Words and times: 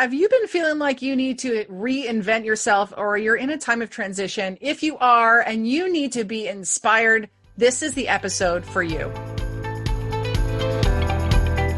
Have 0.00 0.14
you 0.14 0.30
been 0.30 0.46
feeling 0.46 0.78
like 0.78 1.02
you 1.02 1.14
need 1.14 1.40
to 1.40 1.66
reinvent 1.66 2.46
yourself 2.46 2.94
or 2.96 3.18
you're 3.18 3.36
in 3.36 3.50
a 3.50 3.58
time 3.58 3.82
of 3.82 3.90
transition? 3.90 4.56
If 4.58 4.82
you 4.82 4.96
are 4.96 5.40
and 5.40 5.68
you 5.68 5.92
need 5.92 6.12
to 6.12 6.24
be 6.24 6.48
inspired, 6.48 7.28
this 7.58 7.82
is 7.82 7.92
the 7.92 8.08
episode 8.08 8.64
for 8.64 8.82
you. 8.82 9.12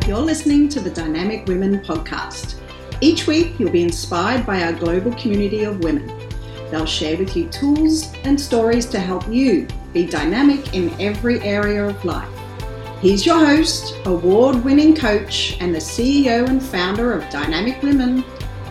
You're 0.07 0.21
listening 0.21 0.69
to 0.69 0.79
the 0.79 0.93
Dynamic 0.95 1.49
Women 1.49 1.81
podcast. 1.81 2.61
Each 3.01 3.27
week, 3.27 3.59
you'll 3.59 3.73
be 3.73 3.83
inspired 3.83 4.47
by 4.47 4.63
our 4.63 4.73
global 4.73 5.13
community 5.15 5.65
of 5.65 5.83
women. 5.83 6.07
They'll 6.71 6.87
share 6.87 7.17
with 7.17 7.37
you 7.37 7.49
tools 7.49 8.15
and 8.23 8.41
stories 8.41 8.87
to 8.91 9.01
help 9.01 9.27
you 9.29 9.67
be 9.93 10.07
dynamic 10.07 10.75
in 10.75 10.95
every 11.01 11.41
area 11.41 11.89
of 11.89 12.05
life. 12.05 12.42
He's 13.03 13.27
your 13.27 13.45
host, 13.45 13.97
award 14.05 14.65
winning 14.65 14.95
coach, 14.95 15.57
and 15.59 15.75
the 15.75 15.81
CEO 15.81 16.49
and 16.49 16.63
founder 16.63 17.13
of 17.13 17.29
Dynamic 17.31 17.83
Women, 17.83 18.25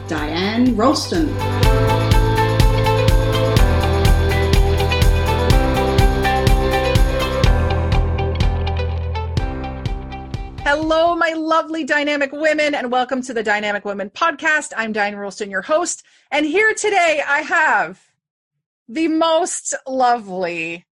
Diane 0.07 0.73
Ralston. 0.77 1.27
Hello, 10.63 11.13
my 11.17 11.33
lovely 11.35 11.83
dynamic 11.83 12.31
women, 12.31 12.73
and 12.73 12.89
welcome 12.89 13.21
to 13.23 13.33
the 13.33 13.43
Dynamic 13.43 13.83
Women 13.83 14.09
podcast. 14.11 14.71
I'm 14.77 14.93
Diane 14.93 15.17
Ralston, 15.17 15.51
your 15.51 15.61
host, 15.61 16.05
and 16.31 16.45
here 16.45 16.73
today 16.73 17.21
I 17.27 17.41
have 17.41 18.01
the 18.87 19.09
most 19.09 19.73
lovely 19.85 20.85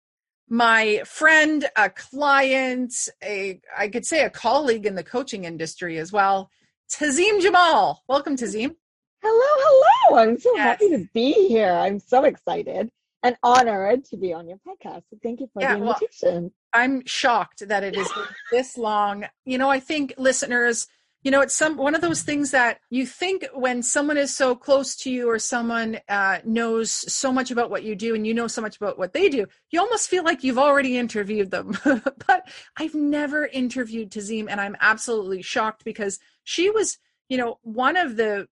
my 0.50 1.02
friend, 1.06 1.68
a 1.76 1.90
client, 1.90 2.94
a 3.24 3.60
I 3.78 3.90
could 3.90 4.06
say 4.06 4.24
a 4.24 4.30
colleague 4.30 4.86
in 4.86 4.96
the 4.96 5.04
coaching 5.04 5.44
industry 5.46 5.98
as 5.98 6.12
well, 6.12 6.50
Tazim 6.90 7.42
Jamal. 7.42 8.04
Welcome, 8.08 8.38
Tazim. 8.38 8.76
Hello, 9.22 9.82
hello. 10.10 10.22
I'm 10.22 10.40
so 10.40 10.56
yes. 10.56 10.64
happy 10.64 10.90
to 10.90 11.10
be 11.14 11.34
here. 11.48 11.72
I'm 11.72 12.00
so 12.00 12.24
excited 12.24 12.90
and 13.24 13.36
honored 13.44 14.06
to 14.06 14.18
be 14.18 14.32
on 14.32 14.48
your 14.48 14.58
podcast. 14.58 15.04
So 15.10 15.18
thank 15.22 15.40
you 15.40 15.50
for 15.54 15.62
yeah, 15.62 15.76
the 15.76 15.82
invitation. 15.82 16.44
Well, 16.44 16.52
I'm 16.74 17.06
shocked 17.06 17.68
that 17.68 17.84
it 17.84 17.96
is 17.96 18.10
this 18.52 18.78
long. 18.78 19.26
You 19.46 19.58
know, 19.58 19.70
I 19.70 19.80
think 19.80 20.14
listeners 20.18 20.88
you 21.24 21.32
know 21.32 21.42
it's 21.42 21.56
some 21.56 21.78
one 21.78 21.96
of 21.96 22.02
those 22.02 22.22
things 22.22 22.52
that 22.52 22.80
you 22.90 23.06
think 23.06 23.46
when 23.54 23.82
someone 23.82 24.18
is 24.18 24.36
so 24.36 24.56
close 24.56 24.96
to 24.96 25.12
you 25.12 25.30
or 25.30 25.40
someone 25.40 26.00
uh, 26.10 26.38
knows 26.46 26.92
so 27.12 27.32
much 27.32 27.52
about 27.52 27.70
what 27.70 27.84
you 27.84 27.96
do 27.96 28.16
and 28.16 28.26
you 28.26 28.34
know 28.34 28.48
so 28.48 28.62
much 28.62 28.78
about 28.78 28.98
what 28.98 29.14
they 29.14 29.30
do 29.30 29.46
you 29.72 29.80
almost 29.80 30.10
feel 30.10 30.24
like 30.24 30.44
you've 30.44 30.58
already 30.58 30.98
interviewed 30.98 31.52
them. 31.52 31.78
But 32.28 32.48
i've 32.78 32.96
never 32.96 33.46
interviewed 33.46 34.12
tazim 34.12 34.48
and 34.50 34.60
i'm 34.60 34.76
absolutely 34.80 35.42
shocked 35.42 35.84
because 35.84 36.20
she 36.44 36.70
was 36.70 36.98
you 37.30 37.38
know 37.38 37.60
one 37.62 37.98
of 37.98 38.18
the 38.18 38.48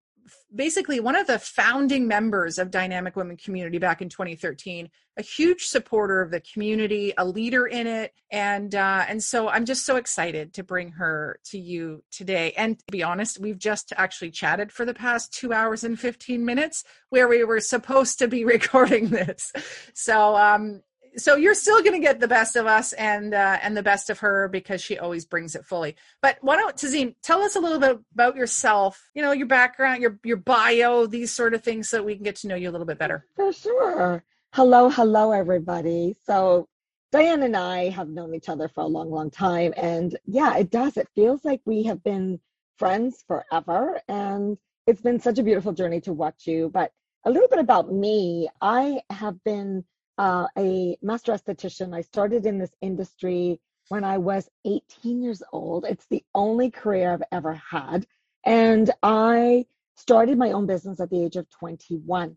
basically 0.54 1.00
one 1.00 1.16
of 1.16 1.26
the 1.26 1.38
founding 1.38 2.08
members 2.08 2.58
of 2.58 2.70
Dynamic 2.70 3.16
Women 3.16 3.36
Community 3.36 3.78
back 3.78 4.02
in 4.02 4.08
2013, 4.08 4.90
a 5.16 5.22
huge 5.22 5.64
supporter 5.64 6.20
of 6.20 6.30
the 6.30 6.40
community, 6.40 7.12
a 7.16 7.24
leader 7.24 7.66
in 7.66 7.86
it, 7.86 8.12
and 8.30 8.74
uh, 8.74 9.04
and 9.08 9.22
so 9.22 9.48
I'm 9.48 9.64
just 9.64 9.86
so 9.86 9.96
excited 9.96 10.54
to 10.54 10.62
bring 10.62 10.92
her 10.92 11.40
to 11.46 11.58
you 11.58 12.02
today. 12.10 12.52
And 12.56 12.78
to 12.78 12.84
be 12.90 13.02
honest, 13.02 13.38
we've 13.38 13.58
just 13.58 13.92
actually 13.96 14.30
chatted 14.30 14.72
for 14.72 14.84
the 14.84 14.94
past 14.94 15.32
two 15.32 15.52
hours 15.52 15.84
and 15.84 15.98
15 15.98 16.44
minutes 16.44 16.84
where 17.10 17.28
we 17.28 17.44
were 17.44 17.60
supposed 17.60 18.18
to 18.18 18.28
be 18.28 18.44
recording 18.56 19.08
this. 19.08 19.52
So 19.94 20.36
um, 20.36 20.82
so 21.16 21.36
you're 21.36 21.54
still 21.54 21.80
going 21.80 21.92
to 21.92 22.04
get 22.04 22.20
the 22.20 22.28
best 22.28 22.56
of 22.56 22.66
us 22.66 22.92
and 22.94 23.34
uh, 23.34 23.58
and 23.62 23.76
the 23.76 23.82
best 23.82 24.10
of 24.10 24.18
her 24.20 24.48
because 24.48 24.82
she 24.82 24.98
always 24.98 25.24
brings 25.24 25.54
it 25.54 25.64
fully. 25.64 25.96
But 26.20 26.38
why 26.40 26.56
don't 26.56 26.76
Tazim 26.76 27.14
tell 27.22 27.42
us 27.42 27.56
a 27.56 27.60
little 27.60 27.78
bit 27.78 27.98
about 28.12 28.36
yourself? 28.36 29.10
You 29.14 29.22
know, 29.22 29.32
your 29.32 29.46
background, 29.46 30.02
your 30.02 30.18
your 30.24 30.36
bio, 30.36 31.06
these 31.06 31.32
sort 31.32 31.54
of 31.54 31.62
things, 31.62 31.88
so 31.88 32.02
we 32.02 32.14
can 32.14 32.24
get 32.24 32.36
to 32.36 32.48
know 32.48 32.54
you 32.54 32.68
a 32.68 32.72
little 32.72 32.86
bit 32.86 32.98
better. 32.98 33.24
For 33.34 33.52
sure. 33.52 34.24
Hello, 34.52 34.88
hello, 34.88 35.32
everybody. 35.32 36.16
So 36.24 36.68
Diane 37.12 37.42
and 37.42 37.56
I 37.56 37.88
have 37.90 38.08
known 38.08 38.34
each 38.34 38.48
other 38.48 38.68
for 38.68 38.82
a 38.82 38.86
long, 38.86 39.10
long 39.10 39.30
time, 39.30 39.72
and 39.76 40.16
yeah, 40.26 40.56
it 40.56 40.70
does. 40.70 40.96
It 40.96 41.08
feels 41.14 41.44
like 41.44 41.60
we 41.64 41.84
have 41.84 42.02
been 42.02 42.40
friends 42.78 43.24
forever, 43.26 44.00
and 44.08 44.58
it's 44.86 45.00
been 45.00 45.20
such 45.20 45.38
a 45.38 45.42
beautiful 45.42 45.72
journey 45.72 46.00
to 46.02 46.12
watch 46.12 46.46
you. 46.46 46.70
But 46.72 46.92
a 47.24 47.30
little 47.30 47.48
bit 47.48 47.58
about 47.58 47.92
me, 47.92 48.48
I 48.60 49.00
have 49.10 49.42
been 49.44 49.84
uh, 50.18 50.46
a 50.56 50.96
master 51.02 51.32
esthetician. 51.32 51.94
I 51.94 52.00
started 52.00 52.46
in 52.46 52.58
this 52.58 52.74
industry 52.80 53.60
when 53.88 54.04
I 54.04 54.18
was 54.18 54.48
18 54.64 55.22
years 55.22 55.42
old. 55.52 55.84
It's 55.84 56.06
the 56.06 56.24
only 56.34 56.70
career 56.70 57.12
I've 57.12 57.22
ever 57.32 57.54
had. 57.54 58.06
And 58.44 58.90
I 59.02 59.66
started 59.96 60.38
my 60.38 60.52
own 60.52 60.66
business 60.66 61.00
at 61.00 61.10
the 61.10 61.24
age 61.24 61.36
of 61.36 61.48
21. 61.50 62.36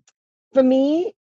For 0.53 0.63
me, 0.63 1.16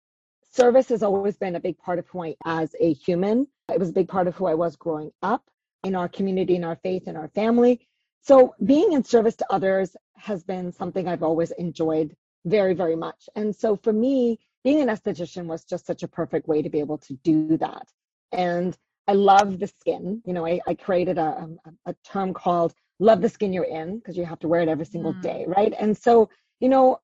service 0.51 0.89
has 0.89 1.03
always 1.03 1.37
been 1.37 1.55
a 1.55 1.59
big 1.59 1.77
part 1.77 1.99
of 1.99 2.07
who 2.07 2.23
I 2.23 2.27
am 2.27 2.35
as 2.45 2.75
a 2.79 2.93
human. 2.93 3.47
It 3.71 3.79
was 3.79 3.89
a 3.89 3.93
big 3.93 4.07
part 4.07 4.27
of 4.27 4.35
who 4.35 4.45
I 4.45 4.53
was 4.53 4.75
growing 4.75 5.11
up 5.21 5.43
in 5.83 5.95
our 5.95 6.07
community, 6.07 6.55
in 6.55 6.63
our 6.63 6.77
faith, 6.77 7.07
in 7.07 7.15
our 7.15 7.29
family. 7.29 7.87
So 8.21 8.55
being 8.63 8.93
in 8.93 9.03
service 9.03 9.35
to 9.37 9.45
others 9.51 9.95
has 10.17 10.43
been 10.43 10.71
something 10.71 11.07
I've 11.07 11.23
always 11.23 11.51
enjoyed 11.51 12.15
very, 12.45 12.73
very 12.73 12.95
much. 12.95 13.29
And 13.35 13.55
so 13.55 13.75
for 13.75 13.93
me, 13.93 14.39
being 14.65 14.81
an 14.81 14.87
esthetician 14.87 15.45
was 15.45 15.63
just 15.63 15.85
such 15.85 16.01
a 16.01 16.07
perfect 16.07 16.47
way 16.47 16.63
to 16.63 16.69
be 16.69 16.79
able 16.79 16.97
to 16.97 17.13
do 17.23 17.55
that. 17.55 17.87
And 18.31 18.75
I 19.07 19.13
love 19.13 19.59
the 19.59 19.67
skin. 19.67 20.23
You 20.25 20.33
know, 20.33 20.45
I, 20.45 20.59
I 20.67 20.73
created 20.73 21.19
a, 21.19 21.37
um, 21.37 21.59
a, 21.65 21.91
a, 21.91 21.95
term 22.03 22.33
called 22.33 22.73
love 22.99 23.21
the 23.21 23.29
skin 23.29 23.53
you're 23.53 23.63
in 23.63 23.99
because 23.99 24.17
you 24.17 24.25
have 24.25 24.39
to 24.39 24.47
wear 24.47 24.61
it 24.61 24.67
every 24.67 24.85
single 24.85 25.13
mm. 25.13 25.21
day, 25.21 25.45
right? 25.47 25.71
And 25.79 25.95
so, 25.95 26.29
you 26.59 26.67
know, 26.67 26.97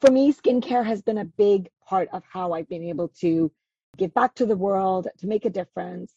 for 0.00 0.12
me, 0.12 0.32
skincare 0.32 0.86
has 0.86 1.02
been 1.02 1.18
a 1.18 1.24
big 1.24 1.68
part 1.84 2.08
of 2.12 2.22
how 2.32 2.52
I've 2.52 2.68
been 2.68 2.84
able 2.84 3.08
to 3.20 3.50
give 3.96 4.14
back 4.14 4.36
to 4.36 4.46
the 4.46 4.56
world, 4.56 5.08
to 5.18 5.26
make 5.26 5.44
a 5.44 5.50
difference. 5.50 6.12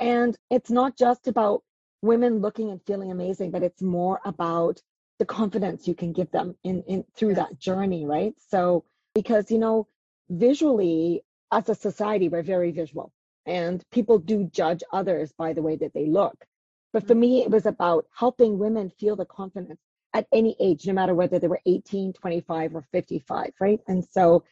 And 0.00 0.34
it's 0.50 0.70
not 0.70 0.96
just 0.96 1.28
about 1.28 1.64
women 2.00 2.40
looking 2.40 2.70
and 2.70 2.80
feeling 2.86 3.10
amazing, 3.10 3.50
but 3.50 3.62
it's 3.62 3.82
more 3.82 4.20
about 4.24 4.80
the 5.18 5.26
confidence 5.26 5.86
you 5.86 5.94
can 5.94 6.14
give 6.14 6.30
them 6.30 6.54
in, 6.64 6.82
in 6.84 7.04
through 7.14 7.34
yes. 7.34 7.38
that 7.38 7.58
journey, 7.58 8.06
right? 8.06 8.32
So, 8.48 8.84
because, 9.14 9.50
you 9.50 9.58
know, 9.58 9.86
visually, 10.28 11.22
as 11.52 11.68
a 11.68 11.74
society, 11.74 12.28
we're 12.28 12.42
very 12.42 12.70
visual 12.70 13.12
and 13.46 13.82
people 13.92 14.18
do 14.18 14.44
judge 14.44 14.82
others 14.92 15.32
by 15.38 15.52
the 15.52 15.62
way 15.62 15.76
that 15.76 15.94
they 15.94 16.06
look. 16.06 16.44
But 16.92 17.06
for 17.06 17.14
me, 17.14 17.40
it 17.40 17.44
mm-hmm. 17.44 17.52
was 17.52 17.66
about 17.66 18.06
helping 18.16 18.58
women 18.58 18.90
feel 18.98 19.16
the 19.16 19.24
confidence 19.24 19.80
at 20.14 20.26
any 20.32 20.56
age, 20.60 20.86
no 20.86 20.92
matter 20.92 21.14
whether 21.14 21.38
they 21.38 21.46
were 21.46 21.60
18, 21.66 22.12
25, 22.14 22.74
or 22.74 22.82
55, 22.92 23.50
right? 23.60 23.80
And 23.86 24.04
so, 24.04 24.44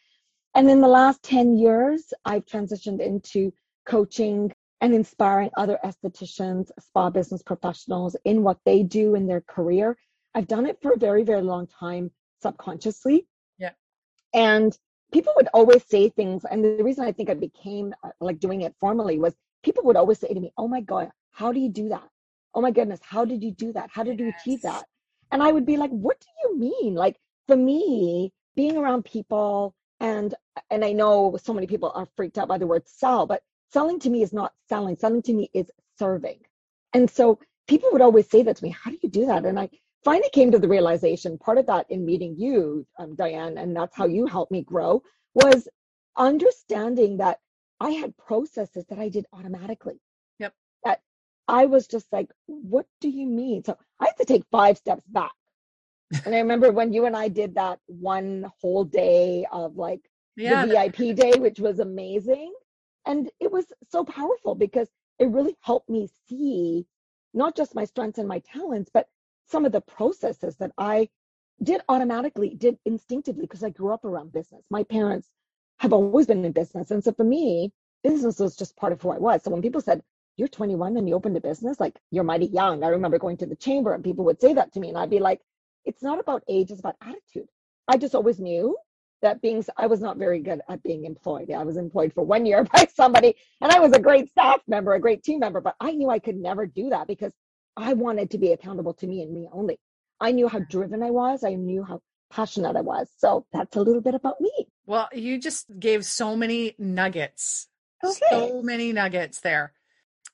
and 0.55 0.71
in 0.71 0.81
the 0.81 0.89
last 0.89 1.23
10 1.23 1.57
years, 1.57 2.13
I've 2.25 2.45
transitioned 2.45 3.01
into 3.01 3.53
coaching 3.87 4.53
and 4.81 4.95
inspiring 4.95 5.51
other 5.57 5.79
estheticians, 5.83 6.71
spa 6.79 7.11
business 7.11 7.43
professionals 7.43 8.17
in 8.25 8.43
what 8.43 8.59
they 8.65 8.83
do 8.83 9.15
in 9.15 9.27
their 9.27 9.41
career. 9.41 9.97
I've 10.35 10.47
done 10.47 10.67
it 10.67 10.79
for 10.83 10.93
a 10.93 10.99
very, 10.99 11.23
very 11.23 11.43
long 11.43 11.67
time 11.67 12.11
subconsciously. 12.43 13.27
Yeah. 13.59 13.71
And 14.35 14.77
people 15.15 15.33
would 15.37 15.49
always 15.55 15.83
say 15.89 16.09
things 16.09 16.45
and 16.51 16.65
the 16.65 16.83
reason 16.83 17.05
i 17.05 17.13
think 17.13 17.31
i 17.31 17.35
became 17.35 17.95
uh, 18.03 18.11
like 18.21 18.41
doing 18.41 18.63
it 18.63 18.75
formally 18.81 19.17
was 19.25 19.35
people 19.63 19.85
would 19.85 19.97
always 19.97 20.19
say 20.19 20.31
to 20.35 20.41
me 20.41 20.53
oh 20.59 20.67
my 20.77 20.81
god 20.81 21.09
how 21.31 21.51
do 21.53 21.59
you 21.59 21.69
do 21.69 21.89
that? 21.89 22.09
Oh 22.55 22.61
my 22.61 22.71
goodness 22.71 23.01
how 23.03 23.25
did 23.25 23.43
you 23.43 23.51
do 23.51 23.73
that? 23.73 23.91
How 23.93 24.05
did 24.05 24.21
you 24.21 24.29
achieve 24.29 24.63
that? 24.63 24.85
And 25.31 25.43
i 25.43 25.51
would 25.53 25.67
be 25.67 25.77
like 25.77 25.91
what 25.91 26.19
do 26.21 26.27
you 26.43 26.59
mean? 26.67 26.95
Like 26.95 27.17
for 27.49 27.57
me 27.57 28.33
being 28.57 28.77
around 28.77 29.05
people 29.05 29.75
and 30.01 30.35
and 30.71 30.85
i 30.85 30.93
know 30.93 31.39
so 31.47 31.55
many 31.55 31.67
people 31.67 31.91
are 31.95 32.09
freaked 32.17 32.39
out 32.39 32.49
by 32.49 32.59
the 32.59 32.71
word 32.73 32.85
sell 32.87 33.27
but 33.27 33.43
selling 33.73 33.99
to 34.01 34.11
me 34.11 34.23
is 34.23 34.33
not 34.33 34.53
selling. 34.69 34.97
Selling 34.97 35.23
to 35.23 35.35
me 35.35 35.51
is 35.53 35.69
serving. 35.99 36.41
And 36.93 37.11
so 37.11 37.39
people 37.67 37.89
would 37.93 38.07
always 38.07 38.29
say 38.29 38.43
that 38.43 38.57
to 38.57 38.65
me 38.65 38.71
how 38.71 38.91
do 38.91 38.99
you 39.03 39.09
do 39.09 39.27
that? 39.27 39.45
And 39.45 39.59
i 39.59 39.69
finally 40.05 40.31
came 40.33 40.51
to 40.53 40.59
the 40.59 40.69
realization 40.69 41.39
part 41.39 41.59
of 41.59 41.67
that 41.67 41.87
in 41.91 42.05
meeting 42.05 42.37
you 42.39 42.87
um, 42.99 43.15
diane 43.15 43.59
and 43.59 43.75
that's 43.75 43.97
how 43.97 44.07
you 44.07 44.27
helped 44.27 44.53
me 44.53 44.63
grow 44.63 45.03
was 45.35 45.69
understanding 46.17 47.17
that 47.17 47.39
i 47.81 47.91
had 47.91 48.17
processes 48.17 48.85
that 48.89 48.99
i 48.99 49.09
did 49.09 49.27
automatically. 49.33 50.01
Yep. 50.39 50.55
That 50.85 51.01
i 51.49 51.67
was 51.67 51.87
just 51.87 52.07
like 52.13 52.31
what 52.47 52.87
do 53.01 53.09
you 53.09 53.27
mean? 53.27 53.65
So 53.65 53.77
i 54.01 54.07
had 54.07 54.17
to 54.19 54.25
take 54.25 54.45
five 54.51 54.79
steps 54.79 55.05
back. 55.09 55.33
And 56.25 56.35
i 56.35 56.39
remember 56.39 56.71
when 56.71 56.93
you 56.93 57.07
and 57.07 57.17
i 57.17 57.29
did 57.29 57.55
that 57.57 57.81
one 57.87 58.51
whole 58.61 58.85
day 58.85 59.47
of 59.51 59.77
like 59.77 60.01
yeah, 60.37 60.67
the 60.67 60.73
vip 60.73 61.17
day 61.17 61.33
which 61.39 61.59
was 61.61 61.79
amazing. 61.81 62.53
And 63.07 63.31
it 63.41 63.51
was 63.51 63.67
so 63.91 64.05
powerful 64.05 64.55
because 64.55 64.89
it 65.19 65.29
really 65.29 65.57
helped 65.61 65.91
me 65.91 66.09
see 66.29 66.87
not 67.35 67.57
just 67.57 67.75
my 67.75 67.85
strengths 67.85 68.19
and 68.19 68.29
my 68.29 68.41
talents 68.41 68.91
but 68.93 69.09
some 69.47 69.65
of 69.65 69.73
the 69.73 69.81
processes 69.81 70.57
that 70.57 70.73
I 70.79 71.09
did 71.63 71.81
automatically, 71.89 72.55
did 72.55 72.79
instinctively, 72.85 73.43
because 73.43 73.65
I 73.65 73.71
grew 73.71 73.93
up 73.93 74.05
around 74.05 74.33
business. 74.33 74.65
My 74.71 74.83
parents 74.85 75.29
have 75.79 75.93
always 75.93 76.27
been 76.27 76.45
in 76.45 76.53
business. 76.53 76.91
And 76.91 77.03
so 77.03 77.13
for 77.13 77.25
me, 77.25 77.73
business 78.03 78.39
was 78.39 78.57
just 78.57 78.77
part 78.77 78.93
of 78.93 79.03
who 79.03 79.11
I 79.11 79.19
was. 79.19 79.43
So 79.43 79.51
when 79.51 79.63
people 79.63 79.81
said, 79.81 80.03
You're 80.37 80.49
21 80.49 80.97
and 80.97 81.09
you 81.09 81.15
opened 81.15 81.37
a 81.37 81.41
business, 81.41 81.81
like 81.81 81.99
you're 82.11 82.25
mighty 82.25 82.47
young. 82.47 82.85
I 82.85 82.89
remember 82.89 83.19
going 83.19 83.37
to 83.39 83.47
the 83.47 83.57
chamber 83.57 83.95
and 83.95 84.05
people 84.05 84.25
would 84.27 84.41
say 84.41 84.55
that 84.55 84.73
to 84.73 84.81
me, 84.81 84.89
and 84.89 84.99
I'd 84.99 85.11
be 85.11 85.21
like, 85.21 85.41
It's 85.85 86.03
not 86.03 86.19
about 86.21 86.45
age, 86.49 86.71
it's 86.71 86.81
about 86.81 86.97
attitude. 87.01 87.49
I 87.89 87.97
just 87.97 88.15
always 88.15 88.41
knew 88.41 88.77
that 89.23 89.41
being 89.41 89.65
I 89.77 89.87
was 89.87 90.01
not 90.01 90.19
very 90.19 90.41
good 90.41 90.61
at 90.69 90.83
being 90.83 91.05
employed. 91.05 91.51
I 91.51 91.65
was 91.65 91.77
employed 91.77 92.13
for 92.13 92.25
one 92.25 92.47
year 92.47 92.65
by 92.73 92.87
somebody 92.95 93.35
and 93.61 93.73
I 93.73 93.81
was 93.81 93.93
a 93.93 93.99
great 94.01 94.31
staff 94.31 94.61
member, 94.69 94.95
a 94.95 95.01
great 95.01 95.23
team 95.25 95.41
member, 95.41 95.61
but 95.61 95.77
I 95.81 95.93
knew 95.93 96.11
I 96.11 96.19
could 96.19 96.37
never 96.37 96.67
do 96.67 96.91
that 96.91 97.07
because 97.07 97.33
I 97.77 97.95
wanted 97.95 98.31
to 98.31 98.39
be 98.39 98.53
accountable 98.53 98.95
to 98.95 99.07
me 99.07 99.23
and 99.23 99.33
me 99.33 99.49
only. 99.53 99.79
I 100.21 100.33
knew 100.33 100.49
how 100.49 100.61
driven 100.61 101.03
I 101.03 101.11
was. 101.11 101.45
I 101.45 101.55
knew 101.55 101.85
how 101.85 102.01
passionate 102.31 102.77
I 102.77 102.81
was. 102.81 103.09
So 103.19 103.47
that's 103.53 103.77
a 103.77 103.81
little 103.81 104.01
bit 104.01 104.15
about 104.15 104.41
me. 104.41 104.69
Well, 104.87 105.09
you 105.13 105.39
just 105.39 105.67
gave 105.79 106.05
so 106.05 106.37
many 106.37 106.75
nuggets. 106.79 107.69
Okay. 108.03 108.21
So 108.31 108.63
many 108.63 108.93
nuggets 108.93 109.41
there. 109.41 109.73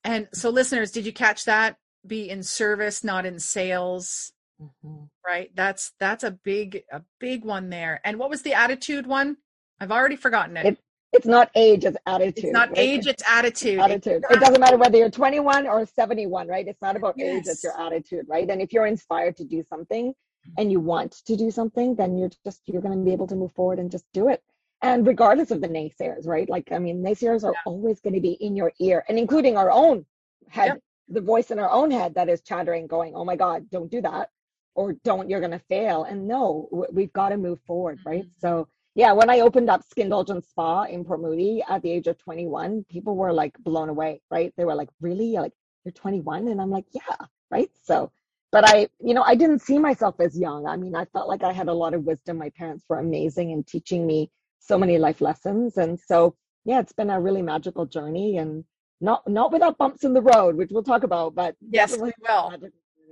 And 0.04 0.28
so 0.32 0.50
listeners, 0.50 0.90
did 0.90 1.06
you 1.06 1.12
catch 1.12 1.44
that? 1.44 1.76
Be 2.06 2.28
in 2.28 2.42
service, 2.42 3.04
not 3.04 3.26
in 3.26 3.38
sales. 3.38 4.32
Mm-hmm. 4.60 5.04
Right? 5.26 5.50
That's 5.54 5.92
that's 5.98 6.24
a 6.24 6.30
big 6.30 6.82
a 6.90 7.02
big 7.18 7.44
one 7.44 7.70
there. 7.70 8.00
And 8.04 8.18
what 8.18 8.30
was 8.30 8.42
the 8.42 8.54
attitude 8.54 9.06
one? 9.06 9.36
I've 9.78 9.92
already 9.92 10.16
forgotten 10.16 10.56
it. 10.56 10.66
it 10.66 10.78
it's 11.12 11.26
not 11.26 11.50
age, 11.54 11.84
it's 11.84 11.96
attitude. 12.06 12.44
It's 12.44 12.52
not 12.52 12.68
right? 12.68 12.78
age, 12.78 13.06
it's 13.06 13.22
attitude. 13.28 13.80
Attitude. 13.80 14.16
Exactly. 14.16 14.36
It 14.36 14.40
doesn't 14.40 14.60
matter 14.60 14.76
whether 14.76 14.96
you're 14.96 15.10
21 15.10 15.66
or 15.66 15.84
71, 15.84 16.46
right? 16.46 16.66
It's 16.66 16.80
not 16.80 16.96
about 16.96 17.14
yes. 17.16 17.38
age, 17.38 17.44
it's 17.48 17.64
your 17.64 17.80
attitude, 17.80 18.26
right? 18.28 18.48
And 18.48 18.62
if 18.62 18.72
you're 18.72 18.86
inspired 18.86 19.36
to 19.38 19.44
do 19.44 19.62
something 19.62 20.14
and 20.56 20.70
you 20.70 20.80
want 20.80 21.12
to 21.26 21.36
do 21.36 21.50
something, 21.50 21.94
then 21.96 22.16
you're 22.16 22.30
just 22.44 22.62
you're 22.66 22.82
going 22.82 22.96
to 22.96 23.04
be 23.04 23.12
able 23.12 23.26
to 23.26 23.34
move 23.34 23.52
forward 23.52 23.78
and 23.78 23.90
just 23.90 24.04
do 24.12 24.28
it. 24.28 24.42
And 24.82 25.06
regardless 25.06 25.50
of 25.50 25.60
the 25.60 25.68
naysayers, 25.68 26.26
right? 26.26 26.48
Like 26.48 26.70
I 26.72 26.78
mean, 26.78 27.02
naysayers 27.02 27.44
are 27.44 27.52
yeah. 27.52 27.60
always 27.66 28.00
going 28.00 28.14
to 28.14 28.20
be 28.20 28.32
in 28.32 28.56
your 28.56 28.72
ear, 28.80 29.04
and 29.08 29.18
including 29.18 29.56
our 29.56 29.70
own 29.70 30.06
head, 30.48 30.66
yeah. 30.66 30.74
the 31.08 31.20
voice 31.20 31.50
in 31.50 31.58
our 31.58 31.70
own 31.70 31.90
head 31.90 32.14
that 32.14 32.28
is 32.28 32.40
chattering, 32.40 32.86
going, 32.86 33.14
"Oh 33.14 33.24
my 33.24 33.36
God, 33.36 33.68
don't 33.70 33.90
do 33.90 34.00
that," 34.00 34.30
or 34.74 34.94
"Don't, 35.04 35.28
you're 35.28 35.40
going 35.40 35.52
to 35.52 35.58
fail." 35.68 36.04
And 36.04 36.26
no, 36.26 36.86
we've 36.92 37.12
got 37.12 37.30
to 37.30 37.36
move 37.36 37.60
forward, 37.66 37.98
right? 38.06 38.22
Mm-hmm. 38.22 38.40
So 38.40 38.68
yeah, 38.94 39.12
when 39.12 39.30
I 39.30 39.40
opened 39.40 39.70
up 39.70 39.82
Skindulgence 39.84 40.48
Spa 40.48 40.84
in 40.84 41.04
Port 41.04 41.20
Moody 41.20 41.62
at 41.68 41.82
the 41.82 41.90
age 41.90 42.06
of 42.06 42.18
21, 42.18 42.84
people 42.90 43.16
were 43.16 43.32
like 43.32 43.56
blown 43.58 43.88
away, 43.88 44.20
right? 44.30 44.52
They 44.56 44.64
were 44.64 44.74
like, 44.74 44.88
really? 45.00 45.32
Like, 45.32 45.52
you're 45.84 45.92
21? 45.92 46.48
And 46.48 46.60
I'm 46.60 46.70
like, 46.70 46.86
yeah, 46.92 47.26
right? 47.50 47.70
So, 47.82 48.10
but 48.52 48.68
I, 48.68 48.88
you 49.00 49.14
know, 49.14 49.22
I 49.22 49.36
didn't 49.36 49.60
see 49.60 49.78
myself 49.78 50.16
as 50.20 50.38
young. 50.38 50.66
I 50.66 50.76
mean, 50.76 50.96
I 50.96 51.04
felt 51.06 51.28
like 51.28 51.44
I 51.44 51.52
had 51.52 51.68
a 51.68 51.72
lot 51.72 51.94
of 51.94 52.04
wisdom. 52.04 52.38
My 52.38 52.50
parents 52.50 52.84
were 52.88 52.98
amazing 52.98 53.52
in 53.52 53.62
teaching 53.62 54.06
me 54.06 54.30
so 54.58 54.76
many 54.76 54.98
life 54.98 55.20
lessons. 55.20 55.76
And 55.76 55.98
so, 55.98 56.34
yeah, 56.64 56.80
it's 56.80 56.92
been 56.92 57.10
a 57.10 57.20
really 57.20 57.42
magical 57.42 57.86
journey 57.86 58.38
and 58.38 58.64
not 59.00 59.26
not 59.26 59.52
without 59.52 59.78
bumps 59.78 60.04
in 60.04 60.12
the 60.12 60.20
road, 60.20 60.56
which 60.56 60.70
we'll 60.72 60.82
talk 60.82 61.04
about, 61.04 61.34
but 61.34 61.56
yes, 61.70 61.96
we 61.96 62.12
will. 62.28 62.52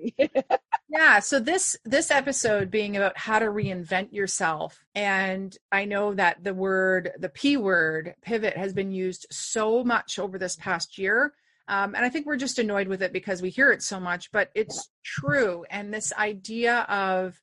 yeah 0.88 1.18
so 1.18 1.40
this 1.40 1.76
this 1.84 2.10
episode 2.10 2.70
being 2.70 2.96
about 2.96 3.16
how 3.16 3.38
to 3.38 3.46
reinvent 3.46 4.12
yourself 4.12 4.84
and 4.94 5.56
i 5.72 5.84
know 5.84 6.14
that 6.14 6.42
the 6.42 6.54
word 6.54 7.10
the 7.18 7.28
p 7.28 7.56
word 7.56 8.14
pivot 8.22 8.56
has 8.56 8.72
been 8.72 8.92
used 8.92 9.26
so 9.30 9.82
much 9.84 10.18
over 10.18 10.38
this 10.38 10.56
past 10.56 10.98
year 10.98 11.32
um, 11.68 11.94
and 11.94 12.04
i 12.04 12.08
think 12.08 12.26
we're 12.26 12.36
just 12.36 12.58
annoyed 12.58 12.88
with 12.88 13.02
it 13.02 13.12
because 13.12 13.42
we 13.42 13.50
hear 13.50 13.72
it 13.72 13.82
so 13.82 13.98
much 13.98 14.30
but 14.32 14.50
it's 14.54 14.90
true 15.04 15.64
and 15.70 15.92
this 15.92 16.12
idea 16.14 16.80
of 16.88 17.40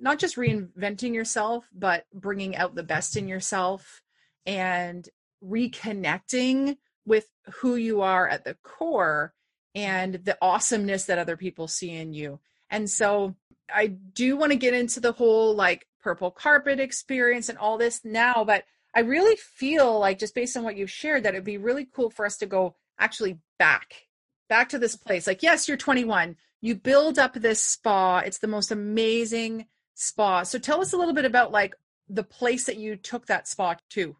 not 0.00 0.18
just 0.18 0.36
reinventing 0.36 1.14
yourself 1.14 1.68
but 1.74 2.04
bringing 2.14 2.56
out 2.56 2.74
the 2.74 2.82
best 2.82 3.16
in 3.16 3.28
yourself 3.28 4.02
and 4.46 5.08
reconnecting 5.44 6.76
with 7.06 7.26
who 7.60 7.76
you 7.76 8.02
are 8.02 8.28
at 8.28 8.44
the 8.44 8.56
core 8.62 9.32
and 9.74 10.14
the 10.14 10.36
awesomeness 10.40 11.04
that 11.04 11.18
other 11.18 11.36
people 11.36 11.68
see 11.68 11.90
in 11.90 12.12
you. 12.12 12.40
And 12.70 12.88
so 12.88 13.34
I 13.72 13.88
do 13.88 14.36
want 14.36 14.52
to 14.52 14.58
get 14.58 14.74
into 14.74 15.00
the 15.00 15.12
whole 15.12 15.54
like 15.54 15.86
purple 16.00 16.30
carpet 16.30 16.80
experience 16.80 17.48
and 17.48 17.58
all 17.58 17.78
this 17.78 18.04
now, 18.04 18.44
but 18.44 18.64
I 18.94 19.00
really 19.00 19.36
feel 19.36 19.98
like 19.98 20.18
just 20.18 20.34
based 20.34 20.56
on 20.56 20.64
what 20.64 20.76
you've 20.76 20.90
shared 20.90 21.24
that 21.24 21.34
it'd 21.34 21.44
be 21.44 21.58
really 21.58 21.84
cool 21.84 22.10
for 22.10 22.24
us 22.24 22.38
to 22.38 22.46
go 22.46 22.74
actually 22.98 23.38
back 23.58 24.08
back 24.48 24.70
to 24.70 24.78
this 24.78 24.96
place. 24.96 25.26
Like 25.26 25.42
yes, 25.42 25.68
you're 25.68 25.76
21. 25.76 26.36
You 26.60 26.74
build 26.74 27.18
up 27.18 27.34
this 27.34 27.62
spa. 27.62 28.20
It's 28.20 28.38
the 28.38 28.48
most 28.48 28.70
amazing 28.72 29.66
spa. 29.94 30.42
So 30.42 30.58
tell 30.58 30.80
us 30.80 30.92
a 30.92 30.96
little 30.96 31.14
bit 31.14 31.24
about 31.24 31.52
like 31.52 31.74
the 32.08 32.24
place 32.24 32.64
that 32.64 32.78
you 32.78 32.96
took 32.96 33.26
that 33.26 33.46
spa 33.46 33.76
to. 33.90 34.16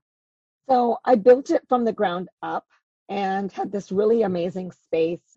So 0.69 0.99
I 1.05 1.15
built 1.15 1.51
it 1.51 1.63
from 1.69 1.85
the 1.85 1.93
ground 1.93 2.29
up 2.43 2.67
and 3.09 3.51
had 3.51 3.73
this 3.73 3.91
really 3.91 4.23
amazing 4.23 4.71
space 4.73 5.28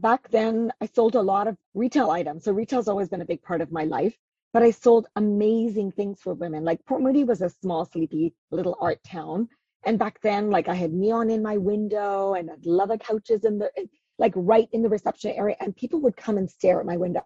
back 0.00 0.30
then 0.30 0.72
I 0.80 0.86
sold 0.86 1.14
a 1.14 1.22
lot 1.22 1.46
of 1.46 1.56
retail 1.74 2.10
items. 2.10 2.44
So 2.44 2.52
retail's 2.52 2.88
always 2.88 3.08
been 3.08 3.20
a 3.20 3.26
big 3.26 3.42
part 3.42 3.60
of 3.60 3.72
my 3.72 3.84
life, 3.84 4.16
but 4.52 4.62
I 4.62 4.70
sold 4.70 5.06
amazing 5.16 5.92
things 5.92 6.20
for 6.20 6.34
women. 6.34 6.64
Like 6.64 6.84
Port 6.86 7.02
Moody 7.02 7.24
was 7.24 7.42
a 7.42 7.50
small, 7.50 7.84
sleepy 7.84 8.34
little 8.50 8.76
art 8.80 9.02
town. 9.04 9.48
And 9.84 9.98
back 9.98 10.20
then, 10.20 10.50
like 10.50 10.68
I 10.68 10.74
had 10.74 10.92
neon 10.92 11.30
in 11.30 11.42
my 11.42 11.56
window 11.56 12.34
and 12.34 12.50
I'd 12.50 12.66
leather 12.66 12.98
couches 12.98 13.44
in 13.44 13.58
the 13.58 13.70
like 14.18 14.32
right 14.36 14.68
in 14.72 14.82
the 14.82 14.88
reception 14.88 15.32
area, 15.32 15.56
and 15.60 15.74
people 15.74 16.00
would 16.00 16.16
come 16.16 16.36
and 16.36 16.50
stare 16.50 16.78
at 16.80 16.86
my 16.86 16.98
window. 16.98 17.22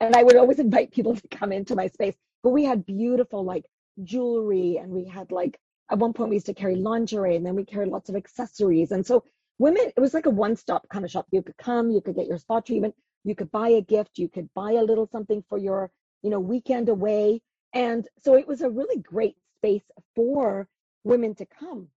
And 0.00 0.14
I 0.14 0.22
would 0.22 0.36
always 0.36 0.58
invite 0.66 0.92
people 0.92 1.16
to 1.16 1.28
come 1.28 1.52
into 1.52 1.74
my 1.74 1.88
space. 1.88 2.14
But 2.42 2.50
we 2.50 2.64
had 2.64 2.86
beautiful 2.86 3.44
like 3.44 3.64
jewelry 4.04 4.76
and 4.76 4.92
we 4.92 5.04
had 5.04 5.32
like 5.32 5.58
at 5.90 5.98
one 5.98 6.12
point 6.12 6.30
we 6.30 6.36
used 6.36 6.46
to 6.46 6.54
carry 6.54 6.76
lingerie 6.76 7.34
and 7.34 7.44
then 7.44 7.56
we 7.56 7.64
carried 7.64 7.88
lots 7.88 8.08
of 8.08 8.16
accessories. 8.16 8.92
And 8.92 9.04
so 9.04 9.24
women, 9.58 9.90
it 9.96 10.00
was 10.00 10.14
like 10.14 10.26
a 10.26 10.30
one 10.30 10.56
stop 10.56 10.88
kind 10.88 11.04
of 11.04 11.10
shop. 11.10 11.26
You 11.30 11.42
could 11.42 11.56
come, 11.56 11.90
you 11.90 12.00
could 12.00 12.14
get 12.14 12.26
your 12.26 12.38
spa 12.38 12.60
treatment, 12.60 12.94
you 13.24 13.34
could 13.34 13.50
buy 13.50 13.68
a 13.68 13.80
gift, 13.80 14.18
you 14.18 14.28
could 14.28 14.48
buy 14.54 14.72
a 14.72 14.82
little 14.82 15.08
something 15.10 15.44
for 15.48 15.58
your, 15.58 15.90
you 16.22 16.30
know, 16.30 16.40
weekend 16.40 16.88
away. 16.88 17.40
And 17.74 18.06
so 18.22 18.34
it 18.34 18.46
was 18.46 18.62
a 18.62 18.70
really 18.70 19.00
great 19.00 19.36
space 19.58 19.84
for 20.14 20.68
women 21.04 21.34
to 21.36 21.46
come. 21.46 21.88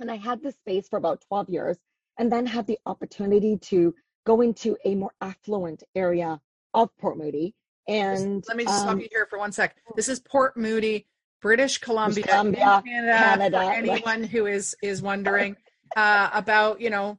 And 0.00 0.10
I 0.10 0.16
had 0.16 0.42
this 0.42 0.56
space 0.56 0.88
for 0.88 0.96
about 0.96 1.22
12 1.28 1.48
years 1.48 1.76
and 2.18 2.30
then 2.30 2.46
had 2.46 2.66
the 2.66 2.78
opportunity 2.86 3.56
to 3.56 3.94
go 4.26 4.40
into 4.40 4.76
a 4.84 4.94
more 4.94 5.12
affluent 5.20 5.82
area 5.94 6.40
of 6.74 6.90
Port 6.98 7.16
Moody. 7.16 7.54
And 7.88 8.44
let 8.46 8.56
me 8.56 8.64
just 8.64 8.80
um, 8.80 8.88
stop 8.88 9.00
you 9.00 9.08
here 9.10 9.26
for 9.30 9.38
one 9.38 9.50
sec. 9.50 9.76
This 9.96 10.08
is 10.08 10.20
Port 10.20 10.56
Moody, 10.56 11.06
British 11.40 11.78
Columbia, 11.78 12.24
Columbia 12.24 12.82
Canada, 12.84 13.18
Canada, 13.18 13.58
for 13.62 13.72
anyone 13.72 14.20
right. 14.22 14.30
who 14.30 14.46
is 14.46 14.76
is 14.82 15.00
wondering 15.00 15.56
uh, 15.96 16.30
about 16.32 16.80
you 16.80 16.90
know 16.90 17.18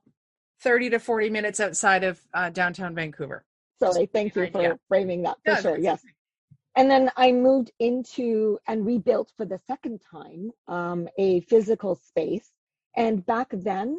30 0.62 0.92
to 0.92 1.00
40 1.00 1.30
minutes 1.30 1.60
outside 1.60 2.04
of 2.04 2.20
uh, 2.34 2.50
downtown 2.50 2.94
Vancouver. 2.94 3.46
Sorry, 3.82 4.08
thank 4.08 4.36
you 4.36 4.50
for 4.52 4.78
framing 4.88 5.24
that 5.24 5.38
for 5.46 5.56
sure. 5.62 5.78
Yes. 5.78 6.04
And 6.76 6.90
then 6.90 7.12
I 7.18 7.32
moved 7.32 7.72
into 7.80 8.60
and 8.68 8.86
rebuilt 8.86 9.32
for 9.36 9.46
the 9.46 9.60
second 9.68 10.02
time 10.12 10.52
um, 10.68 11.08
a 11.18 11.42
physical 11.42 11.96
space. 11.96 12.52
And 12.96 13.26
back 13.26 13.48
then, 13.52 13.98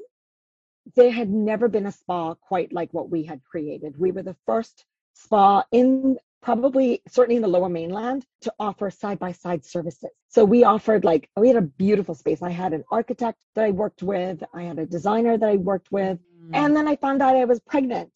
there 0.96 1.10
had 1.10 1.30
never 1.30 1.68
been 1.68 1.86
a 1.86 1.92
spa 1.92 2.34
quite 2.34 2.72
like 2.72 2.92
what 2.92 3.10
we 3.10 3.22
had 3.22 3.42
created. 3.44 3.98
We 3.98 4.12
were 4.12 4.22
the 4.22 4.36
first 4.46 4.84
spa 5.14 5.64
in 5.72 6.18
probably 6.42 7.02
certainly 7.08 7.36
in 7.36 7.42
the 7.42 7.48
lower 7.48 7.68
mainland 7.68 8.26
to 8.40 8.52
offer 8.58 8.90
side 8.90 9.18
by 9.18 9.32
side 9.32 9.64
services. 9.64 10.10
So 10.28 10.44
we 10.44 10.64
offered 10.64 11.04
like 11.04 11.28
we 11.36 11.48
had 11.48 11.56
a 11.56 11.62
beautiful 11.62 12.14
space. 12.14 12.42
I 12.42 12.50
had 12.50 12.72
an 12.72 12.84
architect 12.90 13.38
that 13.54 13.64
I 13.64 13.70
worked 13.70 14.02
with, 14.02 14.42
I 14.54 14.62
had 14.62 14.78
a 14.78 14.86
designer 14.86 15.36
that 15.36 15.48
I 15.48 15.56
worked 15.56 15.92
with, 15.92 16.18
mm. 16.18 16.50
and 16.54 16.74
then 16.74 16.88
I 16.88 16.96
found 16.96 17.22
out 17.22 17.36
I 17.36 17.44
was 17.44 17.60
pregnant. 17.60 18.10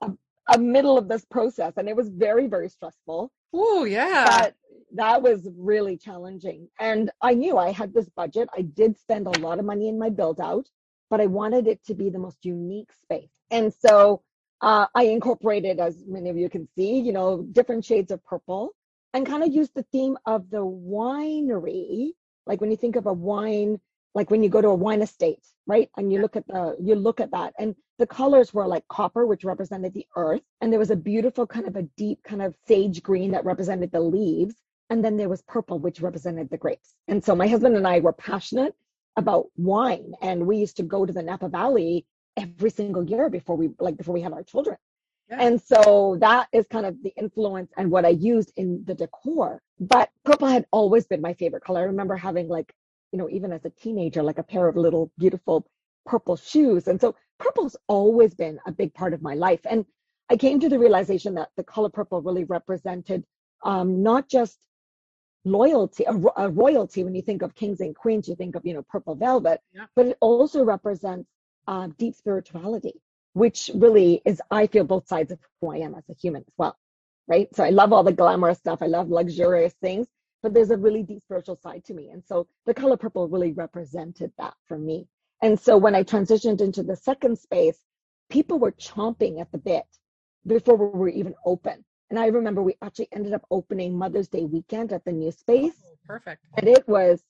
A, 0.00 0.12
a, 0.48 0.58
middle 0.58 0.96
of 0.96 1.08
this 1.08 1.24
process 1.24 1.74
and 1.76 1.88
it 1.88 1.96
was 1.96 2.08
very 2.08 2.46
very 2.46 2.68
stressful. 2.68 3.30
Oh 3.52 3.84
yeah. 3.84 4.24
But 4.26 4.54
that 4.94 5.22
was 5.22 5.48
really 5.56 5.96
challenging. 5.96 6.68
And 6.80 7.10
I 7.20 7.34
knew 7.34 7.58
I 7.58 7.72
had 7.72 7.92
this 7.92 8.08
budget. 8.08 8.48
I 8.56 8.62
did 8.62 8.98
spend 8.98 9.26
a 9.26 9.38
lot 9.40 9.58
of 9.58 9.64
money 9.64 9.88
in 9.88 9.98
my 9.98 10.08
build 10.08 10.40
out, 10.40 10.68
but 11.10 11.20
I 11.20 11.26
wanted 11.26 11.66
it 11.66 11.84
to 11.86 11.94
be 11.94 12.08
the 12.08 12.18
most 12.18 12.44
unique 12.44 12.92
space. 12.92 13.32
And 13.50 13.72
so 13.74 14.22
uh, 14.60 14.86
I 14.94 15.04
incorporated, 15.04 15.80
as 15.80 16.04
many 16.06 16.30
of 16.30 16.36
you 16.36 16.48
can 16.48 16.68
see, 16.76 16.98
you 16.98 17.12
know, 17.12 17.42
different 17.52 17.84
shades 17.84 18.10
of 18.10 18.24
purple 18.24 18.72
and 19.12 19.26
kind 19.26 19.42
of 19.42 19.52
used 19.52 19.74
the 19.74 19.84
theme 19.92 20.16
of 20.26 20.50
the 20.50 20.64
winery. 20.64 22.10
Like 22.46 22.60
when 22.60 22.70
you 22.70 22.76
think 22.76 22.96
of 22.96 23.06
a 23.06 23.12
wine, 23.12 23.80
like 24.14 24.30
when 24.30 24.42
you 24.42 24.48
go 24.48 24.60
to 24.60 24.68
a 24.68 24.74
wine 24.74 25.02
estate, 25.02 25.44
right? 25.66 25.90
And 25.96 26.12
you 26.12 26.20
look 26.20 26.36
at 26.36 26.46
the, 26.46 26.76
you 26.80 26.94
look 26.94 27.20
at 27.20 27.30
that 27.32 27.52
and 27.58 27.74
the 27.98 28.06
colors 28.06 28.52
were 28.52 28.66
like 28.66 28.86
copper, 28.88 29.26
which 29.26 29.44
represented 29.44 29.94
the 29.94 30.06
earth. 30.16 30.42
And 30.60 30.72
there 30.72 30.78
was 30.78 30.90
a 30.90 30.96
beautiful 30.96 31.46
kind 31.46 31.66
of 31.66 31.76
a 31.76 31.82
deep 31.96 32.22
kind 32.24 32.42
of 32.42 32.54
sage 32.66 33.02
green 33.02 33.32
that 33.32 33.44
represented 33.44 33.90
the 33.92 34.00
leaves. 34.00 34.54
And 34.90 35.04
then 35.04 35.16
there 35.16 35.28
was 35.28 35.42
purple, 35.42 35.78
which 35.78 36.00
represented 36.00 36.48
the 36.50 36.58
grapes. 36.58 36.94
And 37.08 37.24
so 37.24 37.34
my 37.34 37.48
husband 37.48 37.76
and 37.76 37.86
I 37.86 38.00
were 38.00 38.12
passionate 38.12 38.74
about 39.16 39.46
wine 39.56 40.12
and 40.20 40.46
we 40.46 40.58
used 40.58 40.76
to 40.76 40.82
go 40.82 41.06
to 41.06 41.12
the 41.12 41.22
Napa 41.22 41.48
Valley 41.48 42.06
every 42.36 42.70
single 42.70 43.04
year 43.04 43.28
before 43.30 43.56
we 43.56 43.70
like 43.78 43.96
before 43.96 44.14
we 44.14 44.20
had 44.20 44.32
our 44.32 44.42
children. 44.42 44.76
Yeah. 45.28 45.38
And 45.40 45.60
so 45.60 46.16
that 46.20 46.48
is 46.52 46.66
kind 46.70 46.86
of 46.86 47.02
the 47.02 47.12
influence 47.16 47.72
and 47.76 47.90
what 47.90 48.04
I 48.04 48.10
used 48.10 48.52
in 48.56 48.84
the 48.84 48.94
decor. 48.94 49.60
But 49.80 50.10
purple 50.24 50.46
had 50.46 50.66
always 50.70 51.06
been 51.06 51.20
my 51.20 51.34
favorite 51.34 51.64
color. 51.64 51.80
I 51.80 51.84
remember 51.84 52.16
having 52.16 52.48
like, 52.48 52.72
you 53.12 53.18
know, 53.18 53.28
even 53.30 53.52
as 53.52 53.64
a 53.64 53.70
teenager, 53.70 54.22
like 54.22 54.38
a 54.38 54.44
pair 54.44 54.68
of 54.68 54.76
little 54.76 55.10
beautiful 55.18 55.66
purple 56.06 56.36
shoes. 56.36 56.86
And 56.86 57.00
so 57.00 57.16
purple's 57.38 57.76
always 57.88 58.34
been 58.34 58.60
a 58.66 58.72
big 58.72 58.94
part 58.94 59.12
of 59.14 59.22
my 59.22 59.34
life. 59.34 59.60
And 59.68 59.84
I 60.30 60.36
came 60.36 60.60
to 60.60 60.68
the 60.68 60.78
realization 60.78 61.34
that 61.34 61.50
the 61.56 61.64
color 61.64 61.88
purple 61.88 62.22
really 62.22 62.44
represented 62.44 63.24
um, 63.64 64.02
not 64.02 64.28
just 64.28 64.58
loyalty, 65.44 66.04
a, 66.04 66.14
a, 66.36 66.50
royalty. 66.50 67.04
When 67.04 67.14
you 67.14 67.22
think 67.22 67.42
of 67.42 67.54
kings 67.54 67.80
and 67.80 67.94
queens, 67.94 68.28
you 68.28 68.34
think 68.36 68.56
of 68.56 68.66
you 68.66 68.74
know 68.74 68.82
purple 68.82 69.14
velvet, 69.14 69.60
Yeah. 69.72 69.86
but 69.94 70.06
it 70.06 70.18
also 70.20 70.64
represents 70.64 71.28
uh, 71.66 71.88
deep 71.98 72.14
spirituality, 72.14 73.00
which 73.32 73.70
really 73.74 74.22
is 74.24 74.40
I 74.50 74.66
feel 74.66 74.84
both 74.84 75.06
sides 75.08 75.32
of 75.32 75.38
who 75.60 75.72
I 75.72 75.78
am 75.78 75.94
as 75.94 76.04
a 76.08 76.14
human 76.14 76.42
as 76.42 76.54
well, 76.56 76.76
right? 77.28 77.48
So 77.54 77.64
I 77.64 77.70
love 77.70 77.92
all 77.92 78.02
the 78.02 78.12
glamorous 78.12 78.58
stuff. 78.58 78.82
I 78.82 78.86
love 78.86 79.10
luxurious 79.10 79.74
things, 79.82 80.06
but 80.42 80.54
there's 80.54 80.70
a 80.70 80.76
really 80.76 81.02
deep 81.02 81.22
spiritual 81.22 81.56
side 81.62 81.84
to 81.86 81.94
me, 81.94 82.10
and 82.10 82.22
so 82.24 82.46
the 82.66 82.74
color 82.74 82.96
purple 82.96 83.28
really 83.28 83.52
represented 83.52 84.32
that 84.38 84.54
for 84.66 84.78
me. 84.78 85.08
And 85.42 85.58
so 85.60 85.76
when 85.76 85.94
I 85.94 86.02
transitioned 86.02 86.60
into 86.60 86.82
the 86.82 86.96
second 86.96 87.38
space, 87.38 87.78
people 88.30 88.58
were 88.58 88.72
chomping 88.72 89.40
at 89.40 89.52
the 89.52 89.58
bit 89.58 89.86
before 90.46 90.76
we 90.76 90.98
were 90.98 91.08
even 91.08 91.34
open. 91.44 91.84
And 92.10 92.18
I 92.18 92.26
remember 92.26 92.62
we 92.62 92.76
actually 92.82 93.08
ended 93.12 93.32
up 93.34 93.44
opening 93.50 93.98
Mother's 93.98 94.28
Day 94.28 94.44
weekend 94.44 94.92
at 94.92 95.04
the 95.04 95.12
new 95.12 95.32
space. 95.32 95.74
Oh, 95.84 95.96
perfect. 96.06 96.42
And 96.56 96.68
it 96.68 96.86
was 96.88 97.22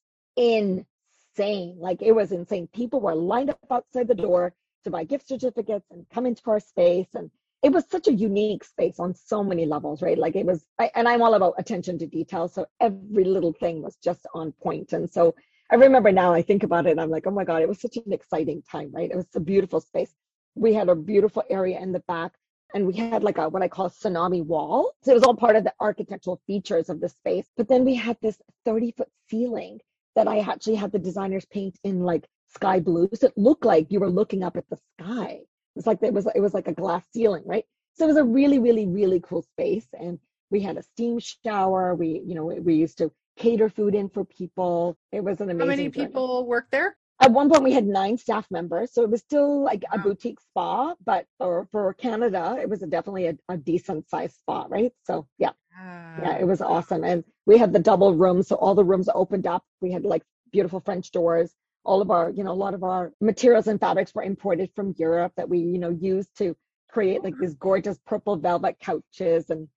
insane. 1.36 1.76
Like 1.78 2.02
it 2.02 2.12
was 2.12 2.32
insane. 2.32 2.68
People 2.74 3.00
were 3.00 3.14
lined 3.14 3.50
up 3.50 3.58
outside 3.70 4.08
the 4.08 4.14
door 4.14 4.52
to 4.84 4.90
buy 4.90 5.04
gift 5.04 5.28
certificates 5.28 5.86
and 5.90 6.06
come 6.12 6.26
into 6.26 6.42
our 6.46 6.60
space. 6.60 7.08
And 7.14 7.30
it 7.62 7.72
was 7.72 7.84
such 7.90 8.08
a 8.08 8.12
unique 8.12 8.64
space 8.64 8.98
on 8.98 9.14
so 9.14 9.42
many 9.42 9.66
levels, 9.66 10.02
right? 10.02 10.18
Like 10.18 10.36
it 10.36 10.46
was, 10.46 10.66
I, 10.78 10.90
and 10.94 11.08
I'm 11.08 11.22
all 11.22 11.34
about 11.34 11.54
attention 11.58 11.98
to 11.98 12.06
detail. 12.06 12.48
So 12.48 12.66
every 12.80 13.24
little 13.24 13.52
thing 13.52 13.82
was 13.82 13.96
just 13.96 14.26
on 14.34 14.52
point. 14.52 14.92
And 14.92 15.10
so 15.10 15.34
I 15.70 15.74
remember 15.74 16.12
now 16.12 16.32
I 16.32 16.42
think 16.42 16.62
about 16.62 16.86
it, 16.86 16.98
I'm 16.98 17.10
like, 17.10 17.26
oh 17.26 17.32
my 17.32 17.44
God, 17.44 17.62
it 17.62 17.68
was 17.68 17.80
such 17.80 17.96
an 17.96 18.12
exciting 18.12 18.62
time, 18.70 18.90
right? 18.92 19.10
It 19.10 19.16
was 19.16 19.26
a 19.34 19.40
beautiful 19.40 19.80
space. 19.80 20.14
We 20.54 20.72
had 20.72 20.88
a 20.88 20.94
beautiful 20.94 21.42
area 21.50 21.80
in 21.80 21.92
the 21.92 22.00
back 22.00 22.32
and 22.74 22.86
we 22.86 22.94
had 22.94 23.24
like 23.24 23.38
a 23.38 23.48
what 23.48 23.62
I 23.62 23.68
call 23.68 23.86
a 23.86 23.90
tsunami 23.90 24.44
wall. 24.44 24.92
So 25.02 25.10
it 25.10 25.14
was 25.14 25.24
all 25.24 25.34
part 25.34 25.56
of 25.56 25.64
the 25.64 25.74
architectural 25.80 26.40
features 26.46 26.88
of 26.88 27.00
the 27.00 27.08
space. 27.08 27.46
But 27.56 27.68
then 27.68 27.84
we 27.84 27.94
had 27.94 28.16
this 28.22 28.38
30 28.64 28.92
foot 28.92 29.08
ceiling 29.28 29.80
that 30.16 30.26
I 30.26 30.40
actually 30.40 30.74
had 30.74 30.90
the 30.92 30.98
designers 30.98 31.44
paint 31.46 31.78
in 31.84 32.00
like 32.00 32.26
sky 32.48 32.80
blue. 32.80 33.08
So 33.14 33.28
it 33.28 33.34
looked 33.36 33.64
like 33.64 33.86
you 33.90 34.00
were 34.00 34.10
looking 34.10 34.42
up 34.42 34.56
at 34.56 34.68
the 34.68 34.78
sky. 34.98 35.40
It's 35.76 35.86
like 35.86 36.02
it 36.02 36.12
was 36.12 36.26
it 36.34 36.40
was 36.40 36.54
like 36.54 36.68
a 36.68 36.72
glass 36.72 37.04
ceiling, 37.12 37.44
right? 37.46 37.64
So 37.94 38.04
it 38.04 38.08
was 38.08 38.16
a 38.16 38.24
really, 38.24 38.58
really, 38.58 38.86
really 38.86 39.20
cool 39.20 39.42
space. 39.42 39.86
And 39.98 40.18
we 40.50 40.60
had 40.60 40.76
a 40.76 40.82
steam 40.82 41.18
shower. 41.18 41.94
We, 41.94 42.22
you 42.26 42.34
know, 42.34 42.46
we 42.46 42.74
used 42.74 42.98
to 42.98 43.12
cater 43.36 43.68
food 43.68 43.94
in 43.94 44.08
for 44.08 44.24
people. 44.24 44.96
It 45.12 45.22
was 45.22 45.40
an 45.40 45.50
amazing. 45.50 45.60
How 45.60 45.66
many 45.76 45.88
journey. 45.90 46.06
people 46.06 46.46
work 46.46 46.66
there? 46.70 46.96
At 47.20 47.32
one 47.32 47.48
point, 47.48 47.62
we 47.62 47.72
had 47.72 47.86
nine 47.86 48.18
staff 48.18 48.46
members, 48.50 48.92
so 48.92 49.02
it 49.02 49.10
was 49.10 49.20
still 49.20 49.62
like 49.62 49.82
a 49.90 49.96
Wow. 49.96 50.02
boutique 50.04 50.38
spa, 50.38 50.94
but 51.04 51.24
for, 51.38 51.66
for 51.72 51.94
Canada, 51.94 52.58
it 52.60 52.68
was 52.68 52.82
a, 52.82 52.86
definitely 52.86 53.26
a, 53.28 53.34
a 53.48 53.56
decent 53.56 54.06
sized 54.10 54.36
spa, 54.36 54.66
right? 54.68 54.92
So 55.04 55.26
yeah, 55.38 55.52
yeah, 55.76 56.38
it 56.38 56.46
was 56.46 56.60
awesome. 56.60 57.04
And 57.04 57.24
we 57.46 57.58
had 57.58 57.72
the 57.72 57.78
double 57.78 58.14
rooms, 58.14 58.48
so 58.48 58.56
all 58.56 58.74
the 58.74 58.84
rooms 58.84 59.08
opened 59.14 59.46
up. 59.46 59.64
We 59.80 59.92
had 59.92 60.04
like 60.04 60.22
beautiful 60.52 60.80
French 60.80 61.10
doors. 61.10 61.54
All 61.84 62.00
of 62.02 62.10
our, 62.10 62.30
you 62.30 62.42
know, 62.42 62.50
a 62.52 62.62
lot 62.64 62.74
of 62.74 62.82
our 62.82 63.12
materials 63.20 63.66
and 63.68 63.78
fabrics 63.78 64.14
were 64.14 64.22
imported 64.22 64.70
from 64.74 64.94
Europe 64.98 65.32
that 65.36 65.48
we, 65.48 65.58
you 65.58 65.78
know, 65.78 65.90
used 65.90 66.36
to 66.38 66.56
create 66.90 67.22
like 67.22 67.34
these 67.38 67.54
gorgeous 67.54 67.98
purple 68.06 68.36
velvet 68.36 68.76
couches. 68.80 69.50
And 69.50 69.68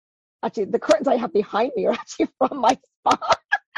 actually, 0.44 0.66
the 0.66 0.80
curtains 0.80 1.08
I 1.08 1.18
have 1.18 1.34
behind 1.34 1.72
me 1.76 1.86
are 1.86 1.94
actually 2.04 2.30
from 2.38 2.60
my 2.60 2.78
spa. 3.02 3.36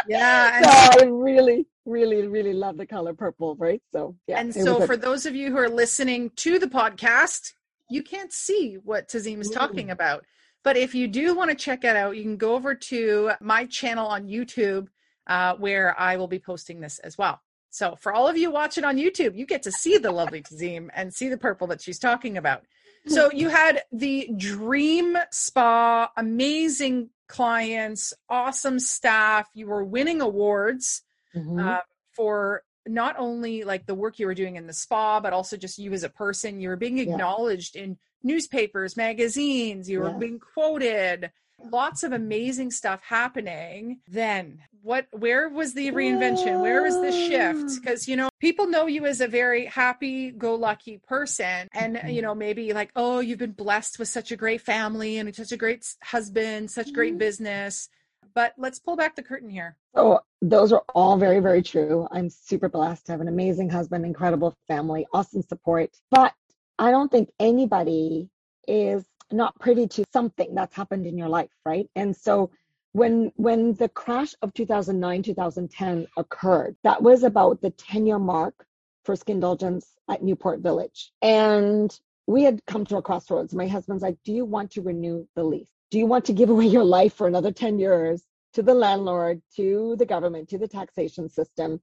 Yeah. 0.08 0.62
So 0.94 1.02
I 1.02 1.06
really, 1.10 1.68
really, 1.86 2.28
really 2.28 2.54
love 2.54 2.78
the 2.78 2.86
color 2.86 3.14
purple, 3.14 3.56
right? 3.58 3.82
So 3.92 4.16
yeah. 4.28 4.40
and 4.40 4.54
so 4.54 4.76
was 4.76 4.84
a- 4.84 4.88
for 4.88 4.98
those 4.98 5.26
of 5.26 5.36
you 5.36 5.52
who 5.52 5.58
are 5.58 5.70
listening 5.70 6.30
to 6.38 6.60
the 6.60 6.68
podcast, 6.68 7.54
you 7.90 8.02
can't 8.04 8.32
see 8.32 8.76
what 8.76 9.10
Tazim 9.10 9.42
is 9.42 9.50
talking 9.50 9.88
Mm. 9.88 9.92
about. 9.94 10.24
But 10.64 10.78
if 10.78 10.94
you 10.94 11.08
do 11.08 11.34
want 11.36 11.50
to 11.50 11.56
check 11.56 11.84
it 11.84 11.96
out, 11.96 12.16
you 12.18 12.24
can 12.24 12.38
go 12.38 12.56
over 12.56 12.76
to 12.76 13.32
my 13.42 13.66
channel 13.66 14.08
on 14.08 14.28
YouTube 14.28 14.88
uh, 15.28 15.56
where 15.56 16.00
I 16.00 16.18
will 16.18 16.28
be 16.28 16.40
posting 16.40 16.80
this 16.80 17.00
as 17.00 17.18
well. 17.18 17.42
So 17.70 17.96
for 18.00 18.14
all 18.14 18.28
of 18.28 18.38
you 18.38 18.52
watching 18.52 18.84
on 18.84 18.98
YouTube, 18.98 19.36
you 19.36 19.46
get 19.46 19.64
to 19.64 19.72
see 19.72 19.98
the 19.98 20.12
lovely 20.12 20.42
Tazim 20.44 20.90
and 20.94 21.14
see 21.14 21.30
the 21.30 21.38
purple 21.38 21.68
that 21.68 21.82
she's 21.82 22.00
talking 22.00 22.38
about. 22.38 22.64
So 23.08 23.32
you 23.34 23.50
had 23.50 23.84
the 23.92 24.30
dream 24.38 25.18
spa, 25.32 26.12
amazing 26.18 27.10
clients, 27.28 28.14
awesome 28.30 28.80
staff. 28.80 29.48
You 29.54 29.68
were 29.68 29.84
winning 29.84 30.22
awards 30.22 31.02
Mhm. 31.36 31.66
uh, 31.66 31.82
for 32.14 32.64
not 32.86 33.16
only 33.18 33.64
like 33.64 33.86
the 33.86 33.96
work 33.96 34.20
you 34.20 34.26
were 34.26 34.34
doing 34.34 34.58
in 34.58 34.68
the 34.68 34.74
spa, 34.74 35.22
but 35.22 35.32
also 35.32 35.56
just 35.56 35.78
you 35.78 35.94
as 35.94 36.04
a 36.04 36.10
person. 36.10 36.60
You 36.60 36.68
were 36.70 36.76
being 36.76 36.98
Yeah. 36.98 37.04
acknowledged 37.14 37.78
in 37.78 37.98
newspapers, 38.24 38.98
magazines. 38.98 39.90
You 39.90 40.02
were 40.02 40.12
being 40.12 40.40
quoted. 40.40 41.32
Lots 41.72 42.04
of 42.04 42.12
amazing 42.12 42.72
stuff 42.72 43.02
happening. 43.04 44.00
Then 44.08 44.60
what? 44.82 45.08
Where 45.12 45.48
was 45.48 45.74
the 45.76 45.92
reinvention? 45.92 46.60
Where 46.60 46.82
was 46.82 47.00
the 47.02 47.12
shift? 47.12 47.80
Because 47.80 48.08
you 48.08 48.16
know 48.16 48.30
people 48.40 48.68
know 48.68 48.88
you 48.88 49.06
as 49.06 49.22
a 49.22 49.28
very 49.28 49.66
happy-go-lucky 49.66 51.02
person, 51.08 51.68
and 51.74 51.98
Mhm. 51.98 52.14
you 52.16 52.22
know 52.24 52.34
maybe 52.34 52.74
like 52.74 52.92
oh 52.96 53.20
you've 53.20 53.38
been 53.38 53.52
blessed 53.52 54.00
with 54.00 54.08
such 54.10 54.32
a 54.32 54.36
great 54.36 54.62
family 54.62 55.18
and 55.18 55.36
such 55.36 55.52
a 55.52 55.58
great 55.58 55.86
husband, 56.02 56.72
such 56.72 56.94
great 56.94 57.14
Mhm. 57.16 57.20
business. 57.20 57.90
But 58.34 58.54
let's 58.58 58.80
pull 58.80 58.96
back 58.96 59.16
the 59.16 59.24
curtain 59.24 59.50
here. 59.50 59.78
Oh, 59.94 60.22
those 60.42 60.72
are 60.72 60.84
all 60.96 61.18
very, 61.18 61.40
very 61.40 61.62
true. 61.62 62.08
I'm 62.12 62.30
super 62.30 62.70
blessed 62.70 63.06
to 63.06 63.12
have 63.12 63.22
an 63.22 63.28
amazing 63.28 63.70
husband, 63.70 64.06
incredible 64.06 64.56
family, 64.68 65.06
awesome 65.14 65.44
support. 65.44 65.92
But 66.10 66.34
I 66.82 66.90
don't 66.90 67.12
think 67.12 67.30
anybody 67.40 68.28
is 68.68 69.06
not 69.32 69.60
privy 69.60 69.88
to 69.88 70.04
something 70.12 70.56
that's 70.56 70.76
happened 70.76 71.06
in 71.06 71.16
your 71.16 71.30
life, 71.30 71.52
right? 71.64 71.88
And 71.96 72.18
so 72.18 72.50
when 72.94 73.32
when 73.36 73.76
the 73.76 73.88
crash 73.88 74.34
of 74.42 74.52
2009, 74.56 75.22
2010 75.22 76.08
occurred, 76.18 76.76
that 76.84 77.04
was 77.04 77.22
about 77.22 77.62
the 77.62 77.70
10 77.70 78.08
year 78.08 78.18
mark 78.18 78.66
for 79.06 79.16
Skindulgence 79.16 79.86
at 80.10 80.24
Newport 80.24 80.62
Village. 80.62 81.12
And 81.22 81.96
we 82.26 82.42
had 82.42 82.66
come 82.66 82.86
to 82.88 82.98
a 82.98 83.02
crossroads. 83.04 83.54
My 83.54 83.68
husband's 83.68 84.02
like, 84.02 84.18
Do 84.26 84.34
you 84.34 84.44
want 84.44 84.72
to 84.72 84.82
renew 84.82 85.28
the 85.36 85.44
lease? 85.44 85.70
Do 85.92 86.00
you 86.00 86.08
want 86.08 86.26
to 86.26 86.34
give 86.34 86.50
away 86.56 86.66
your 86.66 86.84
life 86.84 87.14
for 87.14 87.28
another 87.28 87.52
10 87.52 87.78
years 87.78 88.24
to 88.54 88.64
the 88.64 88.74
landlord, 88.74 89.44
to 89.56 89.96
the 90.00 90.08
government, 90.08 90.50
to 90.50 90.58
the 90.58 90.68
taxation 90.68 91.30
system, 91.30 91.80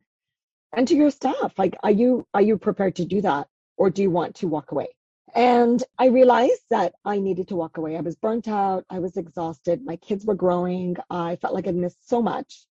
and 0.77 0.89
to 0.89 0.97
your 0.97 1.13
staff? 1.13 1.53
Like, 1.57 1.77
are 1.85 1.93
you 1.93 2.27
are 2.35 2.43
you 2.43 2.59
prepared 2.59 2.97
to 2.97 3.05
do 3.05 3.21
that? 3.21 3.47
Or 3.79 3.91
do 3.91 4.03
you 4.03 4.11
want 4.11 4.35
to 4.37 4.49
walk 4.49 4.73
away? 4.73 4.89
And 5.35 5.83
I 5.99 6.07
realized 6.09 6.65
that 6.71 6.95
I 7.05 7.19
needed 7.19 7.49
to 7.49 7.57
walk 7.57 7.79
away. 7.79 7.97
I 7.97 8.01
was 8.03 8.17
burnt 8.17 8.49
out. 8.49 8.85
I 8.91 8.99
was 8.99 9.17
exhausted. 9.17 9.85
My 9.85 9.97
kids 9.97 10.27
were 10.27 10.35
growing. 10.35 10.97
I 11.11 11.37
felt 11.37 11.55
like 11.55 11.67
I'd 11.69 11.77
missed 11.77 12.09
so 12.09 12.23
much. 12.23 12.67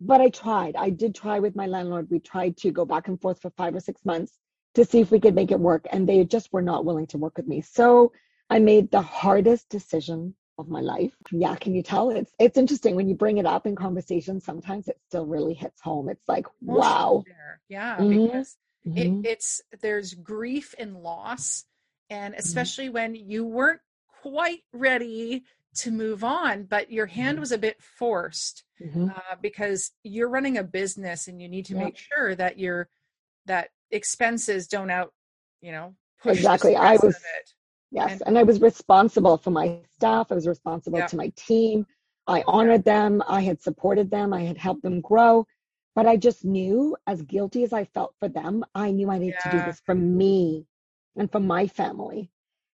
But 0.00 0.20
I 0.20 0.30
tried. 0.30 0.76
I 0.76 0.90
did 0.90 1.14
try 1.14 1.38
with 1.38 1.56
my 1.56 1.66
landlord. 1.66 2.08
We 2.10 2.20
tried 2.20 2.56
to 2.58 2.70
go 2.72 2.84
back 2.84 3.08
and 3.08 3.20
forth 3.20 3.40
for 3.40 3.50
five 3.50 3.74
or 3.74 3.80
six 3.80 4.04
months 4.04 4.38
to 4.74 4.84
see 4.84 5.00
if 5.00 5.10
we 5.10 5.20
could 5.20 5.34
make 5.34 5.50
it 5.52 5.60
work. 5.60 5.86
And 5.92 6.08
they 6.08 6.24
just 6.24 6.52
were 6.52 6.62
not 6.62 6.84
willing 6.84 7.06
to 7.08 7.18
work 7.18 7.36
with 7.36 7.46
me. 7.48 7.60
So 7.62 8.12
I 8.50 8.58
made 8.58 8.90
the 8.90 9.02
hardest 9.02 9.68
decision 9.68 10.34
of 10.58 10.68
my 10.68 10.80
life. 10.80 11.14
Yeah, 11.30 11.56
can 11.56 11.74
you 11.74 11.82
tell? 11.82 12.10
It's 12.10 12.32
it's 12.38 12.58
interesting 12.58 12.96
when 12.96 13.08
you 13.08 13.14
bring 13.14 13.38
it 13.38 13.46
up 13.46 13.66
in 13.66 13.76
conversation, 13.76 14.40
sometimes 14.40 14.88
it 14.88 14.98
still 15.08 15.26
really 15.26 15.54
hits 15.54 15.80
home. 15.80 16.08
It's 16.08 16.28
like, 16.28 16.46
wow. 16.60 17.24
Yeah, 17.68 17.98
Mhm. 17.98 18.10
because 18.10 18.56
Mhm. 18.88 19.24
it, 19.24 19.30
it's 19.30 19.60
there's 19.80 20.14
grief 20.14 20.74
and 20.78 20.96
loss, 21.02 21.64
and 22.10 22.34
Mm-hmm. 22.34 22.40
especially 22.40 22.88
when 22.88 23.14
you 23.14 23.44
weren't 23.44 23.80
quite 24.22 24.62
ready 24.72 25.44
to 25.76 25.90
move 25.90 26.24
on, 26.24 26.64
but 26.64 26.90
your 26.90 27.06
hand 27.06 27.36
Mhm. 27.38 27.40
was 27.40 27.52
a 27.52 27.58
bit 27.58 27.80
forced 27.82 28.64
Mhm. 28.80 29.16
uh, 29.16 29.36
because 29.40 29.92
you're 30.02 30.28
running 30.28 30.56
a 30.58 30.64
business 30.64 31.28
and 31.28 31.40
you 31.40 31.48
need 31.48 31.66
to 31.66 31.74
Yep. 31.74 31.84
make 31.84 31.96
sure 31.96 32.34
that 32.34 32.58
your 32.58 32.88
that 33.46 33.70
expenses 33.90 34.66
don't 34.68 34.90
out, 34.90 35.14
you 35.62 35.72
know, 35.72 35.94
push 36.22 36.36
Exactly. 36.38 36.76
I 36.76 36.96
was-. 36.96 37.16
Yes, 37.90 38.12
And- 38.12 38.22
and 38.26 38.38
I 38.38 38.42
was 38.42 38.60
responsible 38.60 39.38
for 39.38 39.50
my 39.50 39.80
staff. 39.94 40.30
I 40.30 40.34
was 40.34 40.46
responsible 40.46 40.98
Yeah. 40.98 41.06
to 41.06 41.16
my 41.16 41.28
team. 41.36 41.86
I 42.26 42.44
honored 42.46 42.84
them. 42.84 43.22
I 43.26 43.40
had 43.40 43.62
supported 43.62 44.10
them. 44.10 44.34
I 44.34 44.42
had 44.42 44.58
helped 44.58 44.82
them 44.82 45.00
grow. 45.00 45.46
But 45.98 46.06
I 46.06 46.16
just 46.16 46.44
knew, 46.44 46.96
as 47.08 47.22
guilty 47.22 47.64
as 47.64 47.72
I 47.72 47.82
felt 47.82 48.14
for 48.20 48.28
them, 48.28 48.64
I 48.72 48.92
knew 48.92 49.10
I 49.10 49.18
needed 49.18 49.40
to 49.42 49.50
do 49.50 49.58
this 49.58 49.80
for 49.84 49.96
me 49.96 50.64
and 51.16 51.28
for 51.28 51.40
my 51.40 51.66
family. 51.66 52.30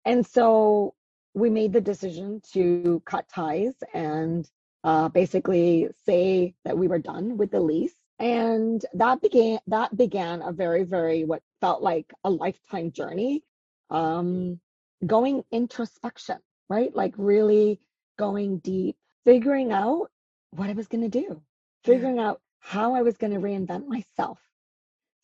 And 0.06 0.24
so 0.26 0.94
we 1.34 1.50
made 1.50 1.74
the 1.74 1.82
decision 1.82 2.40
to 2.54 3.02
cut 3.04 3.28
ties 3.28 3.74
and 3.92 4.48
uh, 4.84 5.10
basically 5.10 5.90
say 6.06 6.54
that 6.64 6.78
we 6.78 6.88
were 6.88 6.98
done 6.98 7.36
with 7.36 7.50
the 7.50 7.60
lease. 7.60 7.92
And 8.18 8.82
that 8.94 9.20
began 9.20 9.58
that 9.66 9.94
began 9.94 10.40
a 10.40 10.50
very, 10.50 10.84
very 10.84 11.24
what 11.24 11.42
felt 11.60 11.82
like 11.82 12.10
a 12.24 12.30
lifetime 12.30 12.90
journey. 12.90 13.44
Um, 13.90 14.60
going 15.06 15.44
introspection, 15.50 16.38
right? 16.70 16.96
Like 16.96 17.12
really 17.18 17.80
going 18.18 18.60
deep, 18.60 18.96
figuring 19.26 19.72
out 19.72 20.10
what 20.52 20.70
I 20.70 20.72
was 20.72 20.88
going 20.88 21.02
to 21.02 21.20
do, 21.20 21.42
figuring 21.84 22.18
out 22.18 22.40
how 22.60 22.94
I 22.94 23.02
was 23.02 23.16
going 23.16 23.32
to 23.32 23.40
reinvent 23.40 23.86
myself, 23.88 24.38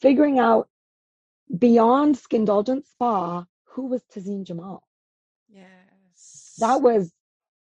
figuring 0.00 0.38
out 0.38 0.68
beyond 1.56 2.16
Skindulgence 2.16 2.88
Spa, 2.88 3.46
who 3.64 3.86
was 3.86 4.02
Tazim 4.04 4.44
Jamal. 4.44 4.82
Yes. 5.48 6.54
That 6.58 6.82
was 6.82 7.12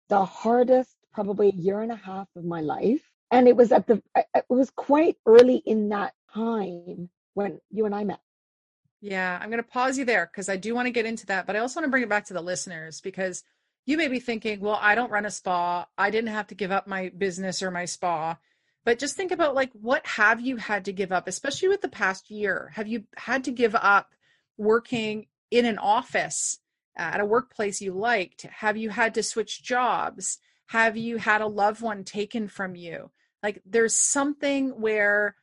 the 0.09 0.25
hardest, 0.25 0.95
probably 1.13 1.51
year 1.51 1.81
and 1.81 1.91
a 1.91 1.95
half 1.95 2.27
of 2.35 2.43
my 2.43 2.61
life 2.61 3.09
And 3.31 3.47
it 3.47 3.55
was 3.55 3.71
at 3.71 3.87
the, 3.87 4.01
it 4.15 4.45
was 4.49 4.69
quite 4.69 5.17
early 5.25 5.57
in 5.65 5.89
that 5.89 6.13
time 6.33 7.09
when 7.33 7.59
you 7.69 7.85
and 7.85 7.95
I 7.95 8.03
met. 8.03 8.19
Yeah, 9.01 9.37
I'm 9.41 9.49
going 9.49 9.61
to 9.61 9.69
pause 9.69 9.97
you 9.97 10.05
there 10.05 10.25
because 10.31 10.49
I 10.49 10.57
do 10.57 10.73
want 10.73 10.87
to 10.87 10.91
get 10.91 11.05
into 11.05 11.25
that, 11.27 11.45
but 11.45 11.55
I 11.55 11.59
also 11.59 11.79
want 11.79 11.85
to 11.85 11.91
bring 11.91 12.03
it 12.03 12.09
back 12.09 12.25
to 12.25 12.33
the 12.33 12.41
listeners 12.41 13.01
because 13.01 13.43
you 13.85 13.97
may 13.97 14.07
be 14.07 14.19
thinking, 14.19 14.59
well, 14.61 14.79
I 14.81 14.95
don't 14.95 15.11
run 15.11 15.25
a 15.25 15.31
spa. 15.31 15.85
I 15.97 16.09
didn't 16.09 16.31
have 16.31 16.47
to 16.47 16.55
give 16.55 16.71
up 16.71 16.87
my 16.87 17.09
business 17.09 17.61
or 17.61 17.71
my 17.71 17.85
spa. 17.85 18.37
But 18.85 18.99
just 18.99 19.15
think 19.15 19.31
about 19.31 19.55
like 19.55 19.71
what 19.73 20.05
have 20.05 20.39
you 20.39 20.57
had 20.57 20.85
to 20.85 20.93
give 20.93 21.11
up, 21.11 21.27
especially 21.27 21.67
with 21.67 21.81
the 21.81 21.89
past 21.89 22.29
year? 22.29 22.71
Have 22.75 22.87
you 22.87 23.05
had 23.17 23.43
to 23.45 23.51
give 23.51 23.75
up 23.75 24.13
working 24.57 25.25
in 25.51 25.65
an 25.65 25.79
office 25.79 26.59
uh, 26.97 27.01
at 27.01 27.19
a 27.19 27.25
workplace 27.25 27.81
you 27.81 27.93
liked? 27.93 28.43
Have 28.43 28.77
you 28.77 28.91
had 28.91 29.15
to 29.15 29.23
switch 29.23 29.63
jobs? 29.63 30.37
Have 30.67 30.95
you 30.95 31.17
had 31.17 31.41
a 31.41 31.47
loved 31.47 31.81
one 31.81 32.03
taken 32.03 32.47
from 32.47 32.75
you? 32.75 33.11
Like 33.41 33.61
there's 33.65 33.95
something 33.95 34.69
where 34.79 35.35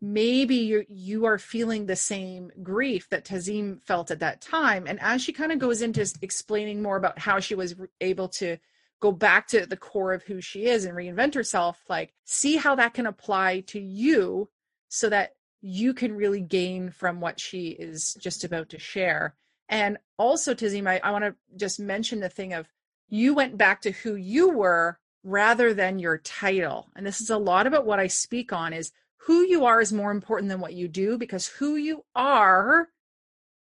maybe 0.00 0.56
you 0.56 0.84
you 0.88 1.26
are 1.26 1.38
feeling 1.38 1.86
the 1.86 1.96
same 1.96 2.50
grief 2.62 3.08
that 3.10 3.24
Tazim 3.24 3.80
felt 3.82 4.10
at 4.10 4.20
that 4.20 4.40
time. 4.40 4.86
And 4.88 5.00
as 5.00 5.22
she 5.22 5.32
kind 5.32 5.52
of 5.52 5.60
goes 5.60 5.80
into 5.80 6.12
explaining 6.22 6.82
more 6.82 6.96
about 6.96 7.20
how 7.20 7.38
she 7.38 7.54
was 7.54 7.76
able 8.00 8.28
to 8.28 8.56
go 9.00 9.12
back 9.12 9.48
to 9.48 9.66
the 9.66 9.76
core 9.76 10.12
of 10.12 10.22
who 10.22 10.40
she 10.40 10.66
is 10.66 10.84
and 10.84 10.96
reinvent 10.96 11.34
herself, 11.34 11.82
like 11.88 12.12
see 12.24 12.56
how 12.56 12.74
that 12.74 12.94
can 12.94 13.06
apply 13.06 13.60
to 13.60 13.80
you 13.80 14.48
so 14.88 15.08
that 15.08 15.34
you 15.62 15.92
can 15.94 16.14
really 16.14 16.40
gain 16.40 16.90
from 16.90 17.20
what 17.20 17.40
she 17.40 17.68
is 17.68 18.14
just 18.14 18.44
about 18.44 18.68
to 18.70 18.78
share. 18.78 19.34
And 19.68 19.98
also, 20.18 20.54
Tazim, 20.54 20.88
I, 20.88 21.00
I 21.02 21.10
want 21.10 21.24
to 21.24 21.34
just 21.56 21.80
mention 21.80 22.20
the 22.20 22.28
thing 22.28 22.52
of 22.52 22.68
you 23.08 23.34
went 23.34 23.56
back 23.56 23.82
to 23.82 23.90
who 23.90 24.14
you 24.14 24.50
were 24.50 24.98
rather 25.22 25.74
than 25.74 25.98
your 25.98 26.18
title. 26.18 26.88
And 26.96 27.06
this 27.06 27.20
is 27.20 27.30
a 27.30 27.38
lot 27.38 27.66
about 27.66 27.86
what 27.86 28.00
I 28.00 28.06
speak 28.06 28.52
on 28.52 28.72
is 28.72 28.92
who 29.18 29.42
you 29.42 29.64
are 29.64 29.80
is 29.80 29.92
more 29.92 30.10
important 30.10 30.48
than 30.48 30.60
what 30.60 30.74
you 30.74 30.88
do 30.88 31.18
because 31.18 31.46
who 31.46 31.76
you 31.76 32.04
are 32.14 32.88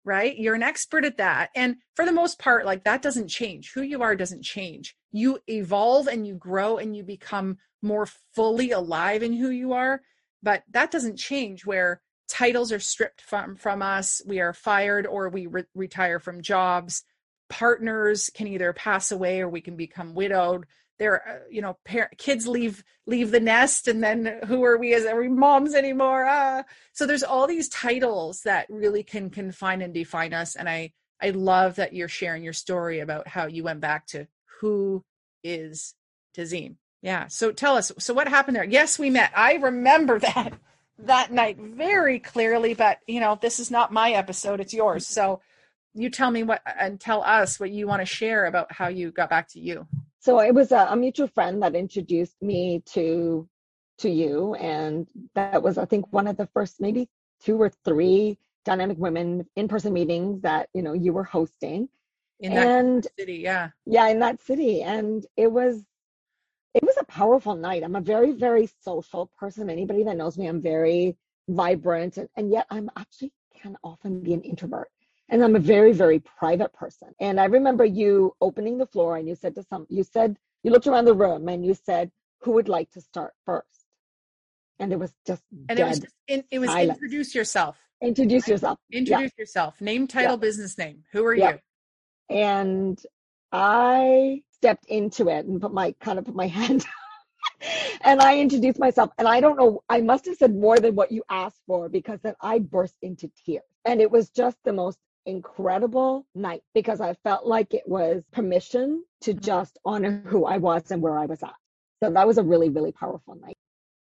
right? 0.05 0.37
You're 0.37 0.55
an 0.55 0.63
expert 0.63 1.05
at 1.05 1.17
that. 1.17 1.49
And 1.55 1.77
for 1.95 2.05
the 2.05 2.11
most 2.11 2.39
part 2.39 2.65
like 2.65 2.83
that 2.83 3.01
doesn't 3.01 3.27
change. 3.27 3.71
Who 3.73 3.81
you 3.81 4.01
are 4.01 4.15
doesn't 4.15 4.43
change. 4.43 4.95
You 5.11 5.39
evolve 5.47 6.07
and 6.07 6.25
you 6.25 6.35
grow 6.35 6.77
and 6.77 6.95
you 6.95 7.03
become 7.03 7.57
more 7.81 8.07
fully 8.33 8.71
alive 8.71 9.23
in 9.23 9.33
who 9.33 9.49
you 9.49 9.73
are. 9.73 10.01
But 10.41 10.63
that 10.71 10.91
doesn't 10.91 11.17
change 11.17 11.65
where 11.65 12.01
titles 12.27 12.71
are 12.71 12.79
stripped 12.79 13.21
from 13.21 13.55
from 13.55 13.81
us 13.81 14.21
we 14.25 14.39
are 14.39 14.53
fired 14.53 15.07
or 15.07 15.29
we 15.29 15.47
re- 15.47 15.63
retire 15.73 16.19
from 16.19 16.41
jobs. 16.41 17.03
Partners 17.49 18.29
can 18.33 18.47
either 18.47 18.71
pass 18.73 19.11
away 19.11 19.41
or 19.41 19.49
we 19.49 19.61
can 19.61 19.75
become 19.75 20.13
widowed 20.13 20.65
there 20.99 21.27
uh, 21.27 21.39
you 21.49 21.61
know 21.61 21.77
par- 21.85 22.11
kids 22.17 22.47
leave 22.47 22.83
leave 23.07 23.31
the 23.31 23.39
nest 23.39 23.87
and 23.87 24.03
then 24.03 24.39
who 24.45 24.63
are 24.63 24.77
we 24.77 24.93
as 24.93 25.05
are 25.05 25.19
we 25.19 25.29
moms 25.29 25.73
anymore? 25.73 26.25
Ah. 26.29 26.63
so 26.93 27.05
there's 27.05 27.23
all 27.23 27.47
these 27.47 27.69
titles 27.69 28.41
that 28.41 28.67
really 28.69 29.03
can 29.03 29.29
confine 29.29 29.81
and 29.81 29.93
define 29.93 30.33
us 30.33 30.55
and 30.55 30.69
i 30.69 30.91
i 31.21 31.31
love 31.31 31.75
that 31.75 31.93
you're 31.93 32.07
sharing 32.07 32.43
your 32.43 32.53
story 32.53 32.99
about 32.99 33.27
how 33.27 33.47
you 33.47 33.63
went 33.63 33.79
back 33.79 34.05
to 34.05 34.27
who 34.59 35.03
is 35.43 35.95
tazim 36.37 36.75
yeah 37.01 37.27
so 37.27 37.51
tell 37.51 37.75
us 37.75 37.91
so 37.97 38.13
what 38.13 38.27
happened 38.27 38.55
there? 38.55 38.63
Yes 38.63 38.99
we 38.99 39.09
met. 39.09 39.31
I 39.35 39.53
remember 39.53 40.19
that 40.27 40.53
that 40.99 41.31
night 41.31 41.57
very 41.57 42.19
clearly 42.19 42.73
but 42.73 42.99
you 43.07 43.19
know 43.19 43.37
this 43.41 43.59
is 43.59 43.71
not 43.71 43.93
my 43.93 44.11
episode 44.11 44.59
it's 44.59 44.73
yours. 44.73 45.07
So 45.07 45.41
you 45.93 46.09
tell 46.09 46.29
me 46.29 46.43
what 46.43 46.61
and 46.79 46.99
tell 46.99 47.23
us 47.23 47.59
what 47.59 47.71
you 47.71 47.87
want 47.87 48.01
to 48.01 48.05
share 48.05 48.45
about 48.45 48.71
how 48.71 48.89
you 48.89 49.11
got 49.11 49.29
back 49.29 49.47
to 49.49 49.59
you 49.59 49.87
so 50.19 50.39
it 50.39 50.53
was 50.53 50.71
a, 50.71 50.87
a, 50.89 50.95
mutual 50.95 51.27
friend 51.27 51.63
that 51.63 51.75
introduced 51.75 52.41
me 52.41 52.81
to 52.85 53.47
to 53.97 54.09
you 54.09 54.53
and 54.55 55.07
that 55.35 55.61
was 55.61 55.77
i 55.77 55.85
think 55.85 56.05
one 56.11 56.27
of 56.27 56.37
the 56.37 56.47
first 56.47 56.79
maybe 56.79 57.09
two 57.41 57.61
or 57.61 57.71
three 57.85 58.37
dynamic 58.65 58.97
women 58.97 59.45
in-person 59.55 59.93
meetings 59.93 60.41
that 60.41 60.69
you 60.73 60.81
know 60.81 60.93
you 60.93 61.13
were 61.13 61.23
hosting. 61.23 61.89
In 62.41 62.55
that 62.55 62.67
and, 62.67 63.07
city 63.17 63.37
yeah. 63.37 63.69
yeah 63.85 64.07
in 64.07 64.19
that 64.19 64.41
city. 64.41 64.81
And 64.81 65.25
it 65.35 65.51
was 65.51 65.83
it 66.73 66.83
was 66.83 66.95
a 66.99 67.05
powerful 67.05 67.55
night. 67.55 67.83
I'm 67.83 67.95
a 67.95 68.01
very 68.01 68.31
very 68.31 68.69
social 68.81 69.31
person. 69.37 69.69
Anybody 69.69 70.03
that 70.03 70.17
knows 70.17 70.37
me 70.37 70.47
i'm 70.47 70.61
very 70.61 71.17
vibrant. 71.47 72.17
And, 72.17 72.29
and 72.35 72.51
yet 72.51 72.65
i'm 72.69 72.89
actually 72.97 73.33
can 73.59 73.75
often 73.83 74.21
be 74.21 74.33
an 74.33 74.41
introvert 74.41 74.89
and 75.29 75.43
I'm 75.43 75.55
a 75.55 75.59
very, 75.59 75.93
very 75.93 76.19
private 76.19 76.73
person. 76.73 77.09
And 77.19 77.39
I 77.39 77.45
remember 77.45 77.85
you 77.85 78.35
opening 78.41 78.77
the 78.77 78.87
floor 78.87 79.17
and 79.17 79.27
you 79.27 79.35
said 79.35 79.55
to 79.55 79.63
some, 79.63 79.85
you 79.89 80.03
said, 80.03 80.37
you 80.63 80.71
looked 80.71 80.87
around 80.87 81.05
the 81.05 81.13
room 81.13 81.47
and 81.47 81.65
you 81.65 81.73
said, 81.73 82.11
who 82.41 82.51
would 82.51 82.67
like 82.67 82.89
to 82.91 83.01
start 83.01 83.33
first? 83.45 83.65
And 84.79 84.93
it 84.93 84.99
was 84.99 85.13
just 85.27 85.43
and 85.67 85.77
it 85.77 85.83
was 85.83 85.99
just 85.99 86.15
in, 86.27 86.43
it 86.51 86.59
was 86.59 86.69
silence. 86.69 86.97
introduce 86.97 87.35
yourself. 87.35 87.77
Introduce 88.01 88.47
yourself. 88.47 88.79
Introduce 88.91 89.31
yeah. 89.37 89.41
yourself. 89.41 89.81
Name, 89.81 90.07
title, 90.07 90.31
yeah. 90.31 90.37
business 90.37 90.77
name. 90.77 91.03
Who 91.11 91.25
are 91.25 91.35
yeah. 91.35 91.57
you? 92.29 92.37
And 92.37 92.99
I 93.51 94.43
stepped 94.51 94.85
into 94.85 95.27
it 95.27 95.45
and 95.45 95.59
put 95.61 95.73
my 95.73 95.93
kind 95.99 96.17
of 96.17 96.25
put 96.25 96.35
my 96.35 96.47
hand 96.59 96.85
and 98.01 98.21
I 98.21 98.39
introduced 98.39 98.79
myself. 98.79 99.11
And 99.17 99.27
I 99.27 99.39
don't 99.39 99.57
know, 99.57 99.83
I 99.89 100.01
must 100.01 100.25
have 100.25 100.37
said 100.37 100.55
more 100.55 100.79
than 100.79 100.95
what 100.95 101.11
you 101.11 101.23
asked 101.29 101.61
for 101.67 101.89
because 101.89 102.19
then 102.21 102.35
I 102.41 102.59
burst 102.59 102.95
into 103.01 103.29
tears. 103.45 103.63
And 103.85 104.01
it 104.01 104.11
was 104.11 104.29
just 104.29 104.57
the 104.63 104.73
most 104.73 104.97
incredible 105.25 106.25
night 106.35 106.61
because 106.73 107.01
I 107.01 107.15
felt 107.23 107.45
like 107.45 107.73
it 107.73 107.87
was 107.87 108.23
permission 108.31 109.03
to 109.21 109.31
mm-hmm. 109.31 109.41
just 109.41 109.77
honor 109.85 110.23
who 110.25 110.45
I 110.45 110.57
was 110.57 110.91
and 110.91 111.01
where 111.01 111.17
I 111.17 111.25
was 111.25 111.41
at. 111.43 111.53
So 112.01 112.11
that 112.11 112.27
was 112.27 112.37
a 112.37 112.43
really, 112.43 112.69
really 112.69 112.91
powerful 112.91 113.35
night. 113.35 113.57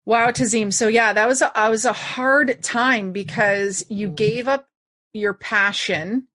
Wow, 0.07 0.31
Tazim. 0.31 0.73
So 0.73 0.89
yeah, 0.89 1.13
that 1.13 1.29
was 1.29 1.43
a, 1.43 1.51
was 1.55 1.85
a 1.85 1.93
hard 1.93 2.63
time 2.63 3.13
because 3.13 3.85
you 3.89 4.09
mm-hmm. 4.09 4.17
gave 4.17 4.49
up 4.49 4.67
your 5.13 5.35
passion. 5.35 6.29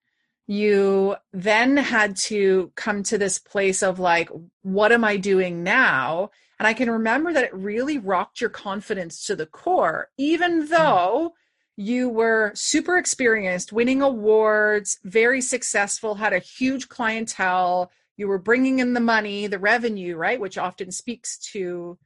You 0.47 1.15
then 1.31 1.77
had 1.77 2.15
to 2.17 2.71
come 2.75 3.03
to 3.03 3.17
this 3.17 3.37
place 3.37 3.83
of 3.83 3.99
like, 3.99 4.29
what 4.63 4.91
am 4.91 5.03
I 5.03 5.17
doing 5.17 5.63
now? 5.63 6.31
And 6.57 6.67
I 6.67 6.73
can 6.73 6.89
remember 6.89 7.31
that 7.31 7.43
it 7.45 7.53
really 7.53 7.97
rocked 7.99 8.41
your 8.41 8.49
confidence 8.49 9.25
to 9.27 9.35
the 9.35 9.45
core, 9.45 10.09
even 10.17 10.63
mm-hmm. 10.63 10.71
though 10.71 11.33
you 11.79 12.09
were 12.09 12.51
super 12.55 12.97
experienced, 12.97 13.71
winning 13.71 14.01
awards, 14.01 14.99
very 15.05 15.39
successful, 15.39 16.15
had 16.15 16.33
a 16.33 16.39
huge 16.39 16.89
clientele. 16.89 17.89
You 18.17 18.27
were 18.27 18.37
bringing 18.37 18.79
in 18.79 18.93
the 18.93 18.99
money, 18.99 19.47
the 19.47 19.59
revenue, 19.59 20.17
right, 20.17 20.41
which 20.41 20.57
often 20.57 20.91
speaks 20.91 21.37
to 21.53 21.97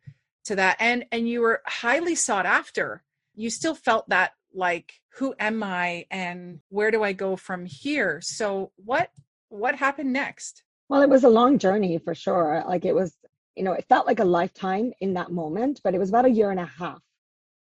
to 0.45 0.55
that, 0.57 0.77
and 0.79 1.05
and 1.11 1.27
you 1.27 1.41
were 1.41 1.63
highly 1.65 2.13
sought 2.13 2.45
after. 2.45 3.01
You 3.33 3.49
still 3.49 3.73
felt 3.73 4.07
that 4.09 4.33
like, 4.53 5.01
who 5.17 5.33
am 5.39 5.63
I, 5.63 6.05
and 6.11 6.59
where 6.69 6.91
do 6.91 7.01
I 7.01 7.13
go 7.13 7.35
from 7.35 7.65
here? 7.65 8.21
So 8.21 8.71
what 8.75 9.09
what 9.49 9.73
happened 9.73 10.13
next? 10.13 10.61
Well, 10.87 11.01
it 11.01 11.09
was 11.09 11.23
a 11.23 11.29
long 11.29 11.57
journey 11.57 11.97
for 11.97 12.13
sure. 12.13 12.63
Like 12.67 12.85
it 12.85 12.93
was, 12.93 13.17
you 13.55 13.63
know, 13.63 13.73
it 13.73 13.85
felt 13.89 14.05
like 14.05 14.19
a 14.19 14.23
lifetime 14.25 14.93
in 15.01 15.15
that 15.15 15.31
moment, 15.31 15.81
but 15.83 15.95
it 15.95 15.99
was 15.99 16.09
about 16.09 16.25
a 16.25 16.29
year 16.29 16.51
and 16.51 16.59
a 16.59 16.65
half 16.65 17.01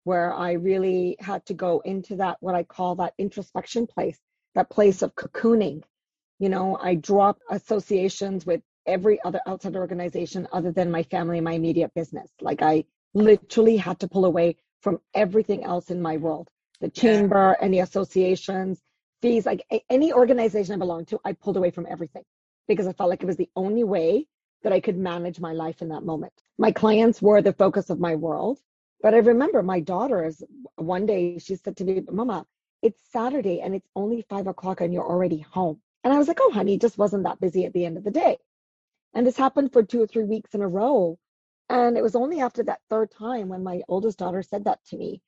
where 0.03 0.33
I 0.33 0.53
really 0.53 1.17
had 1.19 1.45
to 1.47 1.53
go 1.53 1.79
into 1.79 2.17
that, 2.17 2.37
what 2.39 2.55
I 2.55 2.63
call 2.63 2.95
that 2.95 3.13
introspection 3.17 3.87
place, 3.87 4.17
that 4.55 4.69
place 4.69 5.01
of 5.01 5.15
cocooning. 5.15 5.83
You 6.39 6.49
know, 6.49 6.77
I 6.81 6.95
dropped 6.95 7.43
associations 7.49 8.45
with 8.45 8.61
every 8.85 9.21
other 9.23 9.39
outside 9.45 9.75
organization 9.75 10.47
other 10.51 10.71
than 10.71 10.89
my 10.89 11.03
family 11.03 11.37
and 11.37 11.45
my 11.45 11.53
immediate 11.53 11.93
business. 11.93 12.29
Like 12.41 12.61
I 12.61 12.85
literally 13.13 13.77
had 13.77 13.99
to 13.99 14.07
pull 14.07 14.25
away 14.25 14.57
from 14.81 14.99
everything 15.13 15.63
else 15.63 15.91
in 15.91 16.01
my 16.01 16.17
world 16.17 16.49
the 16.81 16.89
chamber, 16.89 17.55
yeah. 17.57 17.65
any 17.65 17.79
associations, 17.79 18.81
fees, 19.21 19.45
like 19.45 19.65
any 19.89 20.11
organization 20.11 20.75
I 20.75 20.77
belonged 20.77 21.07
to, 21.09 21.19
I 21.23 21.33
pulled 21.33 21.57
away 21.57 21.71
from 21.71 21.87
everything 21.89 22.23
because 22.67 22.87
I 22.87 22.93
felt 22.93 23.09
like 23.09 23.23
it 23.23 23.27
was 23.27 23.37
the 23.37 23.49
only 23.55 23.83
way 23.83 24.27
that 24.63 24.73
I 24.73 24.79
could 24.79 24.97
manage 24.97 25.39
my 25.39 25.53
life 25.53 25.81
in 25.81 25.89
that 25.89 26.03
moment. 26.03 26.33
My 26.57 26.71
clients 26.71 27.21
were 27.21 27.41
the 27.41 27.53
focus 27.53 27.89
of 27.89 27.99
my 27.99 28.15
world. 28.15 28.59
But 29.01 29.15
I 29.15 29.17
remember 29.17 29.63
my 29.63 29.79
daughters 29.79 30.43
one 30.75 31.05
day 31.05 31.39
she 31.39 31.55
said 31.55 31.77
to 31.77 31.83
me, 31.83 32.03
Mama, 32.11 32.45
it's 32.81 33.01
Saturday 33.11 33.61
and 33.61 33.73
it's 33.73 33.87
only 33.95 34.25
five 34.29 34.47
o'clock 34.47 34.81
and 34.81 34.93
you're 34.93 35.07
already 35.07 35.39
home. 35.39 35.81
And 36.03 36.13
I 36.13 36.17
was 36.17 36.27
like, 36.27 36.39
Oh, 36.41 36.51
honey, 36.51 36.77
just 36.77 36.97
wasn't 36.97 37.23
that 37.23 37.39
busy 37.39 37.65
at 37.65 37.73
the 37.73 37.85
end 37.85 37.97
of 37.97 38.03
the 38.03 38.11
day. 38.11 38.37
And 39.13 39.25
this 39.25 39.37
happened 39.37 39.73
for 39.73 39.83
two 39.83 40.01
or 40.01 40.07
three 40.07 40.23
weeks 40.23 40.53
in 40.53 40.61
a 40.61 40.67
row. 40.67 41.17
And 41.69 41.97
it 41.97 42.03
was 42.03 42.15
only 42.15 42.41
after 42.41 42.63
that 42.63 42.81
third 42.89 43.11
time 43.11 43.49
when 43.49 43.63
my 43.63 43.81
oldest 43.87 44.19
daughter 44.19 44.43
said 44.43 44.65
that 44.65 44.79
to 44.89 44.97
me, 44.97 45.21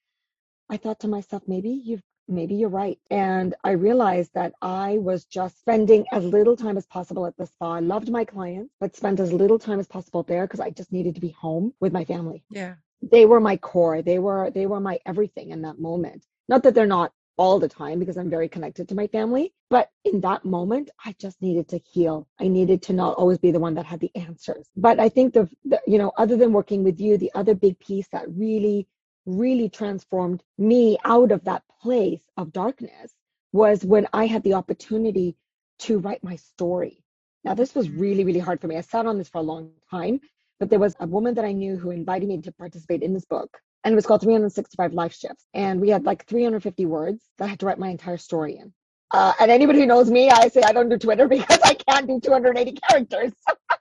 I 0.69 0.77
thought 0.77 0.99
to 1.01 1.07
myself, 1.07 1.43
maybe 1.47 1.69
you've 1.69 2.03
maybe 2.27 2.55
you're 2.55 2.69
right. 2.69 2.99
And 3.09 3.53
I 3.63 3.71
realized 3.71 4.33
that 4.33 4.53
I 4.62 4.97
was 4.97 5.25
just 5.25 5.59
spending 5.59 6.05
as 6.12 6.23
little 6.23 6.55
time 6.55 6.77
as 6.77 6.86
possible 6.86 7.25
at 7.25 7.36
the 7.38 7.45
spa. 7.47 7.73
I 7.73 7.79
loved 7.79 8.09
my 8.09 8.23
clients, 8.23 8.73
but 8.79 8.95
spent 8.95 9.19
as 9.19 9.33
little 9.33 9.59
time 9.59 9.79
as 9.79 9.88
possible 9.88 10.23
there 10.23 10.47
because 10.47 10.62
I 10.62 10.69
just 10.69 10.91
needed 10.93 11.15
to 11.15 11.21
be 11.21 11.31
home 11.31 11.73
with 11.81 11.91
my 11.91 12.05
family. 12.05 12.43
Yeah 12.49 12.75
they 13.11 13.25
were 13.25 13.39
my 13.39 13.57
core 13.57 14.01
they 14.01 14.19
were 14.19 14.49
they 14.51 14.65
were 14.65 14.79
my 14.79 14.99
everything 15.05 15.51
in 15.51 15.61
that 15.61 15.79
moment 15.79 16.25
not 16.47 16.63
that 16.63 16.73
they're 16.73 16.85
not 16.85 17.11
all 17.37 17.59
the 17.59 17.67
time 17.67 17.99
because 17.99 18.17
I'm 18.17 18.29
very 18.29 18.47
connected 18.47 18.87
to 18.89 18.95
my 18.95 19.07
family. 19.07 19.53
But 19.69 19.89
in 20.05 20.21
that 20.21 20.45
moment, 20.45 20.91
I 21.03 21.15
just 21.19 21.41
needed 21.41 21.67
to 21.69 21.79
heal. 21.79 22.27
I 22.39 22.47
needed 22.47 22.81
to 22.83 22.93
not 22.93 23.15
always 23.15 23.39
be 23.39 23.51
the 23.51 23.59
one 23.59 23.73
that 23.75 23.85
had 23.85 23.99
the 23.99 24.11
answers. 24.15 24.67
But 24.75 24.99
I 24.99 25.09
think 25.09 25.33
the, 25.33 25.49
the 25.65 25.81
you 25.87 25.97
know, 25.97 26.11
other 26.17 26.37
than 26.37 26.53
working 26.53 26.83
with 26.83 26.99
you, 26.99 27.17
the 27.17 27.31
other 27.33 27.55
big 27.55 27.79
piece 27.79 28.07
that 28.11 28.29
really, 28.29 28.87
really 29.25 29.69
transformed 29.69 30.43
me 30.57 30.97
out 31.05 31.31
of 31.31 31.43
that 31.45 31.63
place 31.81 32.21
of 32.37 32.53
darkness 32.53 33.13
was 33.51 33.83
when 33.83 34.07
I 34.13 34.27
had 34.27 34.43
the 34.43 34.53
opportunity 34.53 35.35
to 35.79 35.99
write 35.99 36.23
my 36.23 36.35
story. 36.35 37.03
Now, 37.43 37.53
this 37.53 37.75
was 37.75 37.89
really, 37.89 38.23
really 38.23 38.39
hard 38.39 38.61
for 38.61 38.67
me. 38.67 38.77
I 38.77 38.81
sat 38.81 39.05
on 39.05 39.17
this 39.17 39.29
for 39.29 39.39
a 39.39 39.41
long 39.41 39.71
time, 39.89 40.21
but 40.59 40.69
there 40.69 40.79
was 40.79 40.95
a 40.99 41.07
woman 41.07 41.33
that 41.35 41.45
I 41.45 41.51
knew 41.51 41.77
who 41.77 41.91
invited 41.91 42.27
me 42.27 42.41
to 42.41 42.51
participate 42.51 43.03
in 43.03 43.13
this 43.13 43.25
book 43.25 43.59
and 43.83 43.91
it 43.91 43.95
was 43.95 44.05
called 44.05 44.21
365 44.21 44.93
Life 44.93 45.13
Shifts. 45.13 45.45
And 45.53 45.81
we 45.81 45.89
had 45.89 46.05
like 46.05 46.25
350 46.25 46.85
words 46.85 47.23
that 47.37 47.45
I 47.45 47.47
had 47.49 47.59
to 47.59 47.65
write 47.65 47.79
my 47.79 47.89
entire 47.89 48.17
story 48.17 48.57
in. 48.57 48.73
Uh, 49.11 49.33
and 49.39 49.51
anybody 49.51 49.79
who 49.79 49.85
knows 49.85 50.09
me, 50.09 50.29
I 50.29 50.47
say 50.47 50.61
I 50.63 50.71
don't 50.71 50.89
do 50.89 50.97
Twitter 50.97 51.27
because 51.29 51.59
I 51.63 51.73
can't 51.73 52.07
do 52.07 52.19
280 52.19 52.79
characters. 52.89 53.33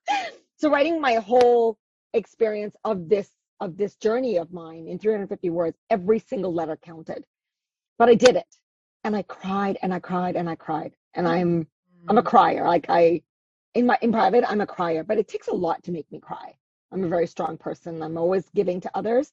so 0.57 0.71
writing 0.71 1.01
my 1.01 1.15
whole 1.15 1.79
experience 2.15 2.75
of 2.85 3.09
this 3.09 3.31
of 3.61 3.77
this 3.77 3.95
journey 3.95 4.39
of 4.39 4.53
mine 4.53 4.89
in 4.89 4.99
350 4.99 5.51
words, 5.51 5.79
every 5.89 6.19
single 6.19 6.53
letter 6.53 6.77
counted. 6.77 7.25
But 7.97 8.09
I 8.09 8.17
did 8.17 8.35
it, 8.35 8.57
and 9.05 9.15
I 9.15 9.23
cried 9.23 9.79
and 9.83 9.95
I 9.95 10.01
cried 10.01 10.35
and 10.35 10.51
I 10.51 10.57
cried. 10.57 10.95
And 11.15 11.29
I'm 11.29 11.69
I'm 12.09 12.19
a 12.19 12.23
mm. 12.23 12.27
crier. 12.27 12.67
Like 12.67 12.87
I 12.89 13.23
in 13.75 13.87
my 13.87 13.97
in 14.03 14.11
private, 14.11 14.45
I'm 14.51 14.61
a 14.61 14.67
crier, 14.67 15.05
but 15.05 15.19
it 15.19 15.29
takes 15.29 15.47
a 15.47 15.55
lot 15.55 15.85
to 15.85 15.93
make 15.93 16.11
me 16.11 16.19
cry. 16.19 16.57
I'm 16.93 17.05
a 17.05 17.09
very 17.09 17.27
strong 17.27 17.57
person. 17.57 18.03
I'm 18.03 18.19
always 18.19 18.49
giving 18.51 18.81
to 18.83 18.91
others 18.95 19.33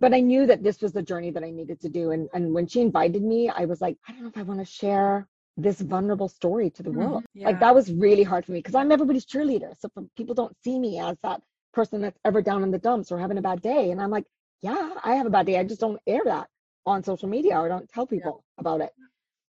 but 0.00 0.14
I 0.14 0.20
knew 0.20 0.46
that 0.46 0.62
this 0.62 0.80
was 0.80 0.92
the 0.92 1.02
journey 1.02 1.30
that 1.30 1.44
I 1.44 1.50
needed 1.50 1.80
to 1.82 1.88
do. 1.88 2.10
And 2.10 2.28
and 2.32 2.52
when 2.52 2.66
she 2.66 2.80
invited 2.80 3.22
me, 3.22 3.48
I 3.50 3.66
was 3.66 3.80
like, 3.80 3.98
I 4.08 4.12
don't 4.12 4.22
know 4.22 4.28
if 4.28 4.38
I 4.38 4.42
want 4.42 4.60
to 4.60 4.66
share 4.66 5.28
this 5.56 5.80
vulnerable 5.80 6.28
story 6.28 6.70
to 6.70 6.82
the 6.82 6.90
mm-hmm. 6.90 6.98
world. 6.98 7.24
Yeah. 7.34 7.48
Like 7.48 7.60
that 7.60 7.74
was 7.74 7.92
really 7.92 8.22
hard 8.22 8.46
for 8.46 8.52
me 8.52 8.60
because 8.60 8.74
I'm 8.74 8.90
everybody's 8.90 9.26
cheerleader. 9.26 9.78
So 9.78 9.90
people 10.16 10.34
don't 10.34 10.56
see 10.64 10.78
me 10.78 10.98
as 10.98 11.18
that 11.22 11.42
person 11.74 12.00
that's 12.00 12.18
ever 12.24 12.40
down 12.40 12.62
in 12.62 12.70
the 12.70 12.78
dumps 12.78 13.12
or 13.12 13.18
having 13.18 13.38
a 13.38 13.42
bad 13.42 13.60
day. 13.60 13.90
And 13.90 14.00
I'm 14.00 14.10
like, 14.10 14.24
yeah, 14.62 14.94
I 15.04 15.14
have 15.14 15.26
a 15.26 15.30
bad 15.30 15.46
day. 15.46 15.58
I 15.58 15.64
just 15.64 15.80
don't 15.80 16.00
air 16.06 16.22
that 16.24 16.48
on 16.86 17.04
social 17.04 17.28
media 17.28 17.58
or 17.58 17.68
don't 17.68 17.88
tell 17.88 18.06
people 18.06 18.42
yeah. 18.56 18.60
about 18.60 18.80
it. 18.80 18.90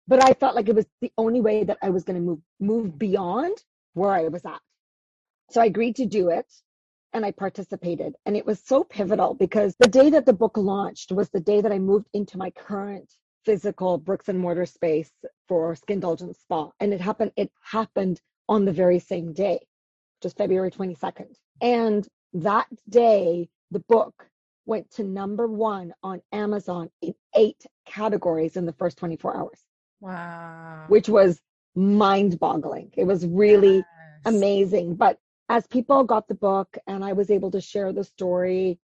But 0.07 0.23
I 0.23 0.33
felt 0.33 0.55
like 0.55 0.69
it 0.69 0.75
was 0.75 0.85
the 1.01 1.11
only 1.17 1.41
way 1.41 1.65
that 1.65 1.77
I 1.81 1.89
was 1.89 2.05
going 2.05 2.15
to 2.15 2.25
move 2.25 2.39
move 2.61 2.97
beyond 2.97 3.57
where 3.93 4.11
I 4.11 4.29
was 4.29 4.45
at. 4.45 4.61
So 5.51 5.59
I 5.61 5.65
agreed 5.65 5.97
to 5.97 6.05
do 6.05 6.29
it 6.29 6.45
and 7.17 7.25
I 7.25 7.31
participated. 7.31 8.15
And 8.25 8.37
it 8.37 8.45
was 8.45 8.61
so 8.63 8.83
pivotal 8.83 9.33
because 9.33 9.75
the 9.79 9.89
day 9.89 10.09
that 10.11 10.25
the 10.25 10.33
book 10.33 10.55
launched 10.55 11.11
was 11.11 11.29
the 11.29 11.39
day 11.39 11.59
that 11.59 11.71
I 11.71 11.79
moved 11.79 12.07
into 12.13 12.37
my 12.37 12.51
current 12.51 13.11
physical 13.43 13.97
bricks 13.97 14.29
and 14.29 14.39
mortar 14.39 14.65
space 14.65 15.11
for 15.47 15.75
Skindulgence 15.75 16.39
Spa. 16.39 16.69
And 16.79 16.93
it 16.93 17.01
happened, 17.01 17.31
it 17.35 17.51
happened 17.61 18.21
on 18.47 18.65
the 18.65 18.71
very 18.71 18.99
same 18.99 19.33
day, 19.33 19.59
just 20.21 20.37
February 20.37 20.71
22nd. 20.71 21.33
And 21.61 22.07
that 22.33 22.67
day, 22.87 23.49
the 23.71 23.79
book 23.79 24.27
went 24.65 24.91
to 24.91 25.03
number 25.03 25.47
one 25.47 25.93
on 26.03 26.21
Amazon 26.31 26.89
in 27.01 27.15
eight 27.35 27.65
categories 27.85 28.57
in 28.57 28.65
the 28.65 28.73
first 28.73 28.97
24 28.97 29.37
hours. 29.37 29.59
Wow. 30.01 30.85
Which 30.87 31.09
was 31.09 31.41
mind 31.75 32.39
boggling. 32.39 32.91
It 32.95 33.05
was 33.05 33.25
really 33.25 33.77
yes. 33.77 33.85
amazing. 34.25 34.95
But 34.95 35.19
as 35.49 35.65
people 35.67 36.03
got 36.03 36.27
the 36.27 36.35
book 36.35 36.77
and 36.87 37.03
I 37.03 37.13
was 37.13 37.31
able 37.31 37.51
to 37.51 37.61
share 37.61 37.93
the 37.93 38.03
story, 38.03 38.79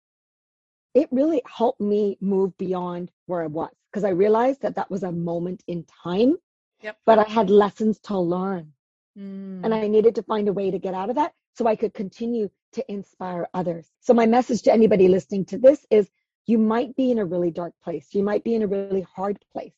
it 0.95 1.09
really 1.13 1.43
helped 1.47 1.81
me 1.81 2.19
move 2.21 2.57
beyond 2.59 3.11
where 3.27 3.43
I 3.43 3.47
was 3.47 3.71
because 3.91 4.05
I 4.05 4.11
realized 4.11 4.63
that 4.63 4.75
that 4.77 4.91
was 4.91 5.03
a 5.03 5.13
moment 5.13 5.63
in 5.67 5.85
time, 6.03 6.37
yep. 6.83 6.99
but 7.07 7.19
I 7.19 7.29
had 7.29 7.51
lessons 7.51 7.99
to 8.01 8.19
learn. 8.19 8.73
Mm. 9.19 9.65
And 9.65 9.75
I 9.75 9.89
needed 9.89 10.15
to 10.17 10.23
find 10.23 10.49
a 10.49 10.53
way 10.53 10.71
to 10.71 10.79
get 10.79 10.95
out 10.95 11.11
of 11.11 11.17
that 11.17 11.33
so 11.55 11.67
I 11.67 11.77
could 11.77 11.95
continue 11.95 12.51
to 12.73 12.93
inspire 12.93 13.49
others. 13.55 13.91
So, 14.01 14.15
my 14.15 14.27
message 14.27 14.63
to 14.63 14.73
anybody 14.73 15.09
listening 15.09 15.45
to 15.47 15.59
this 15.59 15.85
is 15.91 16.09
you 16.47 16.59
might 16.59 16.95
be 16.97 17.11
in 17.11 17.19
a 17.19 17.25
really 17.25 17.51
dark 17.51 17.75
place, 17.83 18.09
you 18.13 18.23
might 18.23 18.45
be 18.45 18.55
in 18.55 18.63
a 18.63 18.67
really 18.67 19.03
hard 19.03 19.39
place, 19.53 19.75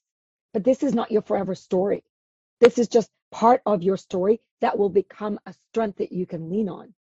but 0.53 0.64
this 0.64 0.83
is 0.83 0.95
not 0.95 1.11
your 1.11 1.23
forever 1.23 1.55
story. 1.55 2.05
This 2.61 2.79
is 2.79 2.88
just 2.88 3.11
part 3.31 3.62
of 3.66 3.83
your 3.83 3.97
story 3.97 4.40
that 4.61 4.79
will 4.79 4.88
become 4.88 5.38
a 5.47 5.55
strength 5.71 5.99
that 5.99 6.12
you 6.12 6.27
can 6.27 6.51
lean 6.51 6.69
on. 6.69 6.95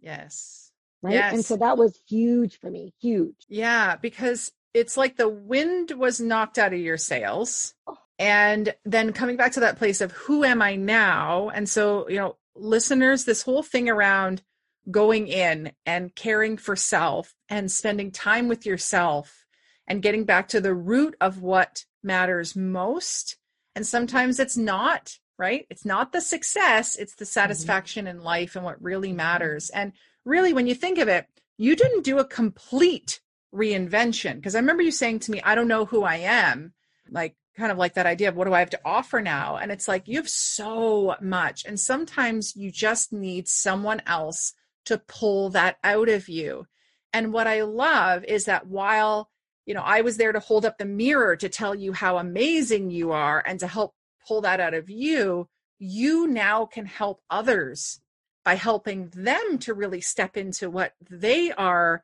Yes. 0.00 0.70
Right. 1.02 1.14
Yes. 1.14 1.34
And 1.34 1.44
so 1.44 1.56
that 1.56 1.78
was 1.78 1.98
huge 2.08 2.58
for 2.58 2.70
me, 2.70 2.92
huge. 3.00 3.46
Yeah, 3.48 3.96
because 3.96 4.52
it's 4.74 4.96
like 4.96 5.16
the 5.16 5.28
wind 5.28 5.92
was 5.92 6.20
knocked 6.20 6.58
out 6.58 6.74
of 6.74 6.80
your 6.80 6.98
sails. 6.98 7.74
Oh. 7.86 7.96
And 8.18 8.74
then 8.84 9.14
coming 9.14 9.38
back 9.38 9.52
to 9.52 9.60
that 9.60 9.78
place 9.78 10.02
of 10.02 10.12
who 10.12 10.44
am 10.44 10.60
I 10.60 10.76
now? 10.76 11.48
And 11.48 11.66
so, 11.66 12.06
you 12.08 12.16
know, 12.16 12.36
listeners, 12.54 13.24
this 13.24 13.42
whole 13.42 13.62
thing 13.62 13.88
around 13.88 14.42
going 14.90 15.26
in 15.26 15.72
and 15.86 16.14
caring 16.14 16.58
for 16.58 16.76
self 16.76 17.34
and 17.48 17.72
spending 17.72 18.10
time 18.10 18.46
with 18.46 18.66
yourself 18.66 19.46
and 19.86 20.02
getting 20.02 20.24
back 20.24 20.48
to 20.48 20.60
the 20.60 20.74
root 20.74 21.16
of 21.20 21.40
what 21.40 21.86
matters 22.02 22.54
most. 22.54 23.38
And 23.74 23.86
sometimes 23.86 24.38
it's 24.38 24.56
not 24.56 25.18
right? 25.40 25.66
It's 25.70 25.86
not 25.86 26.12
the 26.12 26.20
success, 26.20 26.96
it's 26.96 27.14
the 27.14 27.24
mm-hmm. 27.24 27.30
satisfaction 27.30 28.04
mm-hmm. 28.04 28.18
in 28.18 28.22
life 28.24 28.54
and 28.54 28.64
what 28.64 28.82
really 28.82 29.12
matters. 29.12 29.70
And 29.70 29.92
really, 30.26 30.52
when 30.52 30.66
you 30.66 30.74
think 30.74 30.98
of 30.98 31.08
it, 31.08 31.26
you 31.56 31.74
didn't 31.74 32.04
do 32.04 32.18
a 32.18 32.24
complete 32.26 33.20
reinvention. 33.54 34.36
Because 34.36 34.54
I 34.54 34.58
remember 34.58 34.82
you 34.82 34.90
saying 34.90 35.20
to 35.20 35.30
me, 35.30 35.40
I 35.42 35.54
don't 35.54 35.66
know 35.66 35.86
who 35.86 36.04
I 36.04 36.16
am. 36.16 36.74
Like, 37.10 37.34
kind 37.56 37.72
of 37.72 37.78
like 37.78 37.94
that 37.94 38.06
idea 38.06 38.28
of 38.28 38.36
what 38.36 38.44
do 38.44 38.52
I 38.52 38.60
have 38.60 38.70
to 38.70 38.80
offer 38.84 39.20
now? 39.20 39.56
And 39.56 39.72
it's 39.72 39.88
like 39.88 40.06
you 40.06 40.18
have 40.18 40.28
so 40.28 41.16
much. 41.22 41.64
And 41.64 41.80
sometimes 41.80 42.54
you 42.54 42.70
just 42.70 43.10
need 43.10 43.48
someone 43.48 44.02
else 44.06 44.52
to 44.84 44.98
pull 44.98 45.50
that 45.50 45.78
out 45.82 46.10
of 46.10 46.28
you. 46.28 46.66
And 47.12 47.32
what 47.32 47.46
I 47.46 47.62
love 47.62 48.24
is 48.24 48.44
that 48.44 48.66
while 48.66 49.30
you 49.66 49.74
know, 49.74 49.82
I 49.84 50.00
was 50.00 50.16
there 50.16 50.32
to 50.32 50.40
hold 50.40 50.64
up 50.64 50.78
the 50.78 50.84
mirror 50.84 51.36
to 51.36 51.48
tell 51.48 51.76
you 51.76 51.92
how 51.92 52.18
amazing 52.18 52.90
you 52.90 53.12
are 53.12 53.40
and 53.46 53.60
to 53.60 53.68
help 53.68 53.94
pull 54.26 54.40
that 54.42 54.60
out 54.60 54.74
of 54.74 54.90
you, 54.90 55.48
you 55.78 56.26
now 56.26 56.66
can 56.66 56.86
help 56.86 57.20
others 57.30 58.00
by 58.44 58.54
helping 58.54 59.10
them 59.14 59.58
to 59.58 59.74
really 59.74 60.00
step 60.00 60.36
into 60.36 60.70
what 60.70 60.94
they 61.08 61.52
are 61.52 62.02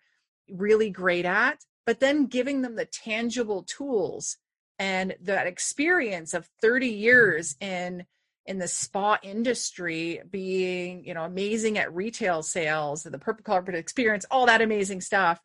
really 0.51 0.91
great 0.91 1.25
at, 1.25 1.65
but 1.85 2.01
then 2.01 2.27
giving 2.27 2.63
them 2.63 2.77
the 2.77 2.87
tangible 2.87 3.63
tools 3.63 4.37
and 4.79 5.17
that 5.23 5.47
experience 5.47 6.35
of 6.35 6.49
30 6.61 6.89
years 6.89 7.57
in 7.61 8.05
in 8.45 8.59
the 8.59 8.69
spa 8.69 9.19
industry 9.23 10.21
being 10.31 11.05
you 11.05 11.15
know 11.15 11.25
amazing 11.25 11.79
at 11.79 11.93
retail 11.95 12.43
sales 12.43 13.03
the 13.03 13.19
purple 13.19 13.43
carpet 13.43 13.75
experience 13.75 14.27
all 14.31 14.47
that 14.47 14.61
amazing 14.63 15.01
stuff 15.01 15.41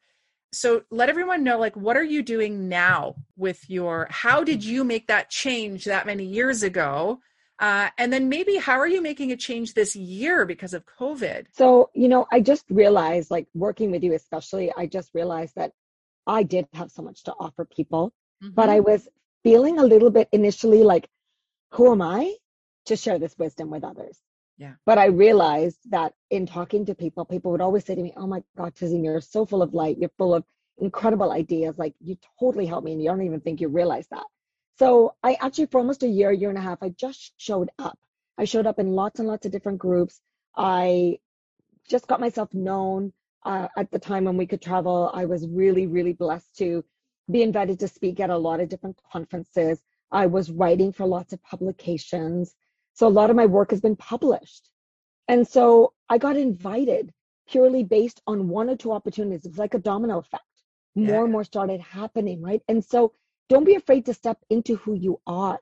so 0.53 0.83
let 0.91 1.09
everyone 1.09 1.43
know 1.43 1.57
like 1.57 1.75
what 1.75 1.97
are 1.97 2.03
you 2.03 2.21
doing 2.21 2.67
now 2.67 3.15
with 3.37 3.69
your 3.69 4.07
how 4.09 4.43
did 4.43 4.63
you 4.63 4.83
make 4.83 5.07
that 5.07 5.29
change 5.29 5.85
that 5.85 6.05
many 6.05 6.25
years 6.25 6.63
ago? 6.63 7.19
Uh, 7.59 7.89
and 7.99 8.11
then 8.11 8.27
maybe 8.27 8.57
how 8.57 8.79
are 8.79 8.87
you 8.87 9.03
making 9.03 9.31
a 9.31 9.37
change 9.37 9.75
this 9.75 9.95
year 9.95 10.45
because 10.45 10.73
of 10.73 10.83
covid? 10.85 11.45
So 11.51 11.89
you 11.93 12.07
know 12.07 12.27
i 12.31 12.41
just 12.41 12.65
realized 12.69 13.31
like 13.31 13.47
working 13.53 13.91
with 13.91 14.03
you 14.03 14.13
especially 14.13 14.71
i 14.77 14.85
just 14.85 15.11
realized 15.13 15.55
that 15.55 15.71
i 16.27 16.43
did 16.43 16.67
have 16.73 16.91
so 16.91 17.01
much 17.01 17.23
to 17.23 17.33
offer 17.39 17.65
people 17.65 18.13
mm-hmm. 18.43 18.53
but 18.53 18.69
i 18.69 18.79
was 18.79 19.07
feeling 19.43 19.79
a 19.79 19.83
little 19.83 20.09
bit 20.09 20.27
initially 20.31 20.83
like 20.83 21.07
who 21.71 21.91
am 21.91 22.01
i 22.01 22.33
to 22.85 22.95
share 22.95 23.19
this 23.19 23.37
wisdom 23.37 23.69
with 23.69 23.83
others 23.83 24.17
yeah. 24.61 24.73
But 24.85 24.99
I 24.99 25.07
realized 25.07 25.79
that 25.89 26.13
in 26.29 26.45
talking 26.45 26.85
to 26.85 26.93
people, 26.93 27.25
people 27.25 27.51
would 27.51 27.61
always 27.61 27.83
say 27.83 27.95
to 27.95 28.01
me, 28.01 28.13
Oh 28.15 28.27
my 28.27 28.43
God, 28.55 28.75
Tizzy, 28.75 28.99
you're 28.99 29.19
so 29.19 29.43
full 29.43 29.63
of 29.63 29.73
light. 29.73 29.97
You're 29.97 30.11
full 30.19 30.35
of 30.35 30.43
incredible 30.77 31.31
ideas. 31.31 31.79
Like 31.79 31.95
you 31.99 32.15
totally 32.39 32.67
helped 32.67 32.85
me 32.85 32.91
and 32.91 33.01
you 33.01 33.09
don't 33.09 33.23
even 33.23 33.41
think 33.41 33.59
you 33.59 33.69
realize 33.69 34.07
that. 34.11 34.23
So 34.77 35.15
I 35.23 35.35
actually, 35.41 35.65
for 35.65 35.79
almost 35.79 36.03
a 36.03 36.07
year, 36.07 36.31
year 36.31 36.49
and 36.49 36.59
a 36.59 36.61
half, 36.61 36.77
I 36.83 36.89
just 36.89 37.33
showed 37.37 37.71
up. 37.79 37.97
I 38.37 38.45
showed 38.45 38.67
up 38.67 38.77
in 38.77 38.91
lots 38.91 39.19
and 39.19 39.27
lots 39.27 39.47
of 39.47 39.51
different 39.51 39.79
groups. 39.79 40.21
I 40.55 41.17
just 41.89 42.05
got 42.05 42.19
myself 42.19 42.53
known. 42.53 43.13
Uh, 43.43 43.67
at 43.75 43.89
the 43.89 43.97
time 43.97 44.25
when 44.25 44.37
we 44.37 44.45
could 44.45 44.61
travel, 44.61 45.09
I 45.11 45.25
was 45.25 45.47
really, 45.47 45.87
really 45.87 46.13
blessed 46.13 46.55
to 46.57 46.85
be 47.31 47.41
invited 47.41 47.79
to 47.79 47.87
speak 47.87 48.19
at 48.19 48.29
a 48.29 48.37
lot 48.37 48.59
of 48.59 48.69
different 48.69 48.99
conferences. 49.11 49.81
I 50.11 50.27
was 50.27 50.51
writing 50.51 50.93
for 50.93 51.07
lots 51.07 51.33
of 51.33 51.41
publications. 51.41 52.53
So 52.93 53.07
a 53.07 53.09
lot 53.09 53.29
of 53.29 53.35
my 53.35 53.45
work 53.45 53.71
has 53.71 53.81
been 53.81 53.95
published. 53.95 54.69
And 55.27 55.47
so 55.47 55.93
I 56.09 56.17
got 56.17 56.37
invited 56.37 57.13
purely 57.47 57.83
based 57.83 58.21
on 58.27 58.49
one 58.49 58.69
or 58.69 58.75
two 58.75 58.91
opportunities. 58.91 59.45
It 59.45 59.49
was 59.49 59.57
like 59.57 59.73
a 59.73 59.79
domino 59.79 60.19
effect. 60.19 60.43
More 60.95 61.07
yeah. 61.07 61.23
and 61.23 61.31
more 61.31 61.43
started 61.43 61.79
happening, 61.81 62.41
right? 62.41 62.61
And 62.67 62.83
so 62.83 63.13
don't 63.49 63.63
be 63.63 63.75
afraid 63.75 64.05
to 64.05 64.13
step 64.13 64.37
into 64.49 64.75
who 64.75 64.93
you 64.93 65.21
are. 65.25 65.59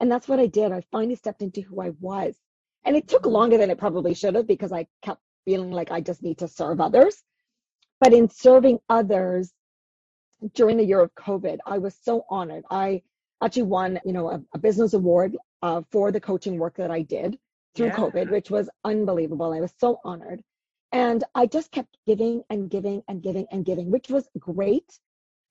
And 0.00 0.10
that's 0.10 0.28
what 0.28 0.38
I 0.38 0.46
did. 0.46 0.72
I 0.72 0.82
finally 0.92 1.16
stepped 1.16 1.42
into 1.42 1.60
who 1.60 1.80
I 1.80 1.90
was. 2.00 2.36
And 2.84 2.96
it 2.96 3.08
took 3.08 3.26
longer 3.26 3.58
than 3.58 3.70
it 3.70 3.78
probably 3.78 4.14
should 4.14 4.34
have 4.34 4.46
because 4.46 4.72
I 4.72 4.86
kept 5.02 5.20
feeling 5.44 5.70
like 5.70 5.90
I 5.90 6.00
just 6.00 6.22
need 6.22 6.38
to 6.38 6.48
serve 6.48 6.80
others. 6.80 7.22
But 8.00 8.12
in 8.12 8.30
serving 8.30 8.78
others 8.88 9.52
during 10.54 10.76
the 10.76 10.84
year 10.84 11.00
of 11.00 11.14
COVID, 11.14 11.58
I 11.66 11.78
was 11.78 11.96
so 12.02 12.24
honored. 12.30 12.64
I 12.70 13.02
actually 13.42 13.64
won, 13.64 13.98
you 14.04 14.12
know, 14.12 14.30
a, 14.30 14.40
a 14.54 14.58
business 14.58 14.94
award 14.94 15.36
uh, 15.62 15.82
for 15.90 16.12
the 16.12 16.20
coaching 16.20 16.58
work 16.58 16.76
that 16.76 16.90
I 16.90 17.02
did 17.02 17.38
through 17.74 17.86
yeah. 17.86 17.96
COVID, 17.96 18.30
which 18.30 18.50
was 18.50 18.68
unbelievable. 18.84 19.52
I 19.52 19.60
was 19.60 19.74
so 19.78 20.00
honored. 20.04 20.42
And 20.92 21.22
I 21.34 21.46
just 21.46 21.70
kept 21.70 21.98
giving 22.06 22.42
and 22.48 22.70
giving 22.70 23.02
and 23.08 23.22
giving 23.22 23.46
and 23.50 23.64
giving, 23.64 23.90
which 23.90 24.08
was 24.08 24.28
great. 24.38 24.98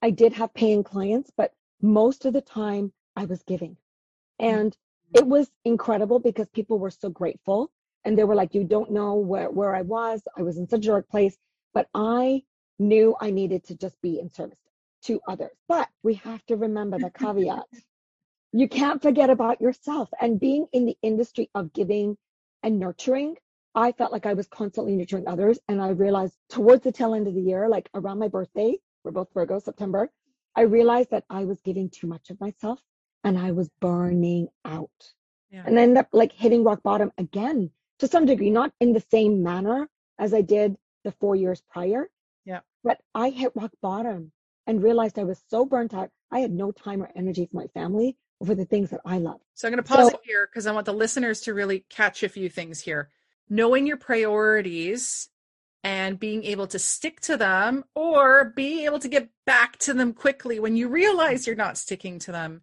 I 0.02 0.10
did 0.10 0.34
have 0.34 0.54
paying 0.54 0.84
clients, 0.84 1.32
but 1.36 1.54
most 1.82 2.26
of 2.26 2.34
the 2.34 2.42
time 2.42 2.92
I 3.16 3.26
was 3.26 3.44
giving. 3.44 3.78
And 4.40 4.76
it 5.14 5.26
was 5.26 5.50
incredible 5.64 6.20
because 6.20 6.48
people 6.50 6.80
were 6.80 6.90
so 6.90 7.10
grateful 7.10 7.72
and 8.04 8.18
they 8.18 8.24
were 8.24 8.36
like, 8.36 8.54
You 8.54 8.64
don't 8.64 8.92
know 8.92 9.16
where, 9.16 9.50
where 9.50 9.76
I 9.76 9.84
was. 9.84 10.22
I 10.38 10.42
was 10.42 10.58
in 10.58 10.68
such 10.68 10.86
a 10.86 10.90
dark 10.90 11.10
place, 11.10 11.38
but 11.74 11.88
I 11.94 12.44
knew 12.80 13.16
I 13.20 13.32
needed 13.32 13.64
to 13.66 13.76
just 13.76 14.00
be 14.02 14.20
in 14.20 14.30
service 14.30 14.58
to 15.04 15.20
others. 15.28 15.56
But 15.68 15.90
we 16.04 16.16
have 16.16 16.46
to 16.48 16.56
remember 16.56 16.98
the 16.98 17.10
caveat. 17.18 17.66
You 18.54 18.68
can't 18.68 19.02
forget 19.02 19.30
about 19.30 19.62
yourself. 19.62 20.10
And 20.20 20.40
being 20.40 20.68
in 20.74 20.86
the 20.86 20.98
industry 21.02 21.50
of 21.54 21.74
giving 21.74 22.18
and 22.64 22.80
nurturing, 22.80 23.36
I 23.76 23.92
felt 23.92 24.12
like 24.12 24.26
I 24.26 24.34
was 24.34 24.48
constantly 24.48 24.96
nurturing 24.96 25.28
others. 25.28 25.60
And 25.68 25.82
I 25.82 25.90
realized 25.90 26.36
towards 26.50 26.84
the 26.84 26.92
tail 26.92 27.14
end 27.14 27.28
of 27.28 27.36
the 27.36 27.42
year, 27.42 27.70
like 27.70 27.90
around 27.94 28.20
my 28.20 28.28
birthday, 28.28 28.78
we're 29.04 29.12
both 29.12 29.34
Virgo, 29.34 29.60
September, 29.60 30.10
I 30.56 30.62
realized 30.62 31.12
that 31.12 31.24
I 31.30 31.46
was 31.46 31.62
giving 31.62 31.90
too 31.90 32.08
much 32.08 32.32
of 32.32 32.42
myself 32.42 32.82
and 33.24 33.38
I 33.38 33.52
was 33.52 33.70
burning 33.80 34.48
out. 34.66 35.14
Yeah. 35.52 35.64
And 35.66 35.78
I 35.78 35.84
ended 35.84 35.98
up 35.98 36.10
like 36.14 36.32
hitting 36.32 36.64
rock 36.64 36.82
bottom 36.82 37.12
again 37.18 37.70
to 38.00 38.08
some 38.08 38.26
degree, 38.26 38.50
not 38.50 38.74
in 38.80 38.92
the 38.92 39.04
same 39.12 39.44
manner 39.44 39.88
as 40.18 40.34
I 40.34 40.42
did 40.42 40.76
the 41.04 41.12
four 41.12 41.36
years 41.36 41.62
prior. 41.70 42.10
Yeah. 42.44 42.62
But 42.84 43.00
I 43.14 43.30
hit 43.30 43.52
rock 43.56 43.72
bottom 43.82 44.32
and 44.66 44.82
realized 44.82 45.20
I 45.20 45.26
was 45.26 45.44
so 45.48 45.64
burnt 45.64 45.94
out. 45.94 46.10
I 46.32 46.40
had 46.40 46.52
no 46.52 46.72
time 46.72 47.04
or 47.04 47.12
energy 47.16 47.46
for 47.46 47.58
my 47.58 47.68
family 47.68 48.18
for 48.46 48.56
the 48.56 48.66
things 48.66 48.90
that 48.92 49.02
I 49.06 49.18
love. 49.18 49.42
So 49.56 49.68
I'm 49.68 49.74
going 49.74 49.84
to 49.84 49.88
pause 49.90 50.10
so, 50.10 50.16
it 50.16 50.22
here 50.24 50.48
because 50.48 50.68
I 50.68 50.72
want 50.72 50.86
the 50.86 50.94
listeners 50.94 51.42
to 51.42 51.54
really 51.54 51.86
catch 51.90 52.24
a 52.24 52.30
few 52.30 52.50
things 52.50 52.80
here. 52.80 53.10
Knowing 53.50 53.88
your 53.88 53.98
priorities 53.98 55.30
and 55.84 56.20
being 56.20 56.44
able 56.44 56.68
to 56.68 56.80
stick 56.80 57.22
to 57.22 57.38
them 57.38 57.84
or 57.96 58.46
be 58.56 58.86
able 58.86 59.00
to 59.00 59.08
get 59.08 59.30
back 59.46 59.78
to 59.78 59.94
them 59.94 60.14
quickly 60.14 60.60
when 60.60 60.76
you 60.76 60.90
realize 60.90 61.48
you're 61.48 61.56
not 61.56 61.78
sticking 61.78 62.20
to 62.20 62.32
them. 62.32 62.62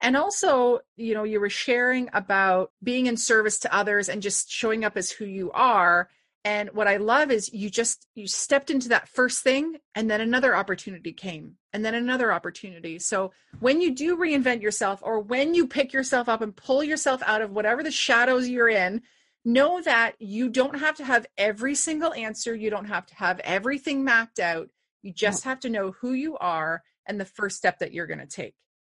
And 0.00 0.16
also, 0.16 0.80
you 0.96 1.14
know, 1.14 1.24
you 1.24 1.40
were 1.40 1.48
sharing 1.48 2.10
about 2.12 2.72
being 2.82 3.06
in 3.06 3.16
service 3.16 3.60
to 3.60 3.74
others 3.74 4.08
and 4.08 4.20
just 4.20 4.50
showing 4.50 4.84
up 4.84 4.96
as 4.96 5.10
who 5.10 5.24
you 5.24 5.50
are. 5.52 6.10
And 6.46 6.70
what 6.74 6.86
I 6.86 6.98
love 6.98 7.32
is 7.32 7.52
you 7.52 7.68
just 7.68 8.06
you 8.14 8.28
stepped 8.28 8.70
into 8.70 8.90
that 8.90 9.08
first 9.08 9.42
thing 9.42 9.78
and 9.96 10.08
then 10.08 10.20
another 10.20 10.54
opportunity 10.54 11.12
came 11.12 11.56
and 11.72 11.84
then 11.84 11.96
another 11.96 12.32
opportunity. 12.32 13.00
So 13.00 13.32
when 13.58 13.80
you 13.80 13.92
do 13.92 14.16
reinvent 14.16 14.62
yourself 14.62 15.00
or 15.02 15.18
when 15.18 15.56
you 15.56 15.66
pick 15.66 15.92
yourself 15.92 16.28
up 16.28 16.42
and 16.42 16.54
pull 16.54 16.84
yourself 16.84 17.20
out 17.26 17.42
of 17.42 17.50
whatever 17.50 17.82
the 17.82 17.90
shadows 17.90 18.48
you're 18.48 18.68
in 18.68 19.02
know 19.44 19.82
that 19.82 20.14
you 20.20 20.48
don't 20.48 20.78
have 20.78 20.94
to 20.98 21.04
have 21.04 21.26
every 21.36 21.74
single 21.74 22.14
answer. 22.14 22.54
You 22.54 22.70
don't 22.70 22.84
have 22.84 23.06
to 23.06 23.14
have 23.16 23.40
everything 23.40 24.04
mapped 24.04 24.38
out. 24.38 24.68
You 25.02 25.12
just 25.12 25.42
have 25.42 25.58
to 25.60 25.68
know 25.68 25.96
who 26.00 26.12
you 26.12 26.36
are 26.38 26.84
and 27.06 27.20
the 27.20 27.24
first 27.24 27.56
step 27.56 27.80
that 27.80 27.92
you're 27.92 28.06
going 28.06 28.20
to 28.20 28.26
take. 28.26 28.54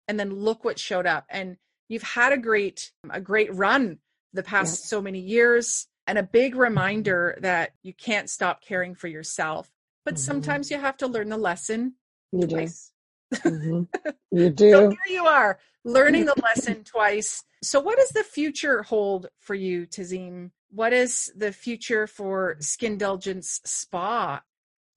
And 0.07 0.19
then 0.19 0.35
look 0.35 0.63
what 0.63 0.77
showed 0.77 1.07
up. 1.07 1.25
And 1.29 1.57
you've 1.87 2.03
had 2.03 2.31
a 2.31 2.37
great, 2.37 2.91
a 3.09 3.19
great 3.19 3.51
run 3.55 3.97
the 4.33 4.43
past 4.43 4.87
so 4.87 5.01
many 5.01 5.19
years 5.19 5.87
and 6.09 6.17
a 6.17 6.23
big 6.23 6.55
reminder 6.55 7.37
that 7.41 7.71
you 7.83 7.93
can't 7.93 8.29
stop 8.29 8.61
caring 8.61 8.95
for 8.95 9.07
yourself. 9.07 9.71
But 10.03 10.15
mm-hmm. 10.15 10.19
sometimes 10.19 10.71
you 10.71 10.77
have 10.77 10.97
to 10.97 11.07
learn 11.07 11.29
the 11.29 11.37
lesson 11.37 11.93
you 12.31 12.47
twice. 12.47 12.91
Do. 13.31 13.37
Mm-hmm. 13.39 14.09
You 14.31 14.49
do. 14.49 14.71
so 14.71 14.89
here 14.89 14.97
you 15.09 15.25
are 15.25 15.59
learning 15.83 16.25
the 16.25 16.33
lesson 16.43 16.83
twice 16.83 17.43
so, 17.61 17.79
what 17.81 17.97
does 17.97 18.09
the 18.09 18.23
future 18.23 18.83
hold 18.83 19.27
for 19.39 19.53
you, 19.53 19.85
Tazim? 19.85 20.51
What 20.71 20.93
is 20.93 21.31
the 21.35 21.51
future 21.51 22.07
for 22.07 22.55
Skin 22.59 22.97
Skindulgence 22.97 23.59
Spa 23.65 24.41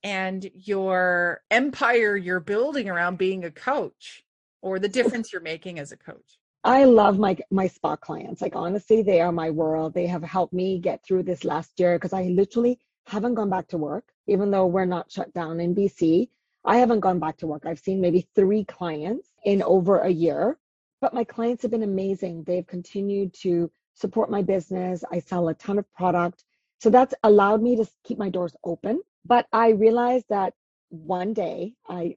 and 0.05 0.49
your 0.55 1.43
empire 1.51 2.17
you're 2.17 2.41
building 2.41 2.89
around 2.89 3.19
being 3.19 3.45
a 3.45 3.51
coach, 3.51 4.23
or 4.61 4.79
the 4.79 4.89
difference 4.89 5.33
you're 5.33 5.43
making 5.43 5.81
as 5.81 5.91
a 5.91 5.97
coach? 5.97 6.39
I 6.65 6.85
love 6.85 7.19
my 7.19 7.37
my 7.51 7.67
spa 7.67 7.97
clients. 7.97 8.41
Like 8.43 8.57
honestly, 8.57 9.03
they 9.03 9.21
are 9.21 9.33
my 9.33 9.51
world. 9.51 9.95
They 9.95 10.07
have 10.07 10.23
helped 10.23 10.53
me 10.53 10.79
get 10.79 11.05
through 11.05 11.25
this 11.25 11.45
last 11.45 11.79
year 11.81 11.97
because 11.97 12.13
I 12.13 12.25
literally 12.25 12.79
haven't 13.07 13.35
gone 13.35 13.51
back 13.51 13.69
to 13.69 13.79
work, 13.79 14.13
even 14.29 14.51
though 14.51 14.67
we're 14.67 14.85
not 14.85 15.11
shut 15.11 15.33
down 15.35 15.61
in 15.61 15.75
BC. 15.75 16.29
I 16.65 16.77
haven't 16.77 17.01
gone 17.01 17.19
back 17.19 17.39
to 17.39 17.47
work. 17.49 17.67
I've 17.67 17.81
seen 17.81 18.01
maybe 18.01 18.29
three 18.37 18.65
clients 18.65 19.29
in 19.45 19.63
over 19.63 19.99
a 19.99 20.11
year 20.11 20.59
but 21.03 21.13
my 21.13 21.25
clients 21.25 21.63
have 21.63 21.73
been 21.73 21.83
amazing. 21.83 22.45
They've 22.45 22.67
continued 22.67 23.35
to 23.43 23.71
support 23.95 24.31
my 24.31 24.41
business. 24.41 25.03
I 25.11 25.19
sell 25.19 25.49
a 25.49 25.55
ton 25.55 25.79
of 25.79 25.93
product. 25.93 26.45
So 26.79 26.91
that's 26.91 27.13
allowed 27.25 27.61
me 27.61 27.75
to 27.77 27.87
keep 28.05 28.19
my 28.19 28.31
doors 28.31 28.55
open. 28.65 29.03
But 29.27 29.47
I 29.53 29.71
realized 29.71 30.27
that 30.29 30.55
one 30.91 31.35
day, 31.35 31.75
I 31.89 32.17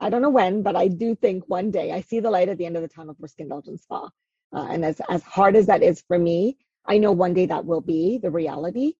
I 0.00 0.10
don't 0.10 0.22
know 0.22 0.30
when, 0.30 0.62
but 0.62 0.76
I 0.76 0.88
do 0.88 1.14
think 1.14 1.44
one 1.48 1.70
day 1.70 1.92
I 1.92 2.00
see 2.00 2.20
the 2.20 2.30
light 2.30 2.48
at 2.48 2.58
the 2.58 2.66
end 2.66 2.76
of 2.76 2.82
the 2.82 2.88
tunnel 2.88 3.16
for 3.18 3.26
Skindulgence 3.26 3.82
Spa. 3.82 4.10
Uh, 4.54 4.66
and 4.70 4.84
as, 4.84 5.00
as 5.08 5.22
hard 5.22 5.56
as 5.56 5.66
that 5.66 5.82
is 5.82 6.02
for 6.06 6.18
me, 6.18 6.56
I 6.86 6.98
know 6.98 7.12
one 7.12 7.34
day 7.34 7.46
that 7.46 7.66
will 7.66 7.80
be 7.80 8.18
the 8.18 8.30
reality. 8.30 8.94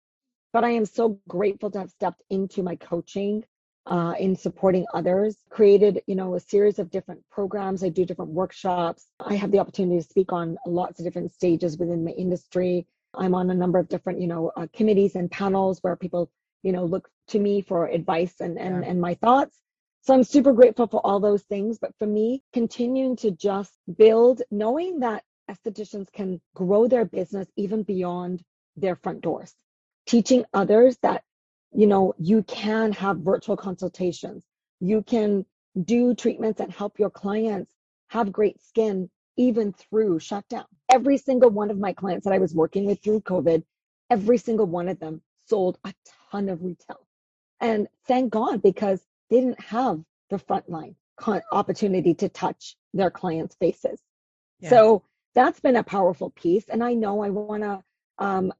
But 0.52 0.64
I 0.64 0.70
am 0.70 0.86
so 0.86 1.20
grateful 1.28 1.70
to 1.70 1.78
have 1.78 1.90
stepped 1.90 2.22
into 2.30 2.62
my 2.62 2.76
coaching 2.76 3.44
uh, 3.88 4.14
in 4.18 4.36
supporting 4.36 4.84
others 4.92 5.36
created 5.48 6.02
you 6.06 6.14
know 6.14 6.34
a 6.34 6.40
series 6.40 6.78
of 6.78 6.90
different 6.90 7.20
programs 7.30 7.82
i 7.82 7.88
do 7.88 8.04
different 8.04 8.30
workshops 8.30 9.06
i 9.20 9.34
have 9.34 9.50
the 9.50 9.58
opportunity 9.58 9.98
to 9.98 10.06
speak 10.06 10.30
on 10.30 10.58
lots 10.66 11.00
of 11.00 11.06
different 11.06 11.32
stages 11.32 11.78
within 11.78 12.04
the 12.04 12.12
industry 12.12 12.86
i'm 13.14 13.34
on 13.34 13.48
a 13.50 13.54
number 13.54 13.78
of 13.78 13.88
different 13.88 14.20
you 14.20 14.26
know 14.26 14.52
uh, 14.56 14.66
committees 14.74 15.14
and 15.14 15.30
panels 15.30 15.78
where 15.80 15.96
people 15.96 16.30
you 16.62 16.70
know 16.70 16.84
look 16.84 17.08
to 17.26 17.38
me 17.38 17.62
for 17.62 17.86
advice 17.86 18.34
and 18.40 18.58
and, 18.58 18.82
yeah. 18.82 18.90
and 18.90 19.00
my 19.00 19.14
thoughts 19.14 19.56
so 20.08 20.14
i'm 20.14 20.24
super 20.24 20.54
grateful 20.54 20.88
for 20.88 21.06
all 21.06 21.20
those 21.20 21.44
things 21.44 21.78
but 21.78 21.92
for 22.00 22.06
me 22.08 22.42
continuing 22.54 23.16
to 23.16 23.32
just 23.32 23.74
build 23.98 24.42
knowing 24.52 25.00
that 25.00 25.24
estheticians 25.50 26.12
can 26.12 26.40
grow 26.56 26.88
their 26.88 27.06
business 27.06 27.48
even 27.56 27.84
beyond 27.84 28.42
their 28.76 28.96
front 28.96 29.22
doors 29.22 29.54
teaching 30.06 30.44
others 30.54 30.98
that 31.02 31.22
you 31.72 31.86
know, 31.86 32.14
you 32.18 32.42
can 32.44 32.92
have 32.92 33.18
virtual 33.18 33.56
consultations. 33.56 34.44
You 34.80 35.02
can 35.02 35.46
do 35.84 36.14
treatments 36.14 36.60
and 36.60 36.72
help 36.72 36.98
your 37.00 37.10
clients 37.10 37.72
have 38.08 38.32
great 38.32 38.60
skin 38.62 39.10
even 39.38 39.72
through 39.72 40.20
shutdown. 40.20 40.66
Every 40.90 41.18
single 41.18 41.50
one 41.50 41.70
of 41.70 41.78
my 41.78 41.94
clients 41.94 42.24
that 42.26 42.34
I 42.34 42.38
was 42.38 42.54
working 42.54 42.86
with 42.86 43.02
through 43.02 43.22
COVID, 43.22 43.64
every 44.10 44.38
single 44.38 44.66
one 44.66 44.88
of 44.88 45.00
them 45.00 45.22
sold 45.48 45.78
a 45.84 45.94
ton 46.32 46.50
of 46.50 46.64
retail. 46.64 47.06
And 47.60 47.88
thank 48.08 48.32
God 48.32 48.62
because 48.62 49.00
didn't 49.30 49.60
have 49.60 50.00
the 50.30 50.38
frontline 50.38 50.94
opportunity 51.52 52.14
to 52.14 52.28
touch 52.28 52.76
their 52.94 53.10
clients' 53.10 53.56
faces. 53.56 54.00
Yeah. 54.60 54.70
So 54.70 55.02
that's 55.34 55.60
been 55.60 55.76
a 55.76 55.82
powerful 55.82 56.30
piece. 56.30 56.68
And 56.68 56.82
I 56.82 56.94
know 56.94 57.22
I 57.22 57.30
want 57.30 57.62
to 57.62 57.82
um, 58.18 58.52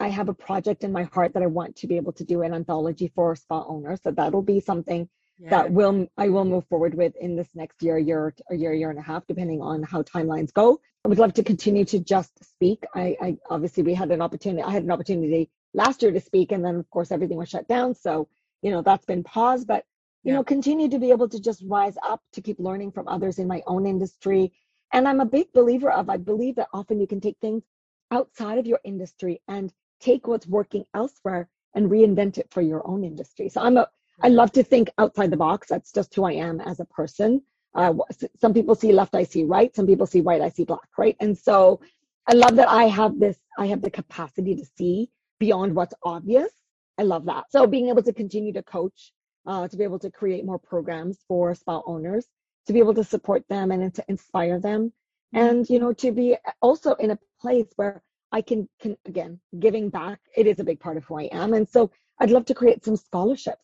I 0.00 0.08
have 0.08 0.28
a 0.28 0.34
project 0.34 0.84
in 0.84 0.92
my 0.92 1.04
heart 1.04 1.34
that 1.34 1.42
I 1.42 1.46
want 1.46 1.76
to 1.76 1.86
be 1.86 1.96
able 1.96 2.12
to 2.12 2.24
do 2.24 2.42
an 2.42 2.54
anthology 2.54 3.10
for 3.14 3.34
spa 3.34 3.64
owners. 3.66 4.00
So 4.02 4.12
that'll 4.12 4.42
be 4.42 4.60
something 4.60 5.08
yeah. 5.38 5.50
that 5.50 5.72
will 5.72 6.06
I 6.16 6.28
will 6.28 6.44
move 6.44 6.66
forward 6.68 6.94
with 6.94 7.14
in 7.16 7.36
this 7.36 7.48
next 7.54 7.82
year, 7.82 7.98
year, 7.98 8.34
a 8.50 8.54
year, 8.54 8.72
year 8.72 8.90
and 8.90 8.98
a 8.98 9.02
half, 9.02 9.26
depending 9.26 9.60
on 9.60 9.82
how 9.82 10.02
timelines 10.02 10.52
go. 10.52 10.80
I 11.04 11.08
would 11.08 11.18
love 11.18 11.34
to 11.34 11.42
continue 11.42 11.84
to 11.86 11.98
just 11.98 12.32
speak. 12.44 12.84
I, 12.94 13.16
I 13.20 13.36
obviously 13.50 13.82
we 13.82 13.94
had 13.94 14.10
an 14.10 14.22
opportunity. 14.22 14.62
I 14.62 14.70
had 14.70 14.84
an 14.84 14.90
opportunity 14.90 15.50
last 15.74 16.02
year 16.02 16.12
to 16.12 16.20
speak, 16.20 16.52
and 16.52 16.64
then 16.64 16.76
of 16.76 16.88
course 16.90 17.10
everything 17.12 17.36
was 17.36 17.48
shut 17.48 17.68
down. 17.68 17.94
So 17.94 18.28
you 18.62 18.70
know 18.70 18.82
that's 18.82 19.04
been 19.04 19.24
paused, 19.24 19.66
but 19.66 19.84
you 20.24 20.30
yeah. 20.30 20.34
know 20.34 20.44
continue 20.44 20.88
to 20.88 20.98
be 20.98 21.10
able 21.10 21.28
to 21.28 21.40
just 21.40 21.62
rise 21.66 21.96
up 22.02 22.22
to 22.32 22.40
keep 22.40 22.58
learning 22.58 22.92
from 22.92 23.06
others 23.08 23.38
in 23.38 23.46
my 23.46 23.62
own 23.66 23.86
industry. 23.86 24.52
And 24.92 25.06
I'm 25.06 25.20
a 25.20 25.26
big 25.26 25.52
believer 25.52 25.90
of 25.90 26.08
I 26.08 26.16
believe 26.16 26.56
that 26.56 26.68
often 26.72 27.00
you 27.00 27.06
can 27.06 27.20
take 27.20 27.36
things 27.40 27.62
outside 28.10 28.58
of 28.58 28.66
your 28.66 28.80
industry 28.84 29.40
and 29.48 29.72
take 30.00 30.26
what's 30.26 30.46
working 30.46 30.84
elsewhere 30.94 31.48
and 31.74 31.90
reinvent 31.90 32.38
it 32.38 32.48
for 32.50 32.62
your 32.62 32.86
own 32.86 33.04
industry. 33.04 33.48
So 33.48 33.60
I'm 33.60 33.76
a 33.76 33.88
I 34.22 34.28
love 34.28 34.52
to 34.52 34.62
think 34.62 34.90
outside 34.98 35.30
the 35.30 35.36
box. 35.36 35.68
That's 35.68 35.92
just 35.92 36.14
who 36.14 36.24
I 36.24 36.32
am 36.32 36.60
as 36.60 36.80
a 36.80 36.84
person. 36.84 37.42
Uh, 37.74 37.92
some 38.40 38.54
people 38.54 38.74
see 38.74 38.92
left, 38.92 39.14
I 39.14 39.24
see 39.24 39.44
right. 39.44 39.74
Some 39.74 39.86
people 39.86 40.06
see 40.06 40.20
white, 40.20 40.40
I 40.40 40.48
see 40.48 40.64
black, 40.64 40.88
right? 40.96 41.16
And 41.20 41.36
so 41.36 41.80
I 42.28 42.34
love 42.34 42.54
that 42.56 42.68
I 42.68 42.84
have 42.84 43.18
this, 43.18 43.38
I 43.58 43.66
have 43.66 43.82
the 43.82 43.90
capacity 43.90 44.54
to 44.54 44.64
see 44.76 45.10
beyond 45.40 45.74
what's 45.74 45.94
obvious. 46.04 46.52
I 46.98 47.02
love 47.02 47.24
that. 47.26 47.50
So 47.50 47.66
being 47.66 47.88
able 47.88 48.02
to 48.04 48.12
continue 48.12 48.52
to 48.52 48.62
coach, 48.62 49.12
uh, 49.46 49.68
to 49.68 49.76
be 49.76 49.84
able 49.84 49.98
to 49.98 50.10
create 50.10 50.44
more 50.44 50.58
programs 50.58 51.18
for 51.28 51.54
spa 51.54 51.82
owners, 51.86 52.26
to 52.66 52.72
be 52.72 52.78
able 52.78 52.94
to 52.94 53.04
support 53.04 53.46
them 53.48 53.70
and 53.70 53.94
to 53.94 54.04
inspire 54.08 54.58
them, 54.60 54.92
mm-hmm. 55.34 55.38
and 55.38 55.70
you 55.70 55.78
know 55.78 55.92
to 55.92 56.12
be 56.12 56.36
also 56.62 56.94
in 56.94 57.10
a 57.10 57.18
place 57.40 57.66
where 57.76 58.02
I 58.32 58.42
can, 58.42 58.68
can 58.80 58.96
again 59.06 59.40
giving 59.58 59.90
back. 59.90 60.20
It 60.36 60.46
is 60.46 60.58
a 60.60 60.64
big 60.64 60.80
part 60.80 60.96
of 60.96 61.04
who 61.04 61.18
I 61.18 61.24
am, 61.32 61.54
and 61.54 61.68
so 61.68 61.90
I'd 62.20 62.30
love 62.30 62.46
to 62.46 62.54
create 62.54 62.84
some 62.84 62.96
scholarships 62.96 63.62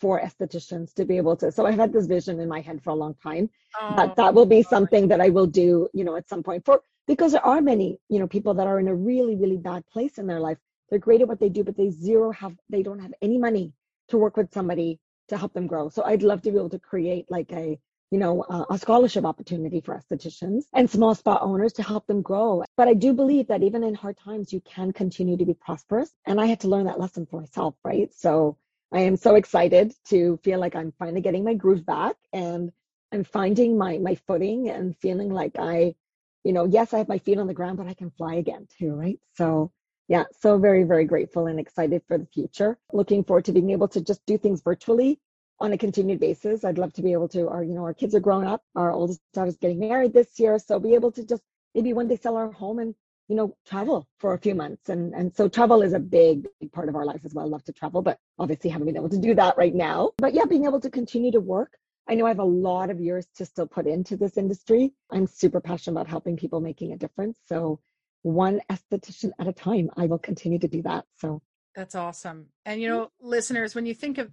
for 0.00 0.20
estheticians 0.20 0.94
to 0.94 1.04
be 1.04 1.18
able 1.18 1.36
to. 1.36 1.52
So 1.52 1.66
I've 1.66 1.78
had 1.78 1.92
this 1.92 2.06
vision 2.06 2.40
in 2.40 2.48
my 2.48 2.60
head 2.60 2.82
for 2.82 2.90
a 2.90 2.94
long 2.94 3.14
time 3.22 3.50
Oh, 3.80 3.94
that 3.96 4.16
that 4.16 4.34
will 4.34 4.46
be 4.46 4.62
something 4.62 5.08
that 5.08 5.20
I 5.20 5.28
will 5.28 5.46
do, 5.46 5.88
you 5.92 6.04
know, 6.04 6.16
at 6.16 6.28
some 6.28 6.42
point 6.42 6.64
for 6.64 6.82
because 7.06 7.32
there 7.32 7.44
are 7.46 7.60
many, 7.60 7.98
you 8.08 8.18
know, 8.18 8.26
people 8.26 8.54
that 8.54 8.66
are 8.66 8.80
in 8.80 8.88
a 8.88 8.94
really, 8.94 9.36
really 9.36 9.56
bad 9.56 9.86
place 9.86 10.18
in 10.18 10.26
their 10.26 10.40
life. 10.40 10.58
They're 10.88 10.98
great 10.98 11.20
at 11.20 11.28
what 11.28 11.38
they 11.38 11.48
do, 11.48 11.62
but 11.62 11.76
they 11.76 11.90
zero 11.90 12.32
have 12.32 12.56
they 12.68 12.82
don't 12.82 12.98
have 12.98 13.14
any 13.22 13.38
money 13.38 13.72
to 14.08 14.18
work 14.18 14.36
with 14.36 14.52
somebody 14.52 14.98
to 15.30 15.38
help 15.38 15.52
them 15.54 15.66
grow. 15.66 15.88
So 15.88 16.04
I'd 16.04 16.22
love 16.22 16.42
to 16.42 16.50
be 16.50 16.58
able 16.58 16.70
to 16.70 16.78
create 16.78 17.26
like 17.30 17.52
a 17.52 17.78
you 18.10 18.18
know, 18.18 18.42
uh, 18.42 18.64
a 18.70 18.78
scholarship 18.78 19.24
opportunity 19.24 19.80
for 19.80 19.94
estheticians 19.94 20.64
and 20.74 20.90
small 20.90 21.14
spa 21.14 21.38
owners 21.40 21.72
to 21.74 21.82
help 21.82 22.06
them 22.06 22.22
grow. 22.22 22.64
But 22.76 22.88
I 22.88 22.94
do 22.94 23.12
believe 23.12 23.46
that 23.48 23.62
even 23.62 23.84
in 23.84 23.94
hard 23.94 24.18
times, 24.18 24.52
you 24.52 24.60
can 24.60 24.92
continue 24.92 25.36
to 25.36 25.44
be 25.44 25.54
prosperous. 25.54 26.10
And 26.26 26.40
I 26.40 26.46
had 26.46 26.60
to 26.60 26.68
learn 26.68 26.86
that 26.86 26.98
lesson 26.98 27.26
for 27.26 27.40
myself, 27.40 27.76
right? 27.84 28.12
So 28.12 28.56
I 28.92 29.00
am 29.00 29.16
so 29.16 29.36
excited 29.36 29.94
to 30.06 30.38
feel 30.42 30.58
like 30.58 30.74
I'm 30.74 30.92
finally 30.98 31.20
getting 31.20 31.44
my 31.44 31.54
groove 31.54 31.86
back 31.86 32.16
and 32.32 32.72
I'm 33.12 33.24
finding 33.24 33.78
my 33.78 33.98
my 33.98 34.16
footing 34.26 34.68
and 34.68 34.96
feeling 34.98 35.30
like 35.30 35.56
I, 35.58 35.94
you 36.42 36.52
know, 36.52 36.64
yes, 36.64 36.92
I 36.92 36.98
have 36.98 37.08
my 37.08 37.18
feet 37.18 37.38
on 37.38 37.46
the 37.46 37.54
ground, 37.54 37.78
but 37.78 37.86
I 37.86 37.94
can 37.94 38.10
fly 38.10 38.34
again 38.34 38.66
too, 38.78 38.92
right? 38.94 39.20
So 39.36 39.70
yeah, 40.10 40.24
so 40.36 40.58
very, 40.58 40.82
very 40.82 41.04
grateful 41.04 41.46
and 41.46 41.60
excited 41.60 42.02
for 42.08 42.18
the 42.18 42.26
future. 42.26 42.76
Looking 42.92 43.22
forward 43.22 43.44
to 43.44 43.52
being 43.52 43.70
able 43.70 43.86
to 43.86 44.00
just 44.00 44.26
do 44.26 44.36
things 44.36 44.60
virtually 44.60 45.20
on 45.60 45.72
a 45.72 45.78
continued 45.78 46.18
basis. 46.18 46.64
I'd 46.64 46.78
love 46.78 46.92
to 46.94 47.02
be 47.02 47.12
able 47.12 47.28
to, 47.28 47.48
our, 47.48 47.62
you 47.62 47.74
know, 47.74 47.84
our 47.84 47.94
kids 47.94 48.12
are 48.16 48.20
growing 48.20 48.48
up. 48.48 48.64
Our 48.74 48.90
oldest 48.90 49.20
daughter's 49.32 49.56
getting 49.56 49.78
married 49.78 50.12
this 50.12 50.40
year. 50.40 50.58
So 50.58 50.80
be 50.80 50.94
able 50.94 51.12
to 51.12 51.24
just 51.24 51.44
maybe 51.76 51.92
one 51.92 52.08
day 52.08 52.16
sell 52.16 52.36
our 52.36 52.50
home 52.50 52.80
and, 52.80 52.92
you 53.28 53.36
know, 53.36 53.56
travel 53.64 54.08
for 54.18 54.34
a 54.34 54.38
few 54.40 54.52
months. 54.52 54.88
And 54.88 55.14
and 55.14 55.32
so 55.32 55.48
travel 55.48 55.80
is 55.80 55.92
a 55.92 56.00
big, 56.00 56.48
big 56.58 56.72
part 56.72 56.88
of 56.88 56.96
our 56.96 57.04
life 57.04 57.24
as 57.24 57.32
well. 57.32 57.44
I 57.44 57.48
love 57.48 57.62
to 57.66 57.72
travel, 57.72 58.02
but 58.02 58.18
obviously 58.36 58.68
haven't 58.68 58.88
been 58.88 58.96
able 58.96 59.10
to 59.10 59.18
do 59.18 59.36
that 59.36 59.56
right 59.56 59.76
now. 59.76 60.10
But 60.18 60.34
yeah, 60.34 60.44
being 60.44 60.64
able 60.64 60.80
to 60.80 60.90
continue 60.90 61.30
to 61.30 61.40
work. 61.40 61.78
I 62.08 62.14
know 62.16 62.26
I 62.26 62.30
have 62.30 62.40
a 62.40 62.44
lot 62.44 62.90
of 62.90 62.98
years 62.98 63.28
to 63.36 63.46
still 63.46 63.68
put 63.68 63.86
into 63.86 64.16
this 64.16 64.36
industry. 64.36 64.92
I'm 65.12 65.28
super 65.28 65.60
passionate 65.60 66.00
about 66.00 66.08
helping 66.08 66.36
people 66.36 66.60
making 66.60 66.90
a 66.90 66.96
difference. 66.96 67.38
So 67.46 67.78
one 68.22 68.60
esthetician 68.70 69.30
at 69.38 69.48
a 69.48 69.52
time, 69.52 69.90
I 69.96 70.06
will 70.06 70.18
continue 70.18 70.58
to 70.58 70.68
do 70.68 70.82
that. 70.82 71.04
So 71.16 71.42
That's 71.74 71.94
awesome. 71.94 72.46
And 72.64 72.80
you 72.80 72.88
mm-hmm. 72.88 72.98
know, 72.98 73.10
listeners, 73.20 73.74
when 73.74 73.86
you 73.86 73.94
think 73.94 74.18
of 74.18 74.30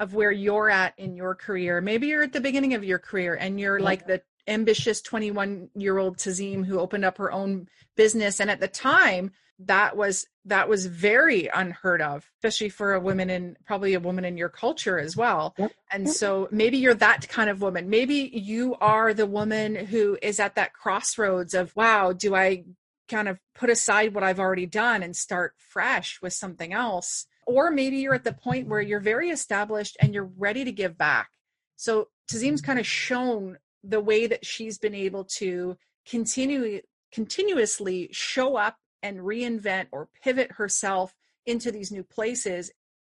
of 0.00 0.14
where 0.14 0.32
you're 0.32 0.70
at 0.70 0.94
in 0.98 1.14
your 1.14 1.34
career. 1.34 1.82
Maybe 1.82 2.08
you're 2.08 2.22
at 2.22 2.32
the 2.32 2.40
beginning 2.40 2.72
of 2.72 2.82
your 2.82 2.98
career 2.98 3.34
and 3.34 3.60
you're 3.60 3.78
like 3.78 4.06
the 4.06 4.22
ambitious 4.48 5.02
21 5.02 5.68
year 5.74 5.98
old 5.98 6.16
Tazim 6.16 6.64
who 6.64 6.80
opened 6.80 7.04
up 7.04 7.18
her 7.18 7.30
own 7.30 7.68
business. 7.96 8.40
And 8.40 8.50
at 8.50 8.60
the 8.60 8.66
time, 8.66 9.32
that 9.66 9.94
was 9.94 10.26
that 10.46 10.70
was 10.70 10.86
very 10.86 11.50
unheard 11.52 12.00
of, 12.00 12.24
especially 12.38 12.70
for 12.70 12.94
a 12.94 13.00
woman 13.00 13.28
in 13.28 13.58
probably 13.66 13.92
a 13.92 14.00
woman 14.00 14.24
in 14.24 14.38
your 14.38 14.48
culture 14.48 14.98
as 14.98 15.18
well. 15.18 15.54
Yep. 15.58 15.72
And 15.92 16.06
Yep. 16.06 16.16
so 16.16 16.48
maybe 16.50 16.78
you're 16.78 16.94
that 16.94 17.28
kind 17.28 17.50
of 17.50 17.60
woman. 17.60 17.90
Maybe 17.90 18.30
you 18.32 18.74
are 18.80 19.12
the 19.12 19.26
woman 19.26 19.74
who 19.74 20.16
is 20.22 20.40
at 20.40 20.54
that 20.54 20.72
crossroads 20.72 21.52
of 21.52 21.76
wow, 21.76 22.14
do 22.14 22.34
I 22.34 22.64
kind 23.10 23.28
of 23.28 23.38
put 23.54 23.70
aside 23.70 24.14
what 24.14 24.24
I've 24.24 24.40
already 24.40 24.66
done 24.66 25.02
and 25.02 25.14
start 25.14 25.54
fresh 25.58 26.20
with 26.22 26.32
something 26.32 26.72
else? 26.72 27.26
Or 27.46 27.70
maybe 27.70 27.96
you're 27.96 28.14
at 28.14 28.24
the 28.24 28.32
point 28.32 28.68
where 28.68 28.80
you're 28.80 29.00
very 29.00 29.30
established 29.30 29.96
and 30.00 30.14
you're 30.14 30.30
ready 30.38 30.64
to 30.64 30.72
give 30.72 30.96
back. 30.96 31.30
So 31.76 32.08
Tazim's 32.30 32.60
kind 32.60 32.78
of 32.78 32.86
shown 32.86 33.58
the 33.82 34.00
way 34.00 34.26
that 34.26 34.44
she's 34.44 34.78
been 34.78 34.94
able 34.94 35.24
to 35.24 35.76
continue 36.08 36.80
continuously 37.12 38.08
show 38.12 38.56
up 38.56 38.76
and 39.02 39.18
reinvent 39.18 39.86
or 39.90 40.08
pivot 40.22 40.52
herself 40.52 41.14
into 41.46 41.72
these 41.72 41.90
new 41.90 42.04
places 42.04 42.70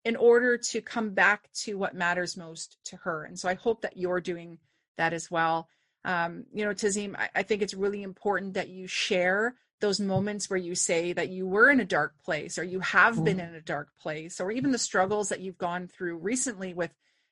in 0.05 0.15
order 0.15 0.57
to 0.57 0.81
come 0.81 1.11
back 1.11 1.49
to 1.53 1.77
what 1.77 1.95
matters 1.95 2.35
most 2.35 2.77
to 2.85 2.97
her. 2.97 3.23
And 3.23 3.37
so 3.37 3.47
I 3.47 3.53
hope 3.53 3.81
that 3.81 3.97
you're 3.97 4.21
doing 4.21 4.57
that 4.97 5.13
as 5.13 5.29
well. 5.29 5.69
Um, 6.05 6.45
you 6.53 6.65
know, 6.65 6.73
Tazim, 6.73 7.15
I, 7.17 7.29
I 7.35 7.43
think 7.43 7.61
it's 7.61 7.73
really 7.73 8.03
important 8.03 8.55
that 8.55 8.69
you 8.69 8.87
share 8.87 9.55
those 9.83 9.99
moments 9.99 10.49
where 10.49 10.57
you 10.57 10.75
say 10.75 11.11
that 11.11 11.27
you 11.27 11.45
were 11.45 11.69
in 11.69 11.81
a 11.81 11.85
dark 11.85 12.13
place 12.23 12.57
or 12.57 12.63
you 12.63 12.79
have 12.79 13.21
been 13.25 13.37
in 13.37 13.53
a 13.53 13.59
dark 13.59 13.89
place 13.99 14.39
or 14.39 14.49
even 14.49 14.71
the 14.71 14.77
struggles 14.77 15.27
that 15.27 15.41
you've 15.41 15.57
gone 15.57 15.87
through 15.87 16.15
recently 16.17 16.73
with 16.73 16.89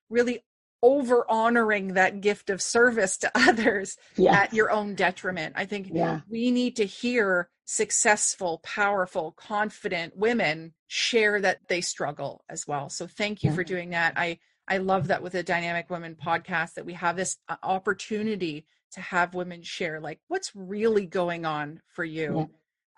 really 0.09 0.43
over 0.83 1.25
honoring 1.31 1.93
that 1.93 2.19
gift 2.19 2.49
of 2.49 2.61
service 2.61 3.15
to 3.15 3.31
others 3.35 3.95
yeah, 4.17 4.33
at 4.33 4.53
your 4.53 4.69
own 4.69 4.95
detriment. 4.95 5.53
I 5.55 5.65
think 5.65 5.91
yeah, 5.93 6.19
we 6.29 6.51
need 6.51 6.75
to 6.75 6.85
hear 6.85 7.49
successful, 7.63 8.59
powerful, 8.63 9.31
confident 9.31 10.17
women 10.17 10.73
share 10.87 11.39
that 11.39 11.69
they 11.69 11.79
struggle 11.79 12.43
as 12.49 12.67
well. 12.67 12.89
So 12.89 13.07
thank 13.07 13.43
you 13.43 13.49
Yeah. 13.51 13.55
for 13.55 13.63
doing 13.63 13.91
that. 13.91 14.15
I 14.17 14.39
I 14.67 14.77
love 14.77 15.07
that 15.07 15.23
with 15.23 15.33
the 15.33 15.43
Dynamic 15.43 15.89
Women 15.89 16.17
podcast 16.21 16.73
that 16.73 16.85
we 16.85 16.93
have 16.93 17.15
this 17.15 17.37
uh, 17.47 17.55
opportunity 17.63 18.65
to 18.93 19.01
have 19.01 19.33
women 19.33 19.61
share 19.61 19.99
like 19.99 20.19
what's 20.27 20.51
really 20.55 21.05
going 21.05 21.45
on 21.45 21.81
for 21.87 22.03
you. 22.03 22.49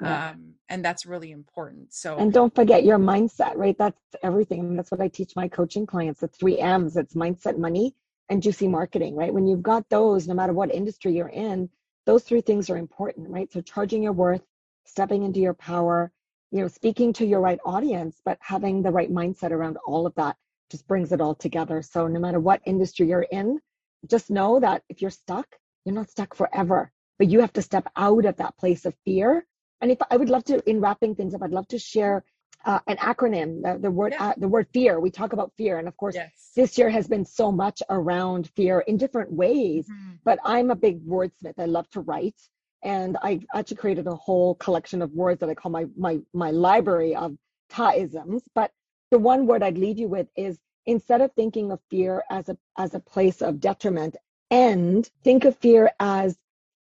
Yeah. 0.01 0.31
Um, 0.31 0.55
and 0.69 0.83
that's 0.83 1.05
really 1.05 1.31
important. 1.31 1.93
So 1.93 2.17
And 2.17 2.33
don't 2.33 2.53
forget 2.53 2.83
your 2.83 2.97
mindset, 2.97 3.55
right? 3.55 3.77
That's 3.77 3.99
everything. 4.23 4.75
That's 4.75 4.91
what 4.91 4.99
I 4.99 5.07
teach 5.07 5.35
my 5.35 5.47
coaching 5.47 5.85
clients. 5.85 6.19
The 6.19 6.27
three 6.27 6.59
M's. 6.59 6.97
It's 6.97 7.13
mindset, 7.13 7.57
money, 7.57 7.95
and 8.29 8.41
juicy 8.41 8.67
marketing, 8.67 9.15
right? 9.15 9.33
When 9.33 9.47
you've 9.47 9.63
got 9.63 9.87
those, 9.89 10.27
no 10.27 10.33
matter 10.33 10.51
what 10.51 10.73
industry 10.73 11.13
you're 11.13 11.29
in, 11.29 11.69
those 12.05 12.23
three 12.23 12.41
things 12.41 12.69
are 12.69 12.77
important, 12.77 13.29
right? 13.29 13.51
So 13.51 13.61
charging 13.61 14.03
your 14.03 14.13
worth, 14.13 14.41
stepping 14.85 15.23
into 15.23 15.39
your 15.39 15.53
power, 15.53 16.11
you 16.51 16.61
know, 16.61 16.67
speaking 16.67 17.13
to 17.13 17.25
your 17.25 17.39
right 17.39 17.59
audience, 17.65 18.19
but 18.25 18.37
having 18.41 18.81
the 18.81 18.91
right 18.91 19.11
mindset 19.11 19.51
around 19.51 19.77
all 19.85 20.05
of 20.05 20.13
that 20.15 20.35
just 20.69 20.87
brings 20.87 21.11
it 21.11 21.21
all 21.21 21.35
together. 21.35 21.81
So 21.81 22.07
no 22.07 22.19
matter 22.19 22.39
what 22.39 22.61
industry 22.65 23.07
you're 23.07 23.27
in, 23.31 23.59
just 24.07 24.29
know 24.29 24.59
that 24.59 24.83
if 24.89 25.01
you're 25.01 25.11
stuck, 25.11 25.47
you're 25.85 25.95
not 25.95 26.09
stuck 26.09 26.35
forever, 26.35 26.91
but 27.17 27.29
you 27.29 27.39
have 27.41 27.53
to 27.53 27.61
step 27.61 27.87
out 27.95 28.25
of 28.25 28.37
that 28.37 28.57
place 28.57 28.85
of 28.85 28.93
fear. 29.05 29.45
And 29.81 29.91
if 29.91 29.97
I 30.09 30.17
would 30.17 30.29
love 30.29 30.43
to, 30.45 30.67
in 30.69 30.79
wrapping 30.79 31.15
things 31.15 31.33
up, 31.33 31.41
I'd 31.43 31.51
love 31.51 31.67
to 31.69 31.79
share 31.79 32.23
uh, 32.65 32.79
an 32.87 32.95
acronym, 32.97 33.61
the, 33.61 33.77
the 33.77 33.91
word, 33.91 34.13
Yeah. 34.13 34.29
uh, 34.29 34.33
the 34.37 34.47
word 34.47 34.67
fear. 34.73 34.99
We 34.99 35.11
talk 35.11 35.33
about 35.33 35.51
fear, 35.57 35.79
and 35.79 35.87
of 35.87 35.97
course, 35.97 36.15
yes. 36.15 36.51
this 36.55 36.77
year 36.77 36.89
has 36.89 37.07
been 37.07 37.25
so 37.25 37.51
much 37.51 37.83
around 37.89 38.49
fear 38.55 38.79
in 38.81 38.95
different 38.95 39.31
ways. 39.33 39.89
Mhm. 39.89 40.19
But 40.23 40.39
I'm 40.45 40.71
a 40.71 40.75
big 40.75 41.05
wordsmith. 41.05 41.55
I 41.59 41.65
love 41.65 41.89
to 41.89 41.99
write, 41.99 42.39
and 42.81 43.17
I 43.21 43.41
actually 43.53 43.77
created 43.77 44.07
a 44.07 44.15
whole 44.15 44.55
collection 44.55 45.01
of 45.01 45.11
words 45.11 45.41
that 45.41 45.49
I 45.49 45.55
call 45.55 45.71
my 45.71 45.85
my 45.97 46.19
my 46.33 46.51
library 46.51 47.13
of 47.17 47.35
Taisms. 47.69 48.43
But 48.55 48.71
the 49.11 49.19
one 49.19 49.45
word 49.45 49.61
I'd 49.63 49.77
leave 49.77 49.99
you 49.99 50.07
with 50.07 50.27
is 50.37 50.57
instead 50.85 51.19
of 51.19 51.33
thinking 51.33 51.71
of 51.73 51.81
fear 51.89 52.23
as 52.29 52.47
a 52.47 52.57
as 52.77 52.93
a 52.95 52.99
place 53.01 53.41
of 53.41 53.59
detriment, 53.59 54.15
and 54.51 55.09
think 55.23 55.45
of 55.45 55.57
fear 55.57 55.91
as 55.99 56.37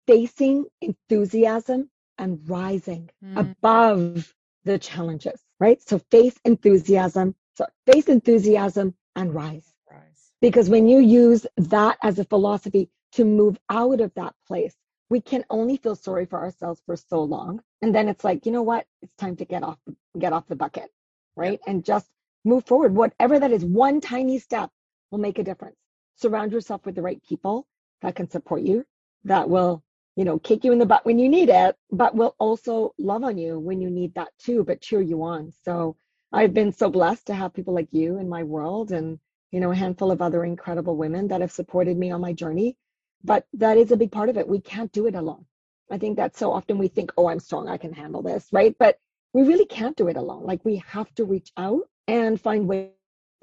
facing 0.07 0.67
enthusiasm 0.81 1.91
and 2.19 2.49
rising 2.49 3.11
Mm. 3.23 3.37
above 3.39 4.35
the 4.65 4.79
challenges, 4.79 5.45
right? 5.61 5.81
So 5.83 5.99
face 5.99 6.39
enthusiasm, 6.45 7.35
so 7.55 7.67
face 7.87 8.09
enthusiasm 8.09 8.95
and 9.17 9.35
rise. 9.35 9.75
Rise. 9.91 10.33
Because 10.41 10.69
when 10.71 10.89
you 10.89 10.99
use 10.99 11.47
that 11.57 11.99
as 12.03 12.19
a 12.19 12.25
philosophy 12.25 12.91
to 13.13 13.25
move 13.25 13.59
out 13.71 14.01
of 14.01 14.15
that 14.15 14.35
place, 14.47 14.77
we 15.11 15.21
can 15.21 15.45
only 15.51 15.77
feel 15.77 15.95
sorry 15.97 16.27
for 16.27 16.39
ourselves 16.39 16.83
for 16.87 16.97
so 16.97 17.23
long. 17.23 17.63
And 17.83 17.95
then 17.95 18.09
it's 18.09 18.25
like, 18.25 18.47
you 18.47 18.53
know 18.53 18.63
what? 18.63 18.87
It's 19.03 19.15
time 19.17 19.37
to 19.37 19.45
get 19.45 19.63
off 19.63 19.79
get 20.19 20.33
off 20.33 20.47
the 20.49 20.57
bucket, 20.57 20.91
right? 21.37 21.61
And 21.67 21.85
just 21.85 22.09
move 22.45 22.67
forward. 22.67 22.95
Whatever 22.95 23.39
that 23.39 23.53
is, 23.53 23.65
one 23.65 24.01
tiny 24.01 24.39
step 24.39 24.71
will 25.11 25.19
make 25.19 25.39
a 25.39 25.45
difference. 25.45 25.77
Surround 26.17 26.53
yourself 26.53 26.85
with 26.87 26.95
the 26.95 27.03
right 27.03 27.23
people 27.29 27.67
that 28.03 28.15
can 28.15 28.29
support 28.29 28.63
you, 28.63 28.85
that 29.25 29.49
will, 29.49 29.83
you 30.17 30.25
know, 30.25 30.39
kick 30.39 30.65
you 30.65 30.73
in 30.73 30.79
the 30.79 30.87
butt 30.87 31.05
when 31.07 31.19
you 31.19 31.29
need 31.29 31.49
it, 31.49 31.77
but 31.91 32.15
will 32.15 32.35
also 32.39 32.95
love 32.99 33.25
on 33.25 33.39
you 33.39 33.59
when 33.59 33.81
you 33.81 33.91
need 33.91 34.15
that 34.15 34.29
too, 34.39 34.65
but 34.65 34.81
cheer 34.81 35.01
you 35.01 35.23
on. 35.23 35.53
So 35.65 35.97
I've 36.33 36.55
been 36.55 36.73
so 36.73 36.91
blessed 36.91 37.27
to 37.27 37.35
have 37.35 37.55
people 37.55 37.75
like 37.75 37.89
you 37.93 38.19
in 38.19 38.29
my 38.29 38.43
world 38.43 38.93
and 38.93 39.19
you 39.53 39.61
know, 39.61 39.71
a 39.71 39.77
handful 39.77 40.11
of 40.11 40.23
other 40.23 40.45
incredible 40.45 40.97
women 40.97 41.29
that 41.29 41.43
have 41.43 41.53
supported 41.53 41.97
me 41.97 42.11
on 42.11 42.21
my 42.21 42.33
journey. 42.33 42.77
But 43.23 43.47
that 43.53 43.77
is 43.77 43.93
a 43.93 43.97
big 43.97 44.11
part 44.11 44.31
of 44.31 44.37
it. 44.37 44.49
We 44.49 44.61
can't 44.61 44.91
do 44.91 45.07
it 45.07 45.15
alone. 45.15 45.45
I 45.91 45.99
think 45.99 46.17
that 46.17 46.37
so 46.37 46.51
often 46.51 46.79
we 46.79 46.89
think, 46.89 47.13
oh, 47.17 47.29
I'm 47.29 47.39
strong, 47.39 47.69
I 47.69 47.77
can 47.77 47.93
handle 47.93 48.23
this, 48.23 48.49
right? 48.51 48.75
But 48.79 48.99
we 49.35 49.43
really 49.43 49.67
can't 49.67 49.97
do 49.97 50.09
it 50.09 50.17
alone. 50.17 50.45
Like 50.45 50.65
we 50.65 50.77
have 50.87 51.15
to 51.17 51.25
reach 51.25 51.53
out 51.57 51.83
and 52.09 52.41
find 52.41 52.67
ways 52.67 52.91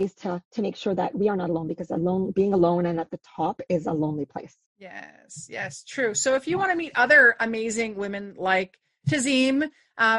to 0.08 0.42
to 0.52 0.62
make 0.62 0.76
sure 0.76 0.96
that 0.96 1.16
we 1.16 1.30
are 1.30 1.36
not 1.36 1.50
alone 1.50 1.68
because 1.68 1.92
alone 1.92 2.32
being 2.32 2.54
alone 2.54 2.86
and 2.86 3.00
at 3.00 3.12
the 3.12 3.20
top 3.36 3.62
is 3.70 3.86
a 3.86 3.94
lonely 3.94 4.26
place. 4.26 4.58
Yes, 4.78 5.48
yes, 5.50 5.84
true. 5.84 6.14
So 6.14 6.36
if 6.36 6.48
you 6.48 6.58
want 6.58 6.72
to 6.72 6.78
meet 6.78 6.94
other 6.96 7.36
amazing 7.40 7.96
women 7.96 8.36
like 8.38 8.80
Tazim, 9.10 9.64
uh, 9.64 9.68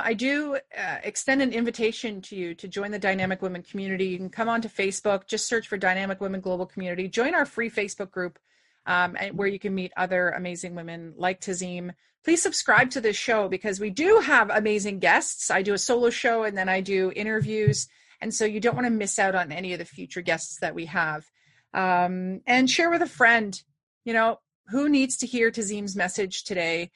I 0.04 0.14
do 0.14 0.56
uh, 0.76 0.96
extend 1.02 1.40
an 1.40 1.52
invitation 1.52 2.20
to 2.22 2.36
you 2.36 2.54
to 2.56 2.68
join 2.68 2.90
the 2.90 2.98
Dynamic 2.98 3.40
Women 3.40 3.62
community. 3.62 4.06
You 4.06 4.18
can 4.18 4.28
come 4.28 4.48
onto 4.48 4.68
Facebook, 4.68 5.26
just 5.26 5.48
search 5.48 5.68
for 5.68 5.78
Dynamic 5.78 6.20
Women 6.20 6.40
Global 6.40 6.66
Community, 6.66 7.08
join 7.08 7.34
our 7.34 7.46
free 7.46 7.70
Facebook 7.70 8.10
group 8.10 8.38
um, 8.86 9.16
and 9.18 9.36
where 9.38 9.48
you 9.48 9.58
can 9.58 9.74
meet 9.74 9.92
other 9.96 10.30
amazing 10.30 10.74
women 10.74 11.14
like 11.16 11.40
Tazim. 11.40 11.92
Please 12.24 12.42
subscribe 12.42 12.90
to 12.90 13.00
this 13.00 13.16
show 13.16 13.48
because 13.48 13.80
we 13.80 13.88
do 13.88 14.18
have 14.18 14.50
amazing 14.50 14.98
guests. 14.98 15.50
I 15.50 15.62
do 15.62 15.72
a 15.72 15.78
solo 15.78 16.10
show 16.10 16.44
and 16.44 16.56
then 16.56 16.68
I 16.68 16.82
do 16.82 17.10
interviews. 17.16 17.88
And 18.20 18.34
so 18.34 18.44
you 18.44 18.60
don't 18.60 18.74
want 18.74 18.86
to 18.86 18.90
miss 18.90 19.18
out 19.18 19.34
on 19.34 19.52
any 19.52 19.72
of 19.72 19.78
the 19.78 19.84
future 19.84 20.22
guests 20.22 20.58
that 20.60 20.74
we 20.74 20.86
have. 20.86 21.24
Um, 21.72 22.40
and 22.46 22.68
share 22.68 22.90
with 22.90 23.02
a 23.02 23.06
friend, 23.06 23.60
you 24.04 24.12
know, 24.12 24.38
who 24.68 24.88
needs 24.88 25.18
to 25.18 25.26
hear 25.26 25.50
Tazim's 25.50 25.96
message 25.96 26.44
today? 26.44 26.90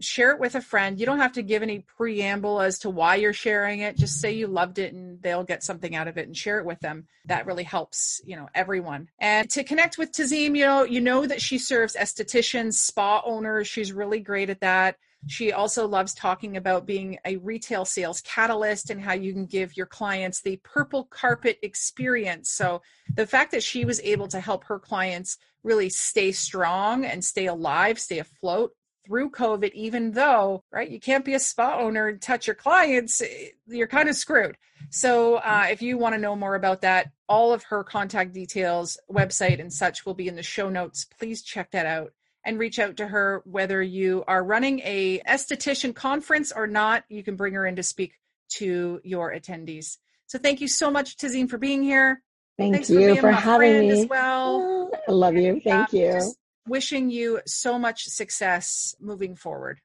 Share 0.00 0.32
it 0.32 0.40
with 0.40 0.54
a 0.54 0.60
friend. 0.60 1.00
You 1.00 1.06
don't 1.06 1.20
have 1.20 1.32
to 1.32 1.42
give 1.42 1.62
any 1.62 1.80
preamble 1.96 2.60
as 2.60 2.80
to 2.80 2.90
why 2.90 3.14
you're 3.14 3.32
sharing 3.32 3.80
it. 3.80 3.96
Just 3.96 4.20
say 4.20 4.32
you 4.32 4.46
loved 4.46 4.78
it 4.78 4.92
and 4.92 5.22
they'll 5.22 5.44
get 5.44 5.62
something 5.62 5.94
out 5.94 6.08
of 6.08 6.18
it 6.18 6.26
and 6.26 6.36
share 6.36 6.58
it 6.58 6.66
with 6.66 6.80
them. 6.80 7.06
That 7.24 7.46
really 7.46 7.64
helps, 7.64 8.20
you 8.24 8.36
know, 8.36 8.48
everyone. 8.54 9.08
And 9.18 9.48
to 9.50 9.64
connect 9.64 9.96
with 9.96 10.12
Tazim, 10.12 10.56
you 10.56 10.66
know, 10.66 10.84
you 10.84 11.00
know 11.00 11.26
that 11.26 11.40
she 11.40 11.58
serves 11.58 11.96
estheticians, 11.96 12.74
spa 12.74 13.22
owners. 13.24 13.66
She's 13.66 13.92
really 13.92 14.20
great 14.20 14.50
at 14.50 14.60
that. 14.60 14.96
She 15.26 15.52
also 15.52 15.86
loves 15.86 16.14
talking 16.14 16.56
about 16.56 16.86
being 16.86 17.18
a 17.24 17.36
retail 17.36 17.84
sales 17.84 18.20
catalyst 18.20 18.90
and 18.90 19.00
how 19.00 19.14
you 19.14 19.32
can 19.32 19.46
give 19.46 19.76
your 19.76 19.86
clients 19.86 20.40
the 20.40 20.60
purple 20.62 21.04
carpet 21.04 21.58
experience. 21.62 22.50
So, 22.50 22.82
the 23.14 23.26
fact 23.26 23.50
that 23.50 23.62
she 23.62 23.84
was 23.84 24.00
able 24.00 24.28
to 24.28 24.40
help 24.40 24.64
her 24.64 24.78
clients 24.78 25.38
really 25.64 25.88
stay 25.88 26.32
strong 26.32 27.04
and 27.04 27.24
stay 27.24 27.46
alive, 27.46 27.98
stay 27.98 28.20
afloat 28.20 28.72
through 29.06 29.30
COVID, 29.30 29.72
even 29.72 30.12
though, 30.12 30.62
right, 30.70 30.88
you 30.88 31.00
can't 31.00 31.24
be 31.24 31.34
a 31.34 31.40
spa 31.40 31.78
owner 31.78 32.08
and 32.08 32.22
touch 32.22 32.46
your 32.46 32.54
clients, 32.54 33.20
eh, 33.20 33.48
you're 33.66 33.86
kind 33.86 34.08
of 34.08 34.14
screwed. 34.14 34.56
So, 34.90 35.36
uh, 35.36 35.66
if 35.70 35.82
you 35.82 35.98
want 35.98 36.14
to 36.14 36.20
know 36.20 36.36
more 36.36 36.54
about 36.54 36.82
that, 36.82 37.10
all 37.28 37.52
of 37.52 37.64
her 37.64 37.82
contact 37.82 38.32
details, 38.32 38.98
website, 39.10 39.60
and 39.60 39.72
such 39.72 40.06
will 40.06 40.14
be 40.14 40.28
in 40.28 40.36
the 40.36 40.42
show 40.42 40.68
notes. 40.68 41.06
Please 41.18 41.42
check 41.42 41.72
that 41.72 41.86
out 41.86 42.12
and 42.48 42.58
reach 42.58 42.78
out 42.78 42.96
to 42.96 43.06
her 43.06 43.42
whether 43.44 43.82
you 43.82 44.24
are 44.26 44.42
running 44.42 44.80
a 44.82 45.20
esthetician 45.20 45.94
conference 45.94 46.50
or 46.50 46.66
not. 46.66 47.04
You 47.10 47.22
can 47.22 47.36
bring 47.36 47.52
her 47.52 47.66
in 47.66 47.76
to 47.76 47.82
speak 47.82 48.14
to 48.54 49.00
your 49.04 49.34
attendees. 49.34 49.98
So 50.26 50.38
thank 50.38 50.62
you 50.62 50.66
so 50.66 50.90
much 50.90 51.18
tazim 51.18 51.48
for 51.50 51.58
being 51.58 51.82
here. 51.82 52.22
Thank 52.56 52.74
Thanks 52.74 52.90
you 52.90 53.14
for, 53.16 53.20
for 53.20 53.32
having 53.32 53.80
me. 53.80 53.90
as 53.90 54.06
well. 54.06 54.90
Oh, 54.94 54.98
I 55.06 55.12
love 55.12 55.36
you. 55.36 55.60
thank 55.62 55.92
you. 55.92 56.20
wishing 56.66 57.10
you 57.10 57.40
so 57.46 57.78
much 57.78 58.04
success 58.04 58.94
moving 58.98 59.36
forward. 59.36 59.80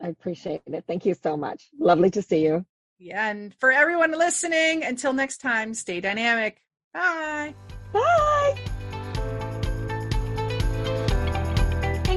I 0.00 0.08
appreciate 0.08 0.60
it. 0.66 0.84
Thank 0.86 1.06
you 1.06 1.14
so 1.14 1.38
much. 1.38 1.68
Lovely 1.78 2.10
to 2.10 2.20
see 2.20 2.44
you. 2.44 2.66
Yeah 2.98 3.26
and 3.26 3.54
for 3.58 3.72
everyone 3.72 4.12
listening 4.12 4.84
until 4.84 5.14
next 5.14 5.38
time 5.38 5.72
stay 5.72 6.00
dynamic. 6.00 6.62
Bye. 6.92 7.54
Bye 7.90 9.01